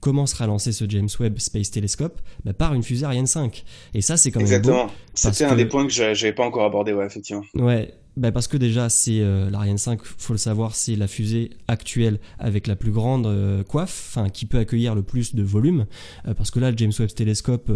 comment 0.00 0.26
sera 0.26 0.46
lancé 0.46 0.72
ce 0.72 0.84
James 0.88 1.08
Webb 1.20 1.38
Space 1.38 1.70
Telescope? 1.70 2.20
Bah, 2.44 2.52
Par 2.52 2.74
une 2.74 2.82
fusée 2.82 3.06
Ariane 3.06 3.28
5. 3.28 3.64
Et 3.94 4.02
ça, 4.02 4.16
c'est 4.16 4.32
quand 4.32 4.40
même 4.40 4.46
Exactement. 4.46 4.88
C'était 5.14 5.44
un 5.44 5.54
des 5.54 5.66
points 5.66 5.86
que 5.86 5.92
j'avais 5.92 6.32
pas 6.32 6.44
encore 6.44 6.64
abordé, 6.64 6.92
ouais, 6.92 7.06
effectivement. 7.06 7.44
Ouais, 7.54 7.94
bah 8.16 8.30
parce 8.30 8.46
que 8.46 8.56
déjà, 8.56 8.88
c'est 8.88 9.20
euh, 9.20 9.48
l'Ariane 9.48 9.78
5, 9.78 10.00
faut 10.02 10.34
le 10.34 10.38
savoir, 10.38 10.74
c'est 10.74 10.96
la 10.96 11.08
fusée 11.08 11.50
actuelle 11.66 12.18
avec 12.38 12.66
la 12.66 12.76
plus 12.76 12.90
grande 12.90 13.26
euh, 13.26 13.62
coiffe, 13.62 14.08
enfin 14.10 14.28
qui 14.28 14.44
peut 14.44 14.58
accueillir 14.58 14.94
le 14.94 15.02
plus 15.02 15.34
de 15.34 15.42
volume. 15.42 15.86
Euh, 16.28 16.34
parce 16.34 16.50
que 16.50 16.60
là, 16.60 16.70
le 16.70 16.76
James 16.76 16.92
Webb 16.98 17.14
Telescope, 17.14 17.72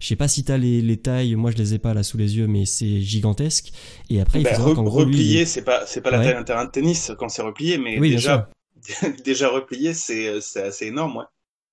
je 0.00 0.06
sais 0.06 0.16
pas 0.16 0.28
si 0.28 0.42
t'as 0.42 0.56
les, 0.56 0.82
les 0.82 0.96
tailles, 0.96 1.36
moi 1.36 1.50
je 1.52 1.56
les 1.56 1.74
ai 1.74 1.78
pas 1.78 1.94
là 1.94 2.02
sous 2.02 2.18
les 2.18 2.36
yeux, 2.36 2.48
mais 2.48 2.66
c'est 2.66 3.00
gigantesque. 3.00 3.72
Et 4.10 4.20
après, 4.20 4.40
il 4.40 4.44
bah, 4.44 4.54
faut 4.54 4.74
re 4.74 4.92
replié, 4.92 5.46
c'est 5.46 5.62
pas 5.62 5.86
c'est 5.86 6.00
pas 6.00 6.10
la 6.10 6.18
taille 6.18 6.34
d'un 6.34 6.42
terrain 6.42 6.64
de 6.64 6.70
tennis 6.70 7.12
quand 7.18 7.28
c'est 7.28 7.42
replié, 7.42 7.78
mais 7.78 8.00
déjà 8.00 8.50
déjà 9.24 9.48
replié, 9.48 9.94
c'est 9.94 10.40
c'est 10.40 10.62
assez 10.62 10.86
énorme, 10.86 11.18
ouais. 11.18 11.24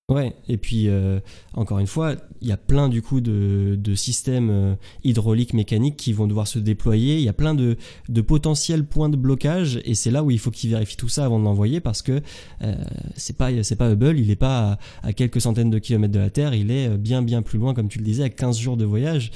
Ouais, 0.09 0.35
et 0.49 0.57
puis 0.57 0.89
euh, 0.89 1.21
encore 1.53 1.79
une 1.79 1.87
fois, 1.87 2.15
il 2.41 2.49
y 2.49 2.51
a 2.51 2.57
plein 2.57 2.89
du 2.89 3.01
coup 3.01 3.21
de, 3.21 3.77
de 3.79 3.95
systèmes 3.95 4.49
euh, 4.49 4.75
hydrauliques, 5.05 5.53
mécaniques 5.53 5.95
qui 5.95 6.11
vont 6.11 6.27
devoir 6.27 6.45
se 6.45 6.59
déployer. 6.59 7.15
Il 7.15 7.21
y 7.23 7.29
a 7.29 7.33
plein 7.33 7.55
de, 7.55 7.77
potentiels 8.21 8.85
points 8.85 9.07
de 9.07 9.15
blocage, 9.15 9.79
et 9.85 9.95
c'est 9.95 10.11
là 10.11 10.21
où 10.21 10.29
il 10.29 10.39
faut 10.39 10.51
qu'ils 10.51 10.71
vérifient 10.71 10.97
tout 10.97 11.07
ça 11.07 11.23
avant 11.23 11.39
de 11.39 11.45
l'envoyer 11.45 11.79
parce 11.79 12.01
que 12.01 12.21
euh, 12.63 12.75
c'est 13.15 13.37
pas 13.37 13.63
c'est 13.63 13.77
pas 13.77 13.89
Hubble, 13.89 14.19
il 14.19 14.29
est 14.29 14.35
pas 14.35 14.77
à, 15.03 15.13
quelques 15.13 15.39
centaines 15.39 15.69
de 15.69 15.79
kilomètres 15.79 16.13
de 16.13 16.19
la 16.19 16.29
Terre, 16.29 16.53
il 16.53 16.69
est 16.69 16.89
bien 16.97 17.21
bien 17.21 17.41
plus 17.41 17.57
loin, 17.57 17.73
comme 17.73 17.87
tu 17.87 17.99
le 17.99 18.03
disais, 18.03 18.23
à 18.23 18.29
15 18.29 18.57
jours 18.59 18.75
de 18.75 18.83
voyage. 18.83 19.31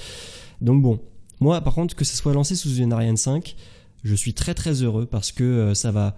Donc 0.59 0.81
bon, 0.81 0.99
moi 1.39 1.61
par 1.61 1.75
contre 1.75 1.95
que 1.95 2.03
ce 2.03 2.17
soit 2.17 2.33
lancé 2.33 2.55
sous 2.55 2.75
une 2.75 2.91
Ariane 2.91 3.15
5, 3.15 3.55
je 4.03 4.15
suis 4.15 4.33
très 4.33 4.53
très 4.53 4.83
heureux 4.83 5.05
parce 5.05 5.31
que 5.31 5.73
ça 5.73 5.91
va 5.91 6.17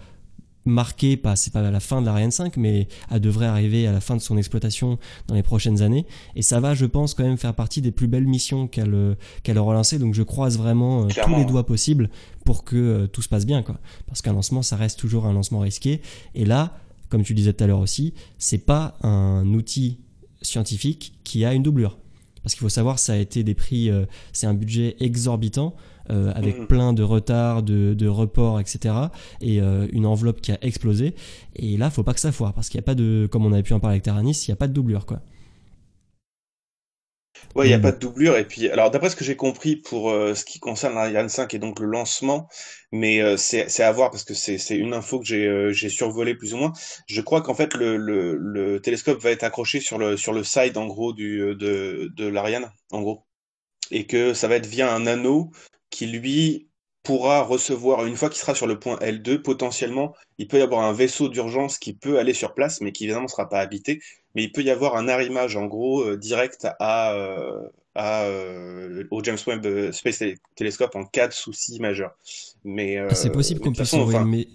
marqué, 0.70 1.18
pas, 1.18 1.36
c'est 1.36 1.52
pas 1.52 1.68
à 1.68 1.72
la 1.72 1.80
fin 1.80 2.02
de 2.02 2.06
l'Ariane 2.06 2.32
5, 2.32 2.58
mais 2.58 2.88
elle 3.12 3.20
devrait 3.20 3.48
arriver 3.48 3.88
à 3.88 3.92
la 3.92 4.00
fin 4.00 4.16
de 4.16 4.22
son 4.22 4.38
exploitation 4.38 4.98
dans 5.28 5.36
les 5.36 5.44
prochaines 5.44 5.82
années. 5.82 6.06
Et 6.36 6.42
ça 6.42 6.60
va, 6.60 6.74
je 6.74 6.86
pense, 6.86 7.14
quand 7.14 7.24
même 7.24 7.38
faire 7.38 7.54
partie 7.54 7.82
des 7.82 7.92
plus 7.92 8.08
belles 8.08 8.28
missions 8.28 8.68
qu'elle 8.68 8.94
euh, 8.94 9.16
qu'elle 9.44 9.58
aura 9.58 9.74
lancées. 9.74 10.00
Donc 10.00 10.14
je 10.14 10.24
croise 10.24 10.58
vraiment 10.58 11.06
euh, 11.06 11.08
tous 11.08 11.36
les 11.36 11.46
doigts 11.46 11.66
possibles 11.66 12.10
pour 12.46 12.64
que 12.64 12.76
euh, 12.76 13.08
tout 13.08 13.22
se 13.22 13.30
passe 13.30 13.46
bien, 13.46 13.64
quoi. 13.64 13.80
Parce 14.08 14.22
qu'un 14.22 14.34
lancement, 14.34 14.62
ça 14.62 14.76
reste 14.76 15.00
toujours 15.00 15.26
un 15.26 15.34
lancement 15.34 15.60
risqué. 15.60 16.02
Et 16.36 16.46
là, 16.46 16.78
comme 17.10 17.24
tu 17.24 17.34
disais 17.34 17.54
tout 17.54 17.64
à 17.64 17.68
l'heure 17.68 17.80
aussi, 17.80 18.14
c'est 18.38 18.66
pas 18.66 18.98
un 19.02 19.46
outil 19.54 20.00
scientifique 20.42 21.14
qui 21.24 21.44
a 21.44 21.54
une 21.54 21.64
doublure. 21.64 21.98
Parce 22.44 22.54
qu'il 22.54 22.62
faut 22.62 22.70
savoir, 22.70 23.00
ça 23.00 23.14
a 23.14 23.18
été 23.18 23.44
des 23.44 23.54
prix, 23.54 23.92
c'est 24.32 24.48
un 24.48 24.54
budget 24.54 24.96
exorbitant. 25.02 25.76
Euh, 26.12 26.32
avec 26.34 26.58
mm. 26.58 26.68
plein 26.68 26.94
de 26.94 27.04
retards, 27.04 27.62
de, 27.62 27.94
de 27.94 28.08
reports, 28.08 28.60
etc. 28.60 28.96
Et 29.42 29.62
euh, 29.62 29.88
une 29.92 30.08
enveloppe 30.08 30.42
qui 30.42 30.52
a 30.52 30.58
explosé. 30.62 31.14
Et 31.56 31.78
là, 31.78 31.92
faut 31.92 32.02
pas 32.02 32.14
que 32.14 32.20
ça 32.20 32.32
foire, 32.32 32.54
parce 32.54 32.70
qu'il 32.70 32.80
n'y 32.80 32.84
a 32.84 32.88
pas 32.88 32.96
de, 32.96 33.28
comme 33.32 33.46
on 33.46 33.54
avait 33.54 33.62
pu 33.62 33.74
en 33.74 33.80
parler 33.80 33.96
avec 33.96 34.04
Taranis, 34.04 34.46
il 34.48 34.50
n'y 34.50 34.54
a 34.54 34.56
pas 34.56 34.68
de 34.68 34.74
doublure, 34.74 35.06
quoi. 35.06 35.22
Ouais, 37.56 37.66
il 37.66 37.70
n'y 37.70 37.76
a 37.76 37.80
pas 37.80 37.92
de 37.92 38.00
doublure. 38.00 38.38
Et 38.38 38.46
puis, 38.46 38.70
alors, 38.70 38.90
d'après 38.90 39.12
ce 39.12 39.16
que 39.16 39.24
j'ai 39.24 39.36
compris 39.36 39.76
pour 39.76 40.10
euh, 40.10 40.34
ce 40.34 40.44
qui 40.46 40.60
concerne 40.60 40.96
l'Ariane 40.96 41.30
5 41.30 41.54
et 41.54 41.60
donc 41.60 41.80
le 41.80 41.86
lancement, 41.86 42.48
mais 42.92 43.38
c'est 43.38 43.84
à 43.84 43.92
voir 43.92 44.10
parce 44.10 44.24
que 44.24 44.34
c'est 44.34 44.58
une 44.76 44.94
info 44.96 45.20
que 45.20 45.26
j'ai 45.72 45.90
survolée 45.90 46.34
plus 46.34 46.56
ou 46.56 46.58
moins. 46.58 46.74
Je 47.08 47.22
crois 47.22 47.42
qu'en 47.42 47.54
fait, 47.54 47.76
le, 47.76 47.98
le, 47.98 48.36
le, 48.36 48.82
télescope 48.82 49.22
va 49.22 49.30
être 49.30 49.44
accroché 49.44 49.80
sur 49.80 50.00
le, 50.00 50.18
sur 50.18 50.34
le 50.34 50.44
side, 50.44 50.76
en 50.78 50.88
gros, 50.88 51.14
du, 51.14 51.56
de, 51.56 52.12
de 52.16 52.28
l'Ariane, 52.28 52.72
en 52.92 53.02
gros. 53.02 53.26
Et 53.92 54.06
que 54.06 54.34
ça 54.34 54.48
va 54.48 54.56
être 54.56 54.68
via 54.68 54.94
un 54.94 55.08
anneau 55.08 55.52
qui 55.90 56.08
lui 56.08 56.70
pourra 57.04 57.42
recevoir, 57.42 58.06
une 58.06 58.16
fois 58.16 58.30
qu'il 58.30 58.40
sera 58.40 58.54
sur 58.54 58.68
le 58.68 58.78
point 58.78 58.98
L2, 58.98 59.42
potentiellement, 59.42 60.14
il 60.38 60.48
peut 60.48 60.60
y 60.60 60.62
avoir 60.62 60.84
un 60.84 60.94
vaisseau 60.94 61.30
d'urgence 61.30 61.78
qui 61.78 61.94
peut 61.94 62.20
aller 62.20 62.34
sur 62.34 62.54
place, 62.54 62.82
mais 62.82 62.92
qui 62.92 63.06
évidemment 63.06 63.24
ne 63.24 63.30
sera 63.30 63.50
pas 63.50 63.60
habité, 63.60 64.02
mais 64.36 64.44
il 64.44 64.52
peut 64.52 64.62
y 64.62 64.70
avoir 64.70 64.96
un 64.96 65.08
arrimage, 65.08 65.56
en 65.56 65.66
gros, 65.66 66.02
euh, 66.02 66.18
direct 66.18 66.68
à, 66.80 67.14
euh, 67.14 67.68
à 67.96 68.24
euh, 68.24 69.06
au 69.12 69.24
James 69.24 69.38
Webb 69.48 69.92
Space 69.92 70.24
Telescope 70.56 70.96
en 70.96 71.06
cas 71.06 71.28
de 71.28 71.34
souci 71.34 71.80
majeur. 71.80 72.16
Mais 72.64 72.98
c'est 73.14 73.32
possible 73.32 73.62
qu'on 73.62 73.72
puisse 73.74 73.94
envoyer, 73.94 74.48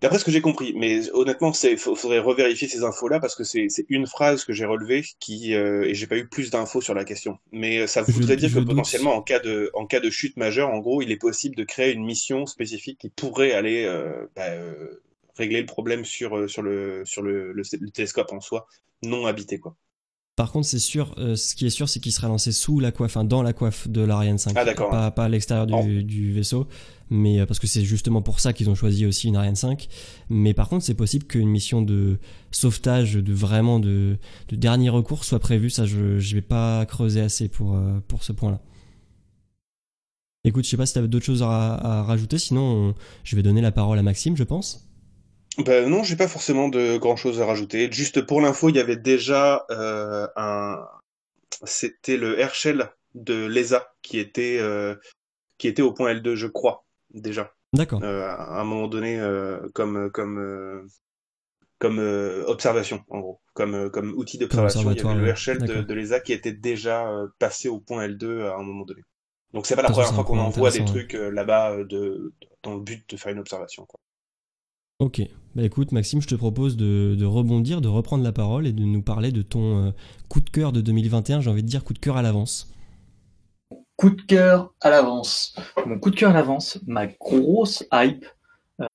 D'après 0.00 0.18
ce 0.18 0.24
que 0.24 0.30
j'ai 0.30 0.42
compris, 0.42 0.74
mais 0.76 1.10
honnêtement, 1.12 1.52
il 1.62 1.78
faudrait 1.78 2.18
revérifier 2.18 2.68
ces 2.68 2.84
infos-là 2.84 3.18
parce 3.18 3.34
que 3.34 3.44
c'est 3.44 3.68
une 3.88 4.06
phrase 4.06 4.44
que 4.44 4.52
j'ai 4.52 4.66
relevée 4.66 5.04
qui 5.20 5.54
euh, 5.54 5.84
et 5.84 5.94
j'ai 5.94 6.06
pas 6.06 6.18
eu 6.18 6.28
plus 6.28 6.50
d'infos 6.50 6.82
sur 6.82 6.92
la 6.92 7.04
question. 7.04 7.38
Mais 7.50 7.78
euh, 7.78 7.86
ça 7.86 8.02
voudrait 8.02 8.36
dire 8.36 8.52
que 8.52 8.60
potentiellement, 8.60 9.14
en 9.14 9.22
cas 9.22 9.38
de 9.38 9.70
en 9.72 9.86
cas 9.86 10.00
de 10.00 10.10
chute 10.10 10.36
majeure, 10.36 10.68
en 10.68 10.78
gros, 10.78 11.00
il 11.00 11.10
est 11.10 11.16
possible 11.16 11.56
de 11.56 11.64
créer 11.64 11.92
une 11.92 12.04
mission 12.04 12.44
spécifique 12.44 12.98
qui 12.98 13.08
pourrait 13.08 13.52
aller 13.52 13.84
euh, 13.86 14.26
bah, 14.36 14.48
euh, 14.48 15.02
régler 15.34 15.60
le 15.60 15.66
problème 15.66 16.04
sur 16.04 16.48
sur 16.48 16.62
le 16.62 17.02
sur 17.06 17.22
le, 17.22 17.52
le, 17.52 17.62
le, 17.80 17.90
télescope 17.90 18.32
en 18.32 18.40
soi 18.40 18.66
non 19.02 19.26
habité, 19.26 19.58
quoi. 19.58 19.76
Par 20.36 20.52
contre, 20.52 20.66
c'est 20.66 20.78
sûr, 20.78 21.14
euh, 21.16 21.34
ce 21.34 21.54
qui 21.54 21.64
est 21.64 21.70
sûr, 21.70 21.88
c'est 21.88 21.98
qu'il 21.98 22.12
sera 22.12 22.28
lancé 22.28 22.52
sous 22.52 22.78
la 22.78 22.92
coiffe, 22.92 23.16
enfin 23.16 23.24
dans 23.24 23.42
la 23.42 23.54
coiffe 23.54 23.88
de 23.88 24.02
l'Ariane 24.02 24.36
5. 24.36 24.52
Ah, 24.54 24.66
d'accord. 24.66 24.90
Pas, 24.90 25.10
pas, 25.10 25.24
à 25.24 25.28
l'extérieur 25.30 25.66
du, 25.66 26.04
du, 26.04 26.30
vaisseau, 26.30 26.68
mais 27.08 27.40
euh, 27.40 27.46
parce 27.46 27.58
que 27.58 27.66
c'est 27.66 27.84
justement 27.84 28.20
pour 28.20 28.38
ça 28.38 28.52
qu'ils 28.52 28.68
ont 28.68 28.74
choisi 28.74 29.06
aussi 29.06 29.28
une 29.28 29.36
Ariane 29.36 29.56
5. 29.56 29.88
Mais 30.28 30.52
par 30.52 30.68
contre, 30.68 30.84
c'est 30.84 30.94
possible 30.94 31.24
qu'une 31.24 31.48
mission 31.48 31.80
de 31.80 32.18
sauvetage, 32.50 33.14
de 33.14 33.32
vraiment 33.32 33.80
de, 33.80 34.18
de, 34.48 34.56
dernier 34.56 34.90
recours 34.90 35.24
soit 35.24 35.38
prévue. 35.38 35.70
Ça, 35.70 35.86
je 35.86 35.98
ne 35.98 36.34
vais 36.34 36.42
pas 36.42 36.84
creuser 36.84 37.22
assez 37.22 37.48
pour, 37.48 37.74
euh, 37.74 37.98
pour 38.06 38.22
ce 38.22 38.32
point-là. 38.32 38.60
Écoute, 40.44 40.64
je 40.64 40.70
sais 40.70 40.76
pas 40.76 40.84
si 40.84 40.92
tu 40.92 40.98
avais 40.98 41.08
d'autres 41.08 41.24
choses 41.24 41.42
à, 41.42 41.48
à 41.48 42.02
rajouter, 42.02 42.36
sinon 42.36 42.94
je 43.24 43.36
vais 43.36 43.42
donner 43.42 43.62
la 43.62 43.72
parole 43.72 43.98
à 43.98 44.02
Maxime, 44.02 44.36
je 44.36 44.44
pense. 44.44 44.85
Ben 45.58 45.88
non, 45.88 46.02
j'ai 46.02 46.16
pas 46.16 46.28
forcément 46.28 46.68
de 46.68 46.98
grand 46.98 47.16
chose 47.16 47.40
à 47.40 47.46
rajouter. 47.46 47.90
Juste 47.90 48.20
pour 48.20 48.40
l'info, 48.40 48.68
il 48.68 48.76
y 48.76 48.80
avait 48.80 48.96
déjà 48.96 49.64
euh, 49.70 50.26
un. 50.36 50.84
C'était 51.64 52.16
le 52.16 52.38
Herschel 52.38 52.90
de 53.14 53.46
l'ESA 53.46 53.94
qui 54.02 54.18
était 54.18 54.58
euh, 54.60 54.94
qui 55.56 55.68
était 55.68 55.82
au 55.82 55.92
point 55.92 56.12
L2, 56.12 56.34
je 56.34 56.46
crois 56.46 56.84
déjà. 57.10 57.54
D'accord. 57.72 58.02
Euh, 58.02 58.28
à 58.28 58.60
un 58.60 58.64
moment 58.64 58.88
donné, 58.88 59.18
comme 59.72 60.10
comme 60.10 60.88
comme 61.78 61.98
observation 62.46 63.02
en 63.08 63.20
gros, 63.20 63.40
comme 63.54 63.90
comme 63.90 64.12
outil 64.12 64.36
d'observation. 64.36 64.90
Il 64.90 64.98
y 64.98 65.00
avait 65.00 65.14
le 65.14 65.26
Herschel 65.28 65.58
de, 65.58 65.80
de 65.80 65.94
l'ESA 65.94 66.20
qui 66.20 66.34
était 66.34 66.52
déjà 66.52 67.10
passé 67.38 67.68
au 67.68 67.80
point 67.80 68.06
L2 68.06 68.42
à 68.44 68.56
un 68.56 68.62
moment 68.62 68.84
donné. 68.84 69.00
Donc 69.54 69.64
c'est 69.64 69.76
pas 69.76 69.82
la 69.82 69.90
première 69.90 70.12
fois 70.12 70.24
qu'on 70.24 70.38
envoie 70.38 70.70
des 70.70 70.84
trucs 70.84 71.14
là-bas 71.14 71.82
de, 71.84 72.34
dans 72.62 72.74
le 72.74 72.80
but 72.80 73.08
de 73.08 73.16
faire 73.16 73.32
une 73.32 73.38
observation. 73.38 73.86
Quoi. 73.86 74.00
Ok. 74.98 75.22
Bah 75.56 75.62
écoute, 75.62 75.90
Maxime, 75.90 76.20
je 76.20 76.26
te 76.26 76.34
propose 76.34 76.76
de, 76.76 77.24
rebondir, 77.24 77.80
de 77.80 77.88
reprendre 77.88 78.22
la 78.22 78.32
parole 78.32 78.66
et 78.66 78.74
de 78.74 78.82
nous 78.82 79.00
parler 79.00 79.32
de 79.32 79.40
ton 79.40 79.86
euh, 79.86 79.90
coup 80.28 80.42
de 80.42 80.50
cœur 80.50 80.70
de 80.70 80.82
2021. 80.82 81.40
J'ai 81.40 81.48
envie 81.48 81.62
de 81.62 81.66
dire 81.66 81.82
coup 81.82 81.94
de 81.94 81.98
cœur 81.98 82.18
à 82.18 82.20
l'avance. 82.22 82.74
Coup 83.96 84.10
de 84.10 84.20
cœur 84.20 84.74
à 84.82 84.90
l'avance. 84.90 85.56
Mon 85.86 85.98
coup 85.98 86.10
de 86.10 86.16
cœur 86.16 86.32
à 86.32 86.34
l'avance, 86.34 86.78
ma 86.86 87.06
grosse 87.06 87.84
hype. 87.90 88.26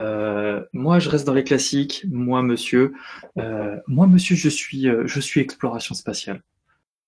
Euh, 0.03 0.63
moi, 0.71 0.99
je 0.99 1.09
reste 1.09 1.25
dans 1.25 1.33
les 1.33 1.43
classiques. 1.43 2.05
Moi, 2.11 2.43
monsieur, 2.43 2.93
euh, 3.39 3.77
moi, 3.87 4.05
monsieur, 4.05 4.35
je 4.35 4.49
suis, 4.49 4.85
je 5.05 5.19
suis 5.19 5.41
exploration 5.41 5.95
spatiale. 5.95 6.43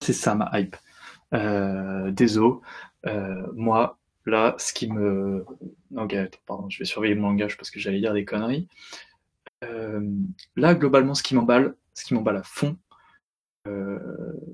C'est 0.01 0.14
ça 0.14 0.34
ma 0.34 0.49
hype. 0.56 0.76
désolé. 2.12 2.56
moi, 3.54 3.99
Là, 4.26 4.56
ce 4.58 4.74
qui 4.74 4.89
me. 4.89 5.45
pardon, 6.45 6.70
je 6.70 6.80
vais 6.80 6.86
surveiller 6.86 7.16
mon 7.16 7.30
langage 7.30 7.58
parce 7.58 7.70
que 7.70 7.80
j'allais 7.80 7.99
dire 7.99 8.14
des 8.14 8.24
conneries. 8.24 8.68
Euh, 9.64 10.01
là, 10.55 10.76
globalement, 10.76 11.16
ce 11.16 11.24
qui 11.24 11.36
m'emballe, 11.36 11.76
ce 11.93 12.05
qui 12.05 12.14
m'emballe 12.14 12.38
à 12.38 12.43
fond, 12.43 12.78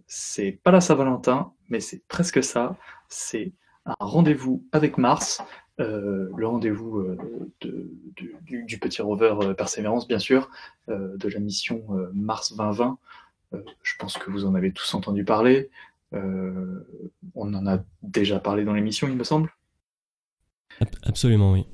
c'est 0.05 0.59
pas 0.63 0.71
la 0.71 0.81
Saint-Valentin, 0.81 1.51
mais 1.69 1.79
c'est 1.79 2.03
presque 2.07 2.43
ça. 2.43 2.77
C'est 3.07 3.53
un 3.85 3.95
rendez-vous 3.99 4.63
avec 4.71 4.97
Mars, 4.97 5.41
le 5.79 6.45
rendez-vous 6.45 7.17
du, 7.59 8.79
petit 8.79 9.01
rover 9.01 9.35
Persévérance, 9.57 10.07
bien 10.07 10.19
sûr, 10.19 10.51
de 10.87 11.27
la 11.27 11.39
mission 11.39 11.83
Mars 12.13 12.55
2020. 12.55 12.99
je 13.81 13.95
pense 13.97 14.17
que 14.17 14.29
vous 14.29 14.45
en 14.45 14.53
avez 14.53 14.71
tous 14.71 14.93
entendu 14.93 15.23
parler. 15.25 15.71
on 16.13 17.53
en 17.53 17.65
a 17.65 17.83
déjà 18.03 18.39
parlé 18.39 18.63
dans 18.63 18.73
l'émission, 18.73 19.07
il 19.07 19.15
me 19.15 19.23
semble. 19.23 19.51
Absolument, 21.03 21.53
oui. 21.53 21.65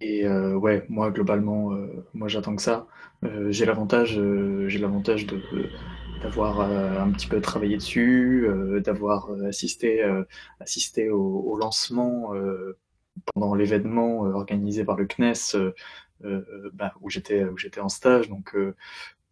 Et 0.00 0.26
euh, 0.26 0.54
ouais, 0.54 0.84
moi 0.88 1.10
globalement, 1.10 1.72
euh, 1.72 2.06
moi 2.14 2.28
j'attends 2.28 2.56
que 2.56 2.62
ça. 2.62 2.86
Euh, 3.24 3.50
j'ai 3.50 3.66
l'avantage, 3.66 4.18
j'ai 4.66 4.78
l'avantage 4.78 5.26
de, 5.26 5.42
d'avoir 6.22 6.60
un 6.60 7.10
petit 7.12 7.26
peu 7.26 7.40
travaillé 7.40 7.76
dessus, 7.76 8.48
d'avoir 8.82 9.30
assisté, 9.46 10.02
assisté 10.60 11.10
au, 11.10 11.56
lancement 11.56 12.32
pendant 13.34 13.54
l'événement 13.54 14.20
organisé 14.20 14.84
par 14.84 14.96
le 14.96 15.06
CNES 15.06 15.72
bah, 16.74 16.94
où 17.00 17.10
j'étais 17.10 17.44
où 17.44 17.56
j'étais 17.58 17.80
en 17.80 17.88
stage. 17.88 18.28
Donc 18.28 18.56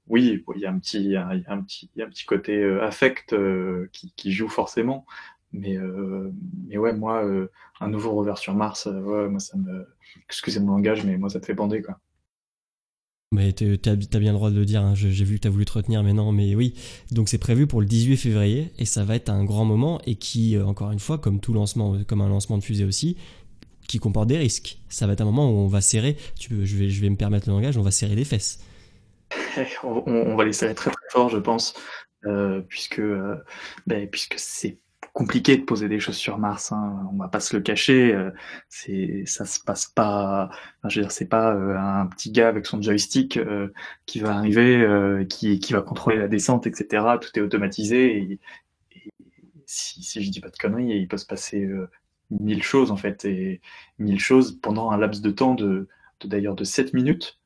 oui, 0.07 0.45
il 0.55 0.61
y 0.61 0.66
a 0.66 0.71
un 0.71 0.79
petit, 0.79 1.16
a 1.16 1.29
un 1.29 1.62
petit, 1.62 1.91
un 1.99 2.09
petit 2.09 2.27
côté 2.27 2.62
affect 2.81 3.35
qui, 3.93 4.12
qui, 4.16 4.33
joue 4.33 4.49
forcément. 4.49 5.07
Mais, 5.53 5.76
euh, 5.76 6.30
mais 6.66 6.76
ouais, 6.76 6.92
moi, 6.92 7.24
euh, 7.24 7.51
un 7.80 7.88
nouveau 7.88 8.11
rover 8.11 8.34
sur 8.36 8.55
Mars, 8.55 8.86
euh, 8.86 9.01
ouais, 9.01 9.28
moi, 9.28 9.40
ça 9.40 9.57
me. 9.57 9.86
Excusez 10.28 10.61
mon 10.61 10.72
langage, 10.72 11.05
mais 11.05 11.16
moi, 11.16 11.30
ça 11.30 11.40
te 11.40 11.46
fait 11.46 11.55
bander, 11.55 11.82
quoi. 11.82 11.99
Mais 13.30 13.53
t'as 13.53 13.92
as 13.92 13.96
bien 14.18 14.32
le 14.32 14.38
droit 14.38 14.51
de 14.51 14.57
le 14.57 14.64
dire, 14.64 14.82
hein. 14.82 14.94
j'ai 14.94 15.24
vu 15.24 15.36
que 15.36 15.40
t'as 15.40 15.51
voulu 15.51 15.66
te 15.66 15.72
retenir, 15.72 16.03
mais 16.03 16.14
non, 16.14 16.32
mais 16.32 16.55
oui. 16.55 16.72
Donc 17.12 17.28
c'est 17.28 17.36
prévu 17.36 17.66
pour 17.66 17.82
le 17.82 17.86
18 17.86 18.16
février, 18.16 18.72
et 18.78 18.86
ça 18.86 19.05
va 19.05 19.16
être 19.16 19.28
un 19.28 19.44
grand 19.44 19.66
moment, 19.66 20.01
et 20.07 20.14
qui, 20.14 20.59
encore 20.59 20.92
une 20.92 20.99
fois, 20.99 21.18
comme 21.18 21.38
tout 21.38 21.53
lancement, 21.53 22.03
comme 22.05 22.22
un 22.22 22.28
lancement 22.30 22.57
de 22.57 22.64
fusée 22.64 22.86
aussi, 22.86 23.18
qui 23.86 23.99
comporte 23.99 24.28
des 24.28 24.38
risques. 24.38 24.78
Ça 24.88 25.07
va 25.07 25.12
être 25.12 25.20
un 25.20 25.26
moment 25.26 25.51
où 25.51 25.57
on 25.57 25.66
va 25.66 25.82
serrer, 25.82 26.16
tu, 26.38 26.66
je, 26.66 26.76
vais, 26.76 26.88
je 26.88 27.03
vais 27.03 27.11
me 27.11 27.16
permettre 27.16 27.51
le 27.51 27.55
langage, 27.55 27.76
on 27.76 27.82
va 27.82 27.90
serrer 27.90 28.14
les 28.14 28.24
fesses. 28.24 28.61
on, 29.84 30.03
on, 30.07 30.34
va 30.34 30.46
les 30.46 30.55
serrer 30.55 30.74
très 30.74 30.90
très 30.90 31.11
fort, 31.11 31.28
je 31.28 31.36
pense, 31.36 31.74
puisque, 32.66 33.03
ben, 33.86 34.09
puisque 34.09 34.36
c'est 34.38 34.78
compliqué 35.19 35.57
de 35.57 35.64
poser 35.64 35.89
des 35.89 35.99
choses 35.99 36.16
sur 36.16 36.39
Mars. 36.39 36.71
Hein. 36.71 37.09
On 37.12 37.16
va 37.16 37.27
pas 37.27 37.41
se 37.41 37.57
le 37.57 37.61
cacher. 37.61 38.14
Euh, 38.14 38.31
c'est, 38.69 39.25
ça 39.27 39.47
se 39.47 39.59
passe 39.59 39.87
pas. 39.87 40.49
je 40.85 41.01
veux 41.01 41.03
dire, 41.03 41.11
c'est 41.11 41.27
pas 41.27 41.53
euh, 41.57 41.77
un 41.77 42.07
petit 42.07 42.31
gars 42.31 42.47
avec 42.47 42.66
son 42.66 42.81
joystick 42.81 43.37
euh, 43.37 43.73
qui 44.07 44.21
va 44.21 44.37
arriver, 44.37 45.27
qui, 45.29 45.59
va 45.73 45.83
contrôler 45.83 46.19
la 46.19 46.29
descente, 46.29 46.69
etc. 46.69 47.05
Tout 47.21 47.31
est 47.35 47.41
automatisé. 47.41 48.16
Et, 48.16 48.41
si, 49.66 50.05
si 50.05 50.23
je 50.23 50.31
dis 50.31 50.41
pas 50.41 50.51
de 50.51 50.57
conneries, 50.57 50.97
il 50.97 51.09
peut 51.09 51.16
se 51.16 51.27
passer 51.27 51.69
mille 52.31 52.62
choses 52.62 52.93
en 52.93 52.97
fait, 52.97 53.25
et 53.25 53.61
mille 53.99 54.21
choses 54.21 54.61
pendant 54.62 54.93
un 54.93 54.99
laps 54.99 55.21
de 55.21 55.31
temps 55.33 55.55
de, 55.55 55.89
d'ailleurs 56.25 56.55
de 56.55 56.62
7 56.62 56.95
minutes. 56.95 57.41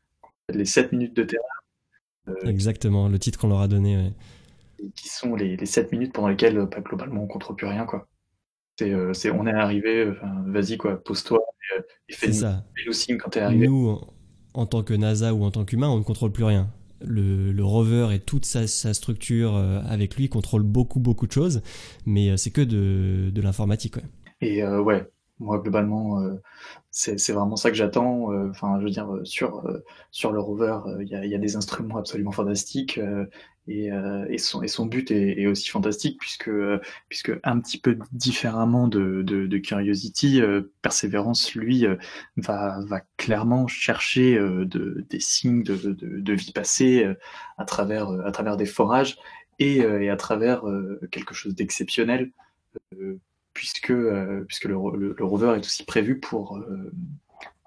Les 0.50 0.66
7 0.66 0.92
minutes 0.92 1.16
de 1.16 1.22
terrain. 1.22 2.36
Exactement, 2.44 3.08
le 3.08 3.18
titre 3.18 3.38
qu'on 3.38 3.48
leur 3.48 3.62
a 3.62 3.68
donné 3.68 4.12
qui 4.96 5.08
sont 5.08 5.34
les, 5.34 5.56
les 5.56 5.66
7 5.66 5.92
minutes 5.92 6.12
pendant 6.12 6.28
lesquelles, 6.28 6.58
euh, 6.58 6.66
globalement, 6.66 7.24
on 7.24 7.26
contrôle 7.26 7.56
plus 7.56 7.66
rien, 7.66 7.84
quoi. 7.84 8.08
C'est, 8.78 8.90
euh, 8.90 9.12
c'est 9.12 9.30
on 9.30 9.46
est 9.46 9.52
arrivé, 9.52 9.98
euh, 9.98 10.14
vas-y, 10.46 10.76
quoi, 10.76 11.02
pose-toi 11.02 11.40
et, 12.08 12.12
fais 12.12 12.30
nous 12.86 12.92
signe 12.92 13.18
quand 13.18 13.30
t'es 13.30 13.40
arrivé. 13.40 13.66
Nous, 13.66 13.98
en, 14.54 14.66
tant 14.66 14.82
que 14.82 14.94
NASA 14.94 15.32
ou 15.32 15.44
en 15.44 15.50
tant 15.50 15.64
qu'humain, 15.64 15.88
on 15.88 15.98
ne 15.98 16.02
contrôle 16.02 16.32
plus 16.32 16.44
rien. 16.44 16.70
Le, 17.04 17.52
le, 17.52 17.64
rover 17.64 18.08
et 18.12 18.20
toute 18.20 18.44
sa, 18.44 18.66
sa 18.66 18.94
structure 18.94 19.56
avec 19.56 20.16
lui 20.16 20.28
contrôle 20.28 20.62
beaucoup 20.62 21.00
beaucoup 21.00 21.26
de 21.26 21.32
choses, 21.32 21.62
mais 22.06 22.36
c'est 22.36 22.50
que 22.50 22.60
de, 22.60 23.30
de 23.30 23.42
l'informatique. 23.42 23.96
Ouais. 23.96 24.02
Et 24.40 24.64
ouais, 24.64 25.08
moi 25.40 25.58
globalement, 25.58 26.22
c'est 26.90 27.32
vraiment 27.32 27.56
ça 27.56 27.70
que 27.70 27.76
j'attends. 27.76 28.28
Enfin, 28.50 28.78
je 28.78 28.84
veux 28.84 28.90
dire, 28.90 29.08
sur 29.24 29.64
sur 30.10 30.30
le 30.30 30.40
rover, 30.40 30.78
il 31.00 31.08
y 31.08 31.14
a, 31.16 31.24
y, 31.24 31.34
a, 31.34 31.38
des 31.38 31.56
instruments 31.56 31.96
absolument 31.96 32.32
fantastiques. 32.32 33.00
Et, 33.68 33.92
euh, 33.92 34.26
et, 34.28 34.38
son, 34.38 34.62
et, 34.62 34.68
son, 34.68 34.86
but 34.86 35.12
est, 35.12 35.40
est, 35.40 35.46
aussi 35.46 35.68
fantastique 35.68 36.18
puisque, 36.18 36.50
puisque 37.08 37.30
un 37.44 37.60
petit 37.60 37.78
peu 37.78 37.96
différemment 38.10 38.88
de, 38.88 39.22
de, 39.22 39.46
de 39.46 39.58
Curiosity, 39.58 40.40
euh, 40.40 40.72
Perseverance, 40.82 41.54
lui, 41.54 41.86
euh, 41.86 41.94
va, 42.36 42.80
va 42.86 43.02
clairement 43.18 43.68
chercher 43.68 44.36
euh, 44.36 44.64
de, 44.64 45.06
des 45.08 45.20
signes 45.20 45.62
de, 45.62 45.76
de, 45.76 46.32
vie 46.32 46.52
passée 46.52 47.06
à, 47.56 47.64
travers, 47.64 48.10
à 48.26 48.32
travers 48.32 48.56
des 48.56 48.66
forages 48.66 49.16
et, 49.60 49.78
et 49.78 50.10
à 50.10 50.16
travers 50.16 50.62
quelque 51.12 51.34
chose 51.34 51.54
d'exceptionnel 51.54 52.32
puisque, 53.52 53.92
puisque 54.46 54.64
le, 54.64 55.14
le, 55.16 55.24
rover 55.24 55.54
est 55.56 55.60
aussi 55.60 55.84
prévu 55.84 56.18
pour, 56.18 56.58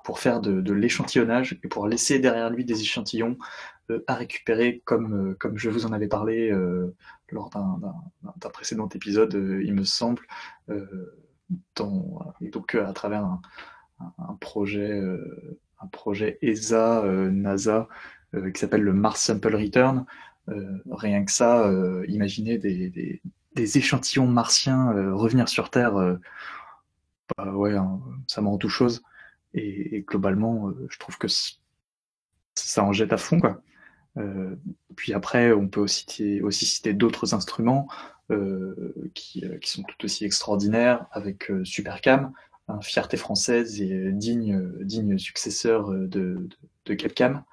pour 0.04 0.20
faire 0.20 0.42
de, 0.42 0.62
de 0.62 0.74
l'échantillonnage 0.74 1.58
et 1.64 1.68
pour 1.68 1.88
laisser 1.88 2.20
derrière 2.20 2.50
lui 2.50 2.66
des 2.66 2.82
échantillons 2.82 3.38
euh, 3.38 3.75
à 4.08 4.16
récupérer, 4.16 4.82
comme, 4.86 5.32
euh, 5.32 5.36
comme 5.36 5.58
je 5.58 5.70
vous 5.70 5.86
en 5.86 5.94
avais 5.94 6.08
parlé 6.08 6.52
euh, 6.52 6.96
lors 7.30 7.50
d'un 7.50 8.50
précédent 8.50 8.90
épisode, 8.90 9.34
il 9.34 9.74
me 9.74 9.84
semble, 9.84 10.24
dans, 11.76 12.34
donc 12.42 12.76
à 12.76 12.94
travers 12.94 13.24
un, 13.24 14.34
projet, 14.40 15.02
un 15.82 15.88
projet 15.88 16.38
ESA, 16.42 17.04
NASA, 17.32 17.88
qui 18.54 18.60
s'appelle 18.60 18.84
le 18.84 18.94
Mars 18.94 19.22
Sample 19.22 19.56
Return. 19.56 20.06
rien 20.92 21.26
que 21.26 21.32
ça, 21.32 21.72
imaginez 22.08 22.58
des, 22.60 23.22
des, 23.56 23.78
échantillons 23.78 24.28
martiens 24.28 24.92
revenir 25.14 25.50
sur 25.50 25.72
Terre, 25.72 26.20
bah 27.38 27.52
ouais, 27.54 27.76
hein, 27.76 28.00
ça 28.28 28.42
me 28.42 28.48
rend 28.48 28.58
tout 28.58 28.70
chose. 28.70 29.02
Et, 29.56 29.98
et 29.98 30.02
globalement, 30.02 30.72
je 30.90 31.00
trouve 31.00 31.18
que 31.18 31.28
ça 32.56 32.84
en 32.84 32.94
jette 32.94 33.14
à 33.14 33.18
fond, 33.18 33.40
quoi. 33.40 33.62
Euh, 34.18 34.56
puis 34.96 35.14
après, 35.14 35.52
on 35.52 35.68
peut 35.68 35.82
aussi 35.82 36.42
citer, 36.52 36.94
d'autres 36.94 37.34
instruments 37.34 37.88
euh, 38.32 38.94
qui, 39.14 39.46
euh, 39.46 39.58
qui, 39.60 39.72
sont 39.72 39.84
tout 39.84 40.06
aussi 40.06 40.26
extraordinaires 40.26 41.06
avec 41.12 41.52
Supercam, 41.64 42.32
un 42.68 42.82
fierté 42.82 43.18
française 43.18 43.82
et 43.82 44.12
digne, 44.12 44.60
digne 44.84 45.18
successeur 45.18 45.90
de, 45.90 46.08
de, 46.08 46.50
de 46.86 46.94
Capcam. 46.94 47.44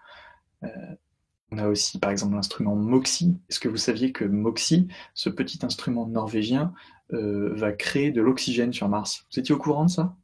on 1.51 1.59
a 1.59 1.69
aussi 1.69 1.99
par 1.99 2.11
exemple 2.11 2.35
l'instrument 2.35 2.77
Moxie. 2.77 3.37
Est-ce 3.51 3.61
que 3.61 3.69
vous 3.69 3.77
saviez 3.77 4.13
que 4.13 4.25
Moxie, 4.25 4.89
ce 5.15 5.29
petit 5.29 5.59
instrument 5.65 6.07
norvégien, 6.07 6.73
va 7.11 7.73
créer 7.73 8.11
de 8.11 8.23
l'oxygène 8.23 8.73
sur 8.73 8.89
Mars? 8.89 9.27
Vous 9.31 9.39
étiez 9.39 9.55
au 9.55 9.59
courant 9.59 9.85
de 9.85 9.91
ça? 9.91 10.17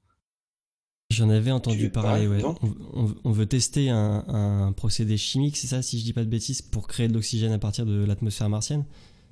J'en 1.18 1.30
avais 1.30 1.50
entendu 1.50 1.90
parler, 1.90 2.28
ouais. 2.28 2.42
On, 3.24 3.32
veut 3.32 3.46
tester 3.46 3.90
un, 3.90 4.72
procédé 4.76 5.16
chimique, 5.16 5.56
c'est 5.56 5.66
ça, 5.66 5.82
si 5.82 5.98
je 5.98 6.04
dis 6.04 6.12
pas 6.12 6.22
de 6.22 6.30
bêtises, 6.30 6.62
pour 6.62 6.86
créer 6.86 7.08
de 7.08 7.14
l'oxygène 7.14 7.52
à 7.52 7.58
partir 7.58 7.84
de 7.86 8.04
l'atmosphère 8.04 8.48
martienne? 8.48 8.84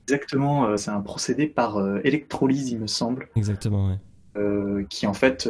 Exactement, 0.08 0.66
euh, 0.66 0.76
c'est 0.76 0.90
un 0.90 1.00
procédé 1.00 1.46
par 1.46 1.76
euh, 1.76 2.00
électrolyse, 2.02 2.70
il 2.70 2.80
me 2.80 2.88
semble. 2.88 3.28
Exactement, 3.36 3.88
ouais. 3.88 3.98
Euh, 4.36 4.84
qui 4.90 5.06
en 5.06 5.14
fait 5.14 5.48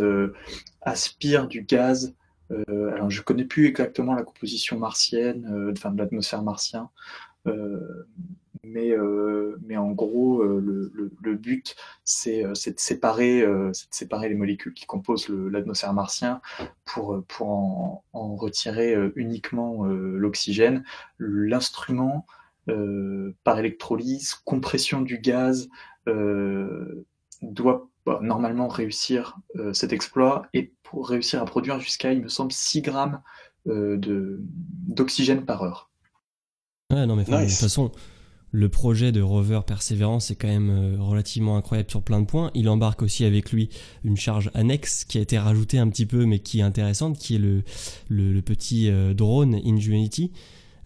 aspire 0.83 1.49
du 1.49 1.63
gaz. 1.63 2.15
alors 2.69 3.11
je 3.11 3.23
connais 3.23 3.45
plus 3.45 3.67
exactement 3.67 4.15
la 4.15 4.23
composition 4.23 4.79
martienne, 4.79 5.73
enfin 5.73 5.91
de 5.91 5.99
l'atmosphère 5.99 6.43
martienne, 6.43 6.87
mais, 8.67 8.91
euh, 8.91 9.57
mais 9.65 9.77
en 9.77 9.91
gros, 9.93 10.43
euh, 10.43 10.61
le, 10.61 11.13
le, 11.23 11.35
but, 11.35 11.77
c'est 12.05 12.45
euh, 12.45 12.51
de, 12.51 12.75
séparer, 12.77 13.43
de 13.43 13.73
séparer 13.91 14.29
les 14.29 14.35
molécules 14.35 14.75
qui 14.75 14.87
composent 14.87 15.29
l'atmosphère 15.29 15.93
martien 15.95 16.41
pour, 16.85 17.23
pour 17.29 17.49
en, 17.49 18.05
en 18.13 18.35
retirer 18.37 18.95
uniquement 19.15 19.85
l'oxygène. 19.85 20.85
L'instrument, 21.19 22.27
par 23.45 23.59
électrolyse, 23.59 24.35
compression 24.35 25.01
du 25.01 25.19
gaz, 25.19 25.69
doit 27.43 27.89
bah, 28.05 28.19
normalement 28.23 28.69
réussir 28.69 29.39
cet 29.73 29.93
exploit 29.93 30.47
et 30.55 30.73
pour 30.83 31.09
réussir 31.09 31.43
à 31.43 31.45
produire 31.45 31.81
jusqu'à, 31.81 32.13
il 32.13 32.23
me 32.23 32.29
semble, 32.29 32.53
6 32.53 32.83
grammes 32.83 33.21
d'oxygène 33.67 35.45
par 35.45 35.63
heure. 35.63 35.91
Ouais, 36.93 37.05
non, 37.07 37.17
mais 37.17 37.25
de 37.25 37.31
toute 37.31 37.51
façon, 37.51 37.91
le 38.53 38.69
projet 38.69 39.13
de 39.13 39.21
rover 39.21 39.61
Perseverance 39.67 40.31
est 40.31 40.37
quand 40.37 40.49
même 40.49 40.71
euh, 40.71 40.97
relativement 40.99 41.57
incroyable 41.57 41.91
sur 41.91 42.03
plein 42.03 42.21
de 42.21 42.27
points. 42.27 42.51
Il 42.55 42.69
embarque 42.69 43.03
aussi 43.03 43.25
avec 43.25 43.53
lui 43.53 43.69
une 44.05 44.17
charge 44.17 44.51
annexe 44.55 45.05
qui 45.05 45.19
a 45.19 45.21
été 45.21 45.39
rajoutée 45.39 45.79
un 45.79 45.89
petit 45.89 46.07
peu, 46.07 46.27
mais 46.27 46.39
qui 46.39 46.61
est 46.61 46.63
intéressante, 46.63 47.19
qui 47.19 47.35
est 47.35 47.39
le, 47.39 48.41
petit 48.41 48.89
euh, 48.89 49.15
drone 49.15 49.61
Ingenuity. 49.65 50.33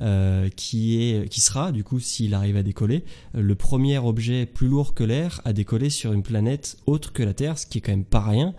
Euh, 0.03 0.49
qui 0.57 1.03
est 1.03 1.29
qui 1.29 1.43
sera 1.43 1.73
du 1.73 1.85
coup 1.85 2.01
s'il 2.01 2.33
arrive 2.33 2.57
à 2.57 2.63
décoller 2.63 3.05
le 3.35 3.55
premier 3.55 3.99
objet 3.99 4.47
plus 4.47 4.67
lourd 4.67 4.95
que 4.95 5.05
l'air 5.05 5.43
à 5.45 5.53
décoller 5.53 5.91
sur 5.91 6.15
une 6.15 6.23
planète 6.23 6.79
autre 6.87 7.13
que 7.13 7.23
la 7.23 7.35
Terre 7.35 7.59
ce 7.59 7.67
qui 7.67 7.77
est 7.77 7.81
quand 7.83 7.93
même 7.93 8.07
pas 8.07 8.23
rien 8.23 8.55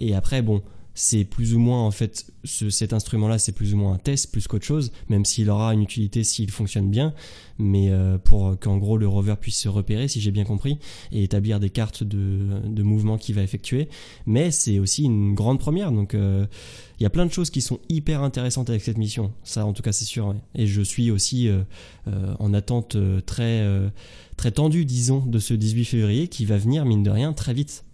et 0.00 0.16
après 0.16 0.42
bon 0.42 0.62
c'est 0.94 1.24
plus 1.24 1.54
ou 1.54 1.58
moins 1.58 1.84
en 1.84 1.90
fait 1.90 2.26
cet 2.44 2.92
instrument-là, 2.92 3.38
c'est 3.38 3.52
plus 3.52 3.74
ou 3.74 3.76
moins 3.76 3.94
un 3.94 3.98
test 3.98 4.32
plus 4.32 4.46
qu'autre 4.48 4.64
chose, 4.64 4.92
même 5.08 5.24
s'il 5.24 5.50
aura 5.50 5.72
une 5.74 5.82
utilité 5.82 6.24
s'il 6.24 6.50
fonctionne 6.50 6.90
bien, 6.90 7.14
mais 7.58 7.90
euh, 7.90 8.18
pour 8.18 8.58
qu'en 8.58 8.78
gros 8.78 8.96
le 8.96 9.06
rover 9.06 9.34
puisse 9.40 9.58
se 9.58 9.68
repérer, 9.68 10.08
si 10.08 10.20
j'ai 10.20 10.30
bien 10.30 10.44
compris, 10.44 10.78
et 11.12 11.22
établir 11.22 11.60
des 11.60 11.70
cartes 11.70 12.02
de, 12.02 12.60
de 12.64 12.82
mouvement 12.82 13.18
qu'il 13.18 13.34
va 13.34 13.42
effectuer. 13.42 13.88
Mais 14.26 14.50
c'est 14.50 14.78
aussi 14.78 15.04
une 15.04 15.34
grande 15.34 15.58
première, 15.58 15.92
donc 15.92 16.14
euh, 16.14 16.46
il 16.98 17.02
y 17.02 17.06
a 17.06 17.10
plein 17.10 17.26
de 17.26 17.32
choses 17.32 17.50
qui 17.50 17.60
sont 17.60 17.80
hyper 17.88 18.22
intéressantes 18.22 18.70
avec 18.70 18.82
cette 18.82 18.98
mission. 18.98 19.32
Ça, 19.42 19.64
en 19.64 19.72
tout 19.72 19.82
cas, 19.82 19.92
c'est 19.92 20.04
sûr. 20.04 20.34
Et 20.54 20.66
je 20.66 20.82
suis 20.82 21.10
aussi 21.10 21.48
euh, 21.48 21.62
en 22.38 22.52
attente 22.52 22.96
très 23.24 23.66
très 24.36 24.52
tendue, 24.52 24.84
disons, 24.84 25.24
de 25.24 25.38
ce 25.38 25.54
18 25.54 25.84
février 25.84 26.28
qui 26.28 26.44
va 26.44 26.56
venir 26.56 26.84
mine 26.84 27.02
de 27.02 27.10
rien 27.10 27.32
très 27.32 27.52
vite. 27.52 27.84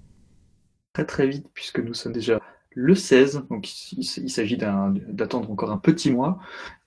Très 0.93 1.05
très 1.05 1.29
vite, 1.29 1.47
puisque 1.53 1.81
nous 1.81 1.93
sommes 1.93 2.13
déjà 2.13 2.41
le 2.77 2.95
16. 2.95 3.47
Donc 3.51 3.69
il, 3.93 4.05
s'agit 4.05 4.57
d'attendre 4.57 5.51
encore 5.51 5.73
un 5.73 5.79
petit 5.79 6.13
mois. 6.13 6.39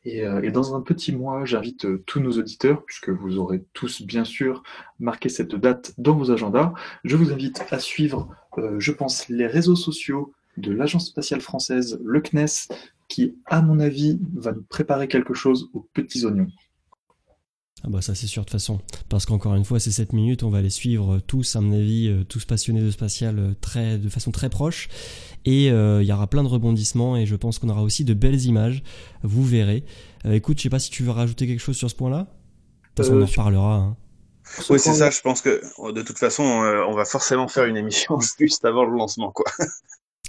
Et, 0.05 0.25
euh, 0.25 0.49
dans 0.51 0.75
un 0.75 0.81
petit 0.81 1.13
mois, 1.13 1.43
j'invite 1.43 1.85
euh, 1.85 2.03
tous 2.05 2.21
nos 2.21 2.31
auditeurs, 2.31 2.85
puisque 2.85 3.09
vous 3.09 3.37
aurez 3.37 3.65
tous 3.73 4.03
bien 4.03 4.23
sûr 4.23 4.63
marqué 4.99 5.27
cette 5.27 5.55
date 5.55 5.93
dans 5.97 6.15
vos 6.15 6.31
agendas. 6.31 6.73
Je 7.03 7.17
vous 7.17 7.33
invite 7.33 7.65
à 7.71 7.79
suivre, 7.79 8.29
euh, 8.57 8.79
je 8.79 8.91
pense, 8.93 9.27
les 9.27 9.47
réseaux 9.47 9.75
sociaux 9.75 10.31
de 10.55 10.71
l'Agence 10.71 11.07
spatiale 11.07 11.41
française, 11.41 11.99
le 12.03 12.21
CNES, 12.21 12.69
qui, 13.07 13.35
à 13.45 13.61
mon 13.61 13.79
avis, 13.79 14.19
va 14.35 14.53
nous 14.53 14.63
préparer 14.63 15.07
quelque 15.07 15.33
chose 15.33 15.69
aux 15.73 15.87
petits 15.93 16.25
oignons. 16.25 16.47
Ah 17.83 17.87
bah 17.89 18.01
ça 18.01 18.13
c'est 18.13 18.27
sûr 18.27 18.41
de 18.41 18.45
toute 18.45 18.51
façon, 18.51 18.79
parce 19.07 19.25
qu'encore 19.25 19.55
une 19.55 19.63
fois 19.63 19.79
ces 19.79 19.91
7 19.91 20.11
minutes 20.11 20.43
on 20.43 20.49
va 20.49 20.61
les 20.61 20.69
suivre 20.69 21.19
tous 21.19 21.55
à 21.55 21.61
mon 21.61 21.71
avis, 21.71 22.13
tous 22.27 22.43
passionnés 22.43 22.81
de 22.81 22.91
spatial 22.91 23.55
très, 23.61 23.97
de 23.97 24.09
façon 24.09 24.31
très 24.31 24.49
proche 24.49 24.89
et 25.45 25.71
euh, 25.71 26.01
il 26.01 26.07
y 26.07 26.13
aura 26.13 26.27
plein 26.27 26.43
de 26.43 26.47
rebondissements 26.47 27.15
et 27.15 27.25
je 27.25 27.35
pense 27.35 27.59
qu'on 27.59 27.69
aura 27.69 27.81
aussi 27.81 28.03
de 28.03 28.13
belles 28.13 28.45
images. 28.45 28.83
Vous 29.23 29.43
verrez. 29.43 29.83
Euh, 30.25 30.33
écoute, 30.33 30.57
je 30.57 30.63
sais 30.63 30.69
pas 30.69 30.79
si 30.79 30.89
tu 30.89 31.03
veux 31.03 31.11
rajouter 31.11 31.47
quelque 31.47 31.61
chose 31.61 31.77
sur 31.77 31.89
ce 31.89 31.95
point-là. 31.95 32.19
De 32.19 32.23
toute 32.95 33.05
façon, 33.05 33.13
on 33.13 33.19
en 33.19 33.21
euh, 33.21 33.25
reparlera. 33.25 33.75
Hein. 33.75 33.97
Oui, 34.69 34.79
c'est 34.79 34.93
ça. 34.93 35.09
Je 35.09 35.21
pense 35.21 35.41
que 35.41 35.61
de 35.91 36.01
toute 36.01 36.17
façon, 36.17 36.43
on 36.43 36.93
va 36.93 37.05
forcément 37.05 37.47
faire 37.47 37.65
une 37.65 37.77
émission 37.77 38.19
juste 38.39 38.65
avant 38.65 38.83
le 38.83 38.97
lancement, 38.97 39.31
quoi. 39.31 39.45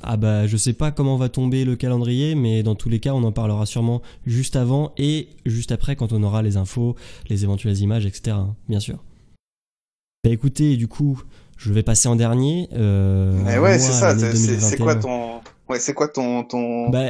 Ah 0.03 0.17
bah 0.17 0.47
je 0.47 0.57
sais 0.57 0.73
pas 0.73 0.91
comment 0.91 1.17
va 1.17 1.29
tomber 1.29 1.65
le 1.65 1.77
calendrier, 1.77 2.35
mais 2.35 2.63
dans 2.63 2.75
tous 2.75 2.89
les 2.89 3.01
cas 3.01 3.15
on 3.15 3.23
en 3.25 3.33
parlera 3.33 3.67
sûrement 3.67 4.03
juste 4.27 4.57
avant 4.57 4.93
et 4.99 5.29
juste 5.47 5.73
après 5.73 5.97
quand 5.97 6.13
on 6.13 6.23
aura 6.23 6.43
les 6.43 6.57
infos, 6.57 6.97
les 7.29 7.45
éventuelles 7.45 7.79
images, 7.79 8.07
etc. 8.07 8.37
Hein, 8.37 8.57
bien 8.69 8.81
sûr. 8.81 8.99
Bah 10.23 10.31
écoutez, 10.31 10.77
du 10.77 10.87
coup, 10.87 11.23
je 11.57 11.73
vais 11.73 11.83
passer 11.83 12.09
en 12.09 12.17
dernier. 12.17 12.69
Euh, 12.75 13.59
ouais, 13.61 13.79
c'est 13.79 13.93
ça. 13.93 14.15
C'est 14.19 14.77
quoi 14.79 14.97
ton, 14.97 15.41
ouais, 15.69 15.79
c'est 15.79 15.95
quoi 15.95 16.09
ton, 16.09 16.45
ton... 16.45 16.91
Bah, 16.91 17.07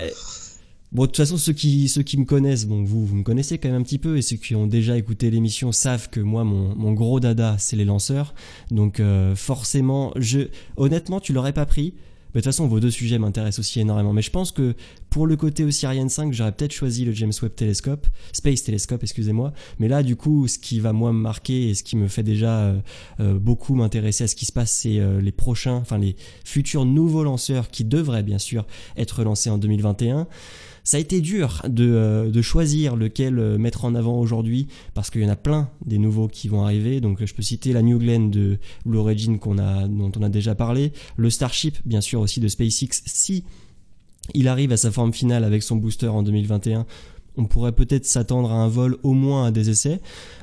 bon, 0.93 1.03
de 1.03 1.07
toute 1.07 1.17
façon, 1.17 1.37
ceux 1.37 1.53
qui, 1.53 1.89
ceux 1.89 2.03
qui 2.03 2.19
me 2.19 2.25
connaissent, 2.25 2.67
bon, 2.67 2.85
vous, 2.85 3.05
vous 3.05 3.17
me 3.17 3.23
connaissez 3.25 3.59
quand 3.59 3.69
même 3.69 3.81
un 3.81 3.85
petit 3.85 3.99
peu, 3.99 4.17
et 4.17 4.23
ceux 4.23 4.37
qui 4.37 4.55
ont 4.55 4.69
déjà 4.69 4.97
écouté 4.97 5.29
l'émission 5.31 5.73
savent 5.73 6.09
que 6.09 6.21
moi, 6.21 6.45
mon, 6.45 6.75
mon 6.77 6.93
gros 6.93 7.19
dada, 7.19 7.57
c'est 7.59 7.75
les 7.75 7.85
lanceurs. 7.85 8.33
Donc, 8.71 9.01
euh, 9.01 9.35
forcément, 9.35 10.13
je, 10.15 10.49
honnêtement, 10.77 11.19
tu 11.19 11.33
l'aurais 11.33 11.53
pas 11.53 11.67
pris 11.67 11.95
de 12.39 12.41
toute 12.41 12.45
façon, 12.45 12.69
vos 12.69 12.81
deux 12.81 12.91
sujets 12.91 13.19
m'intéressent 13.19 13.61
aussi 13.61 13.81
énormément. 13.81 14.13
Mais 14.13 14.23
je 14.23 14.31
pense 14.31 14.53
que 14.53 14.75
pour 15.11 15.27
le 15.27 15.37
côté 15.37 15.65
aussi 15.65 15.87
Ariane 15.87 16.09
5, 16.09 16.33
j'aurais 16.33 16.53
peut-être 16.53 16.73
choisi 16.73 17.05
le 17.05 17.13
James 17.13 17.33
Webb 17.43 17.55
Telescope, 17.55 18.07
Space 18.33 18.63
Telescope, 18.63 19.03
excusez-moi. 19.03 19.53
Mais 19.79 19.89
là, 19.89 20.03
du 20.03 20.17
coup, 20.17 20.47
ce 20.47 20.59
qui 20.59 20.79
va 20.81 20.93
moi 20.93 21.13
me 21.13 21.19
marquer 21.19 21.71
et 21.71 21.75
ce 21.75 21.83
qui 21.83 21.97
me 21.97 22.09
fait 22.09 22.23
déjà 22.23 22.61
euh, 22.61 22.79
euh, 23.19 23.39
beaucoup 23.39 23.75
m'intéresser 23.75 24.25
à 24.25 24.29
ce 24.29 24.37
qui 24.37 24.47
se 24.47 24.53
passe, 24.53 24.71
c'est 24.71 25.01
euh, 25.01 25.21
les 25.21 25.33
prochains, 25.33 25.75
enfin 25.75 25.99
les 25.99 26.17
futurs 26.45 26.85
nouveaux 26.85 27.25
lanceurs 27.25 27.71
qui 27.71 27.85
devraient 27.85 28.23
bien 28.23 28.39
sûr 28.39 28.67
être 28.97 29.25
lancés 29.25 29.51
en 29.51 29.59
2021. 29.59 30.29
Ça 30.91 30.97
a 30.97 31.01
été 31.01 31.21
dur 31.21 31.63
de, 31.69 32.33
de 32.35 32.43
choisir 32.43 32.97
lequel 32.97 33.35
mettre 33.59 33.85
en 33.85 33.95
avant 33.95 34.19
aujourd'hui 34.19 34.67
parce 34.93 35.09
qu'il 35.09 35.23
y 35.23 35.25
en 35.25 35.29
a 35.29 35.37
plein 35.37 35.71
des 35.87 35.99
nouveaux 35.99 36.27
qui 36.27 36.49
vont 36.49 36.65
arriver. 36.65 37.01
Donc 37.01 37.25
je 37.25 37.33
peux 37.33 37.43
citer 37.43 37.73
la 37.73 37.81
New 37.81 38.01
Glenn 38.01 38.29
de 38.33 38.59
Blue 38.85 38.99
Origin 38.99 39.39
dont 39.39 40.13
on 40.19 40.23
a 40.25 40.29
déjà 40.29 40.57
parlé, 40.57 40.93
le 41.15 41.31
Starship 41.31 41.79
bien 41.85 42.01
sûr 42.01 42.21
aussi 42.21 42.41
de 42.41 42.49
SpaceX. 42.49 43.03
Si 43.07 43.45
il 44.35 44.49
arrive 44.49 44.73
à 44.73 44.77
sa 44.77 44.91
forme 44.91 45.13
finale 45.13 45.45
avec 45.45 45.63
son 45.63 45.77
booster 45.77 46.09
en 46.09 46.25
2021 46.25 46.85
on 47.37 47.45
pourrait 47.45 47.71
peut-être 47.71 48.05
s'attendre 48.05 48.51
à 48.51 48.55
un 48.55 48.67
vol 48.67 48.99
au 49.05 49.13
moins 49.13 49.47
à 49.47 49.51
des 49.53 49.71
essais 49.71 50.01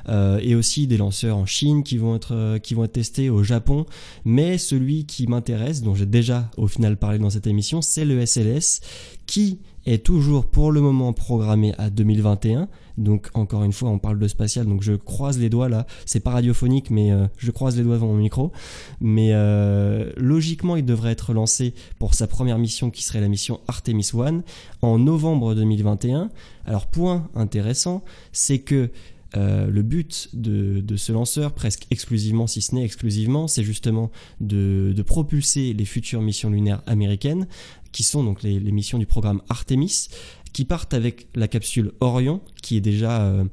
euh, 0.08 0.38
et 0.42 0.54
aussi 0.54 0.86
des 0.86 0.96
lanceurs 0.96 1.36
en 1.36 1.44
Chine 1.44 1.82
qui 1.82 1.98
vont 1.98 2.16
être 2.16 2.34
euh, 2.34 2.58
qui 2.58 2.72
vont 2.72 2.84
être 2.84 2.92
testés 2.92 3.28
au 3.28 3.42
Japon. 3.42 3.84
Mais 4.24 4.56
celui 4.56 5.04
qui 5.04 5.26
m'intéresse 5.26 5.82
dont 5.82 5.94
j'ai 5.94 6.06
déjà 6.06 6.50
au 6.56 6.68
final 6.68 6.96
parlé 6.96 7.18
dans 7.18 7.28
cette 7.28 7.46
émission 7.46 7.82
c'est 7.82 8.06
le 8.06 8.24
SLS 8.24 8.80
qui 9.26 9.58
est 9.92 10.04
toujours 10.04 10.46
pour 10.46 10.72
le 10.72 10.80
moment 10.80 11.12
programmé 11.12 11.74
à 11.78 11.90
2021. 11.90 12.68
Donc 12.98 13.28
encore 13.34 13.62
une 13.62 13.72
fois, 13.72 13.90
on 13.90 13.98
parle 13.98 14.18
de 14.18 14.28
spatial, 14.28 14.66
donc 14.66 14.82
je 14.82 14.92
croise 14.92 15.38
les 15.38 15.48
doigts 15.48 15.68
là. 15.68 15.86
C'est 16.04 16.20
pas 16.20 16.32
radiophonique, 16.32 16.90
mais 16.90 17.12
euh, 17.12 17.26
je 17.38 17.50
croise 17.50 17.76
les 17.76 17.84
doigts 17.84 17.94
devant 17.94 18.08
mon 18.08 18.14
micro. 18.14 18.52
Mais 19.00 19.30
euh, 19.32 20.10
logiquement, 20.16 20.76
il 20.76 20.84
devrait 20.84 21.12
être 21.12 21.32
lancé 21.32 21.74
pour 21.98 22.14
sa 22.14 22.26
première 22.26 22.58
mission, 22.58 22.90
qui 22.90 23.02
serait 23.02 23.20
la 23.20 23.28
mission 23.28 23.60
Artemis 23.68 24.10
1, 24.12 24.42
en 24.82 24.98
novembre 24.98 25.54
2021. 25.54 26.30
Alors 26.66 26.86
point 26.86 27.28
intéressant, 27.34 28.02
c'est 28.32 28.58
que 28.58 28.90
euh, 29.36 29.66
le 29.66 29.82
but 29.82 30.30
de, 30.32 30.96
ce 30.96 31.12
lanceur, 31.12 31.52
presque 31.52 31.86
exclusivement, 31.90 32.46
si 32.46 32.62
ce 32.62 32.74
n'est 32.74 32.84
exclusivement, 32.84 33.46
c'est 33.46 33.62
justement 33.62 34.10
de, 34.40 34.94
propulser 35.06 35.72
les 35.72 35.84
futures 35.84 36.22
missions 36.22 36.50
lunaires 36.50 36.82
américaines, 36.86 37.46
qui 37.92 38.02
sont 38.02 38.24
donc 38.24 38.42
les, 38.42 38.58
missions 38.72 38.98
du 38.98 39.06
programme 39.06 39.42
Artemis, 39.48 40.08
qui 40.52 40.64
partent 40.64 40.94
avec 40.94 41.28
la 41.34 41.48
capsule 41.48 41.92
Orion, 42.00 42.40
euh, 42.72 43.44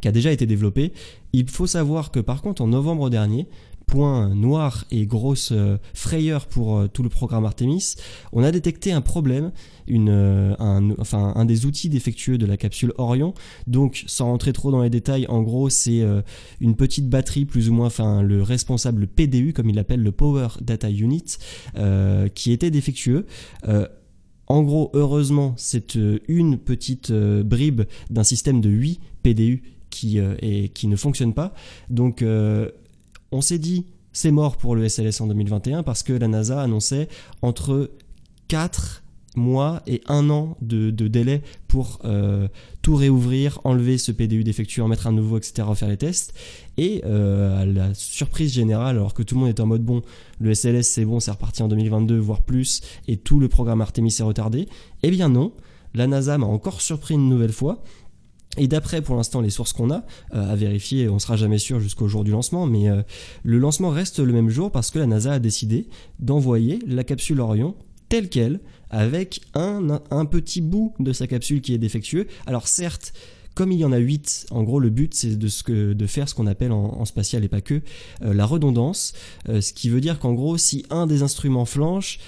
qui 0.00 0.08
a 0.08 0.12
déjà 0.12 0.32
été 0.32 0.46
développée. 0.46 0.92
Il 1.32 1.48
faut 1.48 1.66
savoir 1.66 2.10
que 2.10 2.20
par 2.20 2.42
contre 2.42 2.62
en 2.62 2.68
novembre 2.68 3.10
dernier, 3.10 3.46
point 3.88 4.28
noir 4.34 4.84
et 4.90 5.06
grosse 5.06 5.50
euh, 5.50 5.78
frayeur 5.94 6.46
pour 6.46 6.76
euh, 6.76 6.86
tout 6.86 7.02
le 7.02 7.08
programme 7.08 7.46
Artemis, 7.46 7.96
on 8.32 8.44
a 8.44 8.52
détecté 8.52 8.92
un 8.92 9.00
problème, 9.00 9.50
euh, 9.90 10.54
un 10.58 11.44
des 11.46 11.66
outils 11.66 11.88
défectueux 11.88 12.38
de 12.38 12.46
la 12.46 12.56
capsule 12.58 12.92
Orion. 12.98 13.32
Donc, 13.66 14.04
sans 14.06 14.26
rentrer 14.26 14.52
trop 14.52 14.70
dans 14.70 14.82
les 14.82 14.90
détails, 14.90 15.26
en 15.28 15.42
gros, 15.42 15.70
c'est 15.70 16.04
une 16.60 16.76
petite 16.76 17.08
batterie, 17.08 17.46
plus 17.46 17.70
ou 17.70 17.72
moins, 17.72 17.86
enfin, 17.86 18.20
le 18.22 18.42
responsable 18.42 19.06
PDU, 19.06 19.54
comme 19.54 19.70
il 19.70 19.76
l'appelle, 19.76 20.02
le 20.02 20.12
Power 20.12 20.48
Data 20.60 20.90
Unit, 20.90 21.38
qui 22.34 22.52
était 22.52 22.70
défectueux. 22.70 23.24
En 24.46 24.62
gros, 24.62 24.90
heureusement, 24.92 25.54
c'est 25.56 25.96
une 26.28 26.58
petite 26.58 27.10
bribe 27.10 27.82
d'un 28.10 28.24
système 28.24 28.60
de 28.60 28.68
8 28.68 29.00
PDU 29.22 29.62
qui, 29.88 30.20
qui 30.74 30.86
ne 30.86 30.96
fonctionne 30.96 31.32
pas. 31.32 31.54
Donc, 31.88 32.22
on 33.32 33.40
s'est 33.40 33.58
dit, 33.58 33.86
c'est 34.12 34.30
mort 34.30 34.56
pour 34.56 34.74
le 34.74 34.88
SLS 34.88 35.20
en 35.20 35.26
2021 35.26 35.82
parce 35.82 36.02
que 36.02 36.12
la 36.12 36.28
NASA 36.28 36.60
annonçait 36.60 37.08
entre 37.42 37.90
4 38.48 39.02
mois 39.36 39.82
et 39.86 40.02
un 40.08 40.30
an 40.30 40.56
de, 40.60 40.90
délai 40.90 41.42
pour 41.68 42.00
euh, 42.04 42.48
tout 42.82 42.96
réouvrir, 42.96 43.60
enlever 43.64 43.98
ce 43.98 44.10
PDU 44.12 44.42
défectueux, 44.42 44.82
en 44.82 44.88
mettre 44.88 45.06
un 45.06 45.12
nouveau, 45.12 45.38
etc., 45.38 45.66
refaire 45.68 45.88
les 45.88 45.96
tests. 45.96 46.34
Et 46.76 47.02
euh, 47.04 47.62
à 47.62 47.66
la 47.66 47.94
surprise 47.94 48.52
générale, 48.52 48.96
alors 48.96 49.14
que 49.14 49.22
tout 49.22 49.34
le 49.34 49.40
monde 49.40 49.50
est 49.50 49.60
en 49.60 49.66
mode 49.66 49.84
bon, 49.84 50.02
le 50.40 50.54
SLS 50.54 50.82
c'est 50.82 51.04
bon, 51.04 51.20
c'est 51.20 51.30
reparti 51.30 51.62
en 51.62 51.68
2022, 51.68 52.18
voire 52.18 52.42
plus, 52.42 52.80
et 53.06 53.16
tout 53.16 53.40
le 53.40 53.48
programme 53.48 53.80
Artemis 53.80 54.16
est 54.18 54.22
retardé, 54.22 54.68
eh 55.02 55.10
bien 55.10 55.28
non, 55.28 55.52
la 55.94 56.06
NASA 56.06 56.36
m'a 56.38 56.46
encore 56.46 56.80
surpris 56.80 57.14
une 57.14 57.28
nouvelle 57.28 57.52
fois 57.52 57.82
et 58.58 58.68
d'après 58.68 59.02
pour 59.02 59.16
l'instant 59.16 59.40
les 59.40 59.50
sources 59.50 59.72
qu'on 59.72 59.90
a, 59.90 60.04
euh, 60.34 60.52
à 60.52 60.56
vérifier, 60.56 61.08
on 61.08 61.18
sera 61.18 61.36
jamais 61.36 61.58
sûr 61.58 61.80
jusqu'au 61.80 62.08
jour 62.08 62.24
du 62.24 62.30
lancement, 62.30 62.66
mais 62.66 62.88
euh, 62.88 63.02
le 63.42 63.58
lancement 63.58 63.90
reste 63.90 64.18
le 64.18 64.32
même 64.32 64.50
jour 64.50 64.70
parce 64.70 64.90
que 64.90 64.98
la 64.98 65.06
NASA 65.06 65.34
a 65.34 65.38
décidé 65.38 65.88
d'envoyer 66.18 66.80
la 66.86 67.04
capsule 67.04 67.40
Orion 67.40 67.74
telle 68.08 68.28
qu'elle, 68.28 68.60
avec 68.90 69.42
un, 69.54 70.00
petit 70.24 70.62
bout 70.62 70.94
de 70.98 71.12
sa 71.12 71.26
capsule 71.26 71.60
qui 71.60 71.74
est 71.74 71.78
défectueux. 71.78 72.26
Alors 72.46 72.66
certes, 72.66 73.12
comme 73.54 73.70
il 73.70 73.78
y 73.78 73.84
en 73.84 73.92
a 73.92 73.98
8, 73.98 74.46
en 74.50 74.62
gros 74.62 74.80
le 74.80 74.88
but 74.88 75.12
c'est 75.14 75.36
de 75.36 76.06
faire 76.06 76.28
ce 76.28 76.34
qu'on 76.34 76.46
appelle 76.46 76.72
en, 76.72 77.04
spatial 77.04 77.44
et 77.44 77.48
pas 77.48 77.60
que 77.60 77.82
euh, 78.22 78.32
la 78.32 78.46
redondance, 78.46 79.12
ce 79.46 79.72
qui 79.72 79.90
veut 79.90 80.00
dire 80.00 80.18
qu'en 80.18 80.32
gros 80.32 80.56
si 80.56 80.86
un 80.90 81.06
des 81.06 81.22
instruments 81.22 81.66
flanche, 81.66 82.18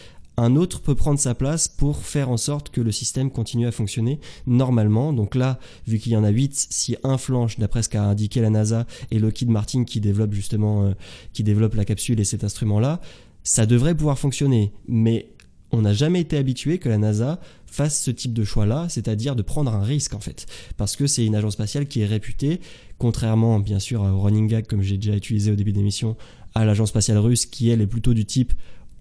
un 0.40 0.56
autre 0.56 0.80
peut 0.80 0.94
prendre 0.94 1.18
sa 1.18 1.34
place 1.34 1.68
pour 1.68 1.98
faire 1.98 2.30
en 2.30 2.38
sorte 2.38 2.70
que 2.70 2.80
le 2.80 2.92
système 2.92 3.30
continue 3.30 3.66
à 3.66 3.72
fonctionner 3.72 4.20
normalement. 4.46 5.12
Donc 5.12 5.34
là, 5.34 5.58
vu 5.86 5.98
qu'il 5.98 6.12
y 6.12 6.16
en 6.16 6.24
a 6.24 6.30
8, 6.30 6.68
si 6.70 6.96
un 7.04 7.18
flanche, 7.18 7.58
d'après 7.58 7.82
ce 7.82 7.90
qu'a 7.90 8.04
indiqué 8.04 8.40
la 8.40 8.48
NASA 8.48 8.86
et 9.10 9.18
Lockheed 9.18 9.50
Martin 9.50 9.84
qui 9.84 10.00
développe 10.00 10.32
justement, 10.32 10.84
euh, 10.84 10.92
qui 11.34 11.42
développe 11.42 11.74
la 11.74 11.84
capsule 11.84 12.18
et 12.20 12.24
cet 12.24 12.42
instrument-là, 12.42 13.00
ça 13.42 13.66
devrait 13.66 13.94
pouvoir 13.94 14.18
fonctionner. 14.18 14.72
Mais 14.88 15.28
on 15.72 15.82
n'a 15.82 15.92
jamais 15.92 16.20
été 16.20 16.38
habitué 16.38 16.78
que 16.78 16.88
la 16.88 16.96
NASA 16.96 17.38
fasse 17.66 18.02
ce 18.02 18.10
type 18.10 18.32
de 18.32 18.42
choix-là, 18.42 18.88
c'est-à-dire 18.88 19.36
de 19.36 19.42
prendre 19.42 19.74
un 19.74 19.82
risque 19.82 20.14
en 20.14 20.20
fait, 20.20 20.46
parce 20.78 20.96
que 20.96 21.06
c'est 21.06 21.24
une 21.24 21.36
agence 21.36 21.52
spatiale 21.52 21.86
qui 21.86 22.00
est 22.00 22.06
réputée, 22.06 22.60
contrairement 22.98 23.60
bien 23.60 23.78
sûr 23.78 24.02
au 24.02 24.20
running 24.20 24.48
gag 24.48 24.66
comme 24.66 24.82
j'ai 24.82 24.96
déjà 24.96 25.14
utilisé 25.14 25.52
au 25.52 25.54
début 25.54 25.72
d'émission, 25.72 26.16
à 26.54 26.64
l'agence 26.64 26.88
spatiale 26.88 27.18
russe 27.18 27.46
qui 27.46 27.70
elle 27.70 27.80
est 27.80 27.86
plutôt 27.86 28.14
du 28.14 28.24
type 28.24 28.52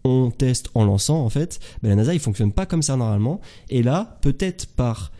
on 0.03 0.31
teste 0.31 0.69
en 0.75 0.85
lançant 0.85 1.23
en 1.23 1.29
fait, 1.29 1.59
ben, 1.81 1.89
la 1.89 1.95
NASA 1.95 2.13
il 2.13 2.19
fonctionne 2.19 2.51
pas 2.51 2.65
comme 2.65 2.81
ça 2.81 2.95
normalement. 2.95 3.41
Et 3.69 3.83
là, 3.83 4.19
peut-être 4.21 4.67
par 4.67 5.11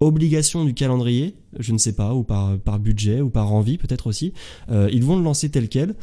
obligation 0.00 0.64
du 0.64 0.74
calendrier, 0.74 1.36
je 1.58 1.72
ne 1.72 1.78
sais 1.78 1.92
pas, 1.92 2.14
ou 2.14 2.24
par, 2.24 2.58
budget, 2.78 3.20
ou 3.20 3.30
par 3.30 3.52
envie 3.52 3.78
peut-être 3.78 4.06
aussi, 4.06 4.32
euh, 4.70 4.88
ils 4.92 5.04
vont 5.04 5.16
le 5.16 5.22
lancer 5.22 5.48
tel 5.50 5.68
quel. 5.68 5.94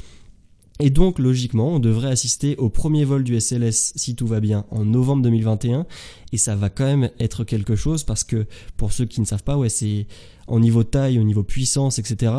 Et 0.82 0.90
donc, 0.90 1.20
logiquement, 1.20 1.74
on 1.74 1.80
devrait 1.80 2.10
assister 2.10 2.56
au 2.56 2.70
premier 2.70 3.04
vol 3.04 3.26
du 3.26 3.38
SLS, 3.38 3.92
si 3.98 4.16
tout 4.16 4.28
va 4.28 4.40
bien, 4.40 4.66
en 4.72 4.86
novembre 4.86 5.24
2021. 5.24 5.86
Et 6.32 6.38
ça 6.38 6.56
va 6.56 6.70
quand 6.70 6.86
même 6.86 7.10
être 7.20 7.44
quelque 7.44 7.76
chose 7.76 8.06
parce 8.06 8.24
que, 8.24 8.46
pour 8.78 8.94
ceux 8.94 9.04
qui 9.04 9.20
ne 9.20 9.26
savent 9.26 9.44
pas, 9.44 9.58
ouais, 9.58 9.68
c'est 9.68 10.08
au 10.48 10.58
niveau 10.62 10.86
taille, 10.86 11.20
au 11.20 11.24
niveau 11.24 11.44
puissance, 11.44 12.00
etc. 12.00 12.32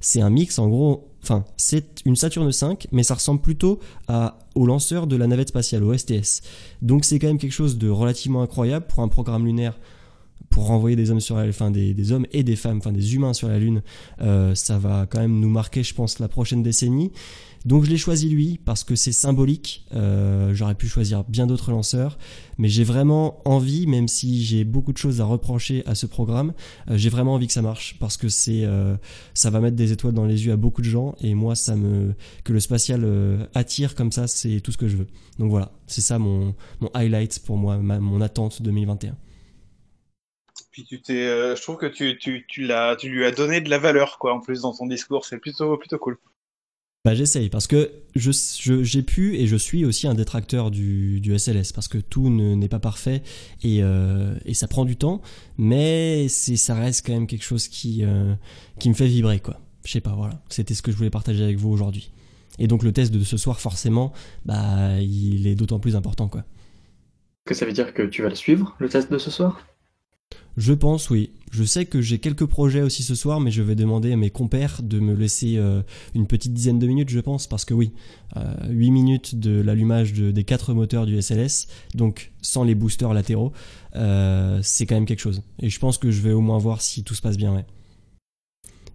C'est 0.00 0.20
un 0.20 0.30
mix, 0.30 0.58
en 0.58 0.68
gros, 0.68 1.13
enfin, 1.24 1.44
c'est 1.56 2.02
une 2.04 2.16
Saturne 2.16 2.52
5, 2.52 2.88
mais 2.92 3.02
ça 3.02 3.14
ressemble 3.14 3.40
plutôt 3.40 3.80
à, 4.08 4.38
au 4.54 4.66
lanceur 4.66 5.06
de 5.06 5.16
la 5.16 5.26
navette 5.26 5.48
spatiale, 5.48 5.82
au 5.82 5.96
STS. 5.96 6.42
Donc, 6.82 7.04
c'est 7.04 7.18
quand 7.18 7.28
même 7.28 7.38
quelque 7.38 7.52
chose 7.52 7.78
de 7.78 7.88
relativement 7.88 8.42
incroyable 8.42 8.86
pour 8.86 9.00
un 9.00 9.08
programme 9.08 9.46
lunaire 9.46 9.78
pour 10.54 10.66
renvoyer 10.66 10.94
des 10.94 11.10
hommes 11.10 11.20
sur 11.20 11.36
la, 11.36 11.48
enfin 11.48 11.72
des, 11.72 12.12
hommes 12.12 12.26
et 12.30 12.44
des 12.44 12.54
femmes, 12.54 12.78
des 12.78 13.16
humains 13.16 13.32
sur 13.32 13.48
la 13.48 13.58
Lune, 13.58 13.82
euh, 14.20 14.54
ça 14.54 14.78
va 14.78 15.04
quand 15.10 15.18
même 15.18 15.40
nous 15.40 15.48
marquer, 15.48 15.82
je 15.82 15.92
pense, 15.94 16.20
la 16.20 16.28
prochaine 16.28 16.62
décennie. 16.62 17.10
Donc 17.64 17.84
je 17.84 17.90
l'ai 17.90 17.96
choisi 17.96 18.28
lui 18.28 18.60
parce 18.62 18.84
que 18.84 18.94
c'est 18.94 19.12
symbolique. 19.12 19.86
Euh, 19.94 20.52
J'aurais 20.52 20.74
pu 20.74 20.86
choisir 20.86 21.24
bien 21.24 21.46
d'autres 21.46 21.70
lanceurs, 21.70 22.18
mais 22.58 22.68
j'ai 22.68 22.84
vraiment 22.84 23.40
envie, 23.48 23.86
même 23.86 24.06
si 24.06 24.44
j'ai 24.44 24.64
beaucoup 24.64 24.92
de 24.92 24.98
choses 24.98 25.20
à 25.20 25.24
reprocher 25.24 25.82
à 25.86 25.94
ce 25.94 26.04
programme, 26.06 26.52
euh, 26.90 26.98
j'ai 26.98 27.08
vraiment 27.08 27.34
envie 27.34 27.46
que 27.46 27.54
ça 27.54 27.62
marche 27.62 27.96
parce 27.98 28.18
que 28.18 28.28
c'est, 28.28 28.64
euh, 28.64 28.96
ça 29.32 29.48
va 29.48 29.60
mettre 29.60 29.76
des 29.76 29.92
étoiles 29.92 30.12
dans 30.12 30.26
les 30.26 30.44
yeux 30.44 30.52
à 30.52 30.56
beaucoup 30.56 30.82
de 30.82 30.88
gens 30.88 31.14
et 31.22 31.34
moi 31.34 31.54
ça 31.54 31.74
me, 31.74 32.14
que 32.44 32.52
le 32.52 32.60
spatial 32.60 33.02
euh, 33.04 33.46
attire 33.54 33.94
comme 33.94 34.12
ça, 34.12 34.26
c'est 34.26 34.60
tout 34.60 34.72
ce 34.72 34.78
que 34.78 34.88
je 34.88 34.96
veux. 34.96 35.06
Donc 35.38 35.50
voilà, 35.50 35.72
c'est 35.86 36.02
ça 36.02 36.18
mon, 36.18 36.54
mon 36.80 36.90
highlight 36.92 37.40
pour 37.46 37.56
moi, 37.56 37.78
ma, 37.78 37.98
mon 37.98 38.20
attente 38.20 38.60
2021. 38.60 39.16
Puis 40.70 40.84
tu 40.84 41.00
t'es, 41.00 41.22
euh, 41.26 41.56
je 41.56 41.62
trouve 41.62 41.76
que 41.76 41.86
tu, 41.86 42.18
tu, 42.18 42.44
tu, 42.48 42.68
tu 42.98 43.08
lui 43.08 43.24
as 43.24 43.30
donné 43.30 43.60
de 43.60 43.70
la 43.70 43.78
valeur 43.78 44.18
quoi 44.18 44.34
en 44.34 44.40
plus 44.40 44.62
dans 44.62 44.74
ton 44.74 44.86
discours, 44.86 45.24
c'est 45.24 45.38
plutôt, 45.38 45.78
plutôt 45.78 45.98
cool. 45.98 46.18
Bah, 47.04 47.14
j'essaye 47.14 47.50
parce 47.50 47.66
que 47.66 47.90
je, 48.14 48.30
j'ai 48.82 49.02
pu 49.02 49.36
et 49.36 49.46
je 49.46 49.56
suis 49.56 49.84
aussi 49.84 50.06
un 50.06 50.14
détracteur 50.14 50.70
du, 50.70 51.20
du 51.20 51.38
SLS 51.38 51.72
parce 51.74 51.86
que 51.86 51.98
tout 51.98 52.30
n'est 52.30 52.68
pas 52.68 52.78
parfait 52.78 53.22
et, 53.62 53.80
euh, 53.82 54.34
et, 54.46 54.54
ça 54.54 54.68
prend 54.68 54.86
du 54.86 54.96
temps, 54.96 55.20
mais 55.58 56.28
ça 56.28 56.74
reste 56.74 57.06
quand 57.06 57.12
même 57.12 57.26
quelque 57.26 57.44
chose 57.44 57.68
qui, 57.68 58.04
euh, 58.04 58.34
qui 58.78 58.88
me 58.88 58.94
fait 58.94 59.06
vibrer 59.06 59.40
quoi. 59.40 59.60
Je 59.84 59.92
sais 59.92 60.00
pas, 60.00 60.14
voilà. 60.14 60.42
C'était 60.48 60.72
ce 60.72 60.80
que 60.80 60.90
je 60.90 60.96
voulais 60.96 61.10
partager 61.10 61.44
avec 61.44 61.58
vous 61.58 61.68
aujourd'hui. 61.68 62.10
Et 62.58 62.68
donc 62.68 62.82
le 62.82 62.92
test 62.92 63.12
de 63.12 63.22
ce 63.22 63.36
soir, 63.36 63.60
forcément, 63.60 64.14
bah, 64.46 64.98
il 64.98 65.46
est 65.46 65.56
d'autant 65.56 65.80
plus 65.80 65.96
important 65.96 66.28
quoi. 66.28 66.44
Que 67.44 67.52
ça 67.52 67.66
veut 67.66 67.72
dire 67.72 67.92
que 67.92 68.00
tu 68.00 68.22
vas 68.22 68.30
le 68.30 68.34
suivre, 68.34 68.74
le 68.78 68.88
test 68.88 69.12
de 69.12 69.18
ce 69.18 69.30
soir? 69.30 69.60
Je 70.56 70.72
pense, 70.72 71.10
oui. 71.10 71.30
Je 71.50 71.62
sais 71.62 71.84
que 71.84 72.00
j'ai 72.00 72.18
quelques 72.18 72.46
projets 72.46 72.82
aussi 72.82 73.02
ce 73.02 73.14
soir, 73.14 73.40
mais 73.40 73.50
je 73.50 73.62
vais 73.62 73.74
demander 73.76 74.12
à 74.12 74.16
mes 74.16 74.30
compères 74.30 74.82
de 74.82 74.98
me 74.98 75.14
laisser 75.14 75.56
euh, 75.56 75.82
une 76.14 76.26
petite 76.26 76.52
dizaine 76.52 76.78
de 76.78 76.86
minutes, 76.86 77.10
je 77.10 77.20
pense, 77.20 77.46
parce 77.46 77.64
que 77.64 77.74
oui, 77.74 77.92
euh, 78.36 78.54
8 78.68 78.90
minutes 78.90 79.38
de 79.38 79.60
l'allumage 79.60 80.12
de, 80.12 80.30
des 80.30 80.44
quatre 80.44 80.74
moteurs 80.74 81.06
du 81.06 81.20
SLS, 81.20 81.68
donc 81.94 82.32
sans 82.42 82.64
les 82.64 82.74
boosters 82.74 83.14
latéraux, 83.14 83.52
euh, 83.94 84.58
c'est 84.62 84.86
quand 84.86 84.96
même 84.96 85.06
quelque 85.06 85.20
chose. 85.20 85.42
Et 85.60 85.70
je 85.70 85.78
pense 85.78 85.98
que 85.98 86.10
je 86.10 86.20
vais 86.22 86.32
au 86.32 86.40
moins 86.40 86.58
voir 86.58 86.82
si 86.82 87.04
tout 87.04 87.14
se 87.14 87.22
passe 87.22 87.36
bien, 87.36 87.54
ouais. 87.54 87.66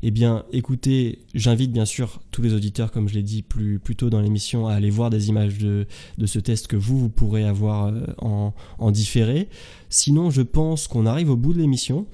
Eh 0.02 0.12
bien, 0.12 0.46
écoutez, 0.54 1.20
j'invite 1.34 1.74
bien 1.74 1.84
sûr 1.84 2.22
tous 2.32 2.42
les 2.42 2.54
auditeurs, 2.54 2.90
comme 2.92 3.10
je 3.10 3.16
l'ai 3.16 3.24
dit 3.24 3.42
plus, 3.42 3.82
tôt 3.98 4.10
dans 4.10 4.22
l'émission, 4.22 4.68
à 4.68 4.74
aller 4.74 4.90
voir 4.90 5.10
des 5.10 5.28
images 5.28 5.58
de, 5.58 5.88
de 6.18 6.26
ce 6.26 6.40
test 6.40 6.68
que 6.68 6.78
vous, 6.78 6.98
vous 6.98 7.10
pourrez 7.10 7.44
avoir 7.44 7.88
euh, 7.88 8.06
en, 8.20 8.92
différé. 8.92 9.50
Sinon, 9.90 10.30
je 10.30 10.42
pense 10.42 10.88
qu'on 10.88 11.06
arrive 11.06 11.30
au 11.30 11.36
bout 11.36 11.54
de 11.54 11.60
l'émission 11.60 12.08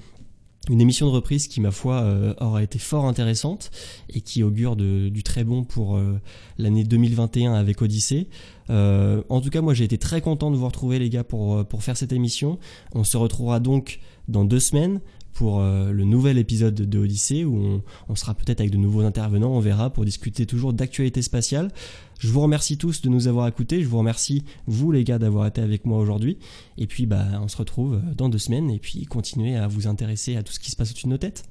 une 0.68 0.80
émission 0.80 1.06
de 1.06 1.12
reprise 1.12 1.46
qui, 1.46 1.60
ma 1.60 1.70
foi, 1.70 2.00
euh, 2.00 2.34
aura 2.40 2.60
été 2.60 2.80
fort 2.80 3.04
intéressante 3.04 3.70
et 4.12 4.20
qui 4.20 4.42
augure 4.42 4.74
de, 4.74 5.08
du 5.10 5.22
très 5.22 5.44
bon 5.44 5.62
pour 5.62 5.96
euh, 5.96 6.20
l'année 6.58 6.82
2021 6.82 7.54
avec 7.54 7.82
Odyssée. 7.82 8.26
En 8.68 9.40
tout 9.40 9.50
cas, 9.50 9.60
moi, 9.60 9.74
j'ai 9.74 9.84
été 9.84 9.96
très 9.96 10.20
content 10.20 10.50
de 10.50 10.56
vous 10.56 10.66
retrouver, 10.66 10.98
les 10.98 11.08
gars, 11.08 11.22
pour, 11.22 11.64
pour 11.66 11.84
faire 11.84 11.96
cette 11.96 12.12
émission. 12.12 12.58
On 12.96 13.04
se 13.04 13.16
retrouvera 13.16 13.60
donc 13.60 14.00
dans 14.26 14.44
deux 14.44 14.58
semaines 14.58 15.00
pour 15.36 15.60
euh, 15.60 15.92
le 15.92 16.04
nouvel 16.04 16.38
épisode 16.38 16.74
de 16.74 16.98
Odyssée 16.98 17.44
où 17.44 17.58
on, 17.58 17.82
on 18.08 18.14
sera 18.14 18.34
peut-être 18.34 18.60
avec 18.60 18.72
de 18.72 18.78
nouveaux 18.78 19.02
intervenants, 19.02 19.50
on 19.50 19.60
verra, 19.60 19.90
pour 19.90 20.06
discuter 20.06 20.46
toujours 20.46 20.72
d'actualité 20.72 21.20
spatiale. 21.20 21.70
Je 22.18 22.28
vous 22.28 22.40
remercie 22.40 22.78
tous 22.78 23.02
de 23.02 23.10
nous 23.10 23.28
avoir 23.28 23.46
écoutés, 23.46 23.82
je 23.82 23.86
vous 23.86 23.98
remercie 23.98 24.44
vous 24.66 24.92
les 24.92 25.04
gars 25.04 25.18
d'avoir 25.18 25.46
été 25.46 25.60
avec 25.60 25.84
moi 25.84 25.98
aujourd'hui, 25.98 26.38
et 26.78 26.86
puis 26.86 27.04
bah 27.04 27.26
on 27.42 27.48
se 27.48 27.56
retrouve 27.58 28.00
dans 28.16 28.30
deux 28.30 28.38
semaines, 28.38 28.70
et 28.70 28.78
puis 28.78 29.04
continuez 29.04 29.56
à 29.56 29.68
vous 29.68 29.86
intéresser 29.86 30.36
à 30.36 30.42
tout 30.42 30.54
ce 30.54 30.58
qui 30.58 30.70
se 30.70 30.76
passe 30.76 30.92
au-dessus 30.92 31.06
de 31.06 31.10
nos 31.10 31.18
têtes. 31.18 31.44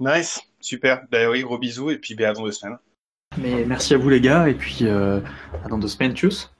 Nice, 0.00 0.40
super, 0.60 1.02
bah 1.12 1.30
oui, 1.30 1.42
gros 1.42 1.58
bisous, 1.58 1.90
et 1.90 1.98
puis 1.98 2.14
bah, 2.14 2.30
à 2.30 2.32
dans 2.32 2.44
deux 2.44 2.52
semaines. 2.52 2.78
Mais 3.36 3.66
merci 3.66 3.92
à 3.92 3.98
vous 3.98 4.08
les 4.08 4.22
gars, 4.22 4.48
et 4.48 4.54
puis 4.54 4.78
euh, 4.82 5.20
à 5.62 5.68
dans 5.68 5.78
deux 5.78 5.88
semaines, 5.88 6.14
tchuss 6.16 6.50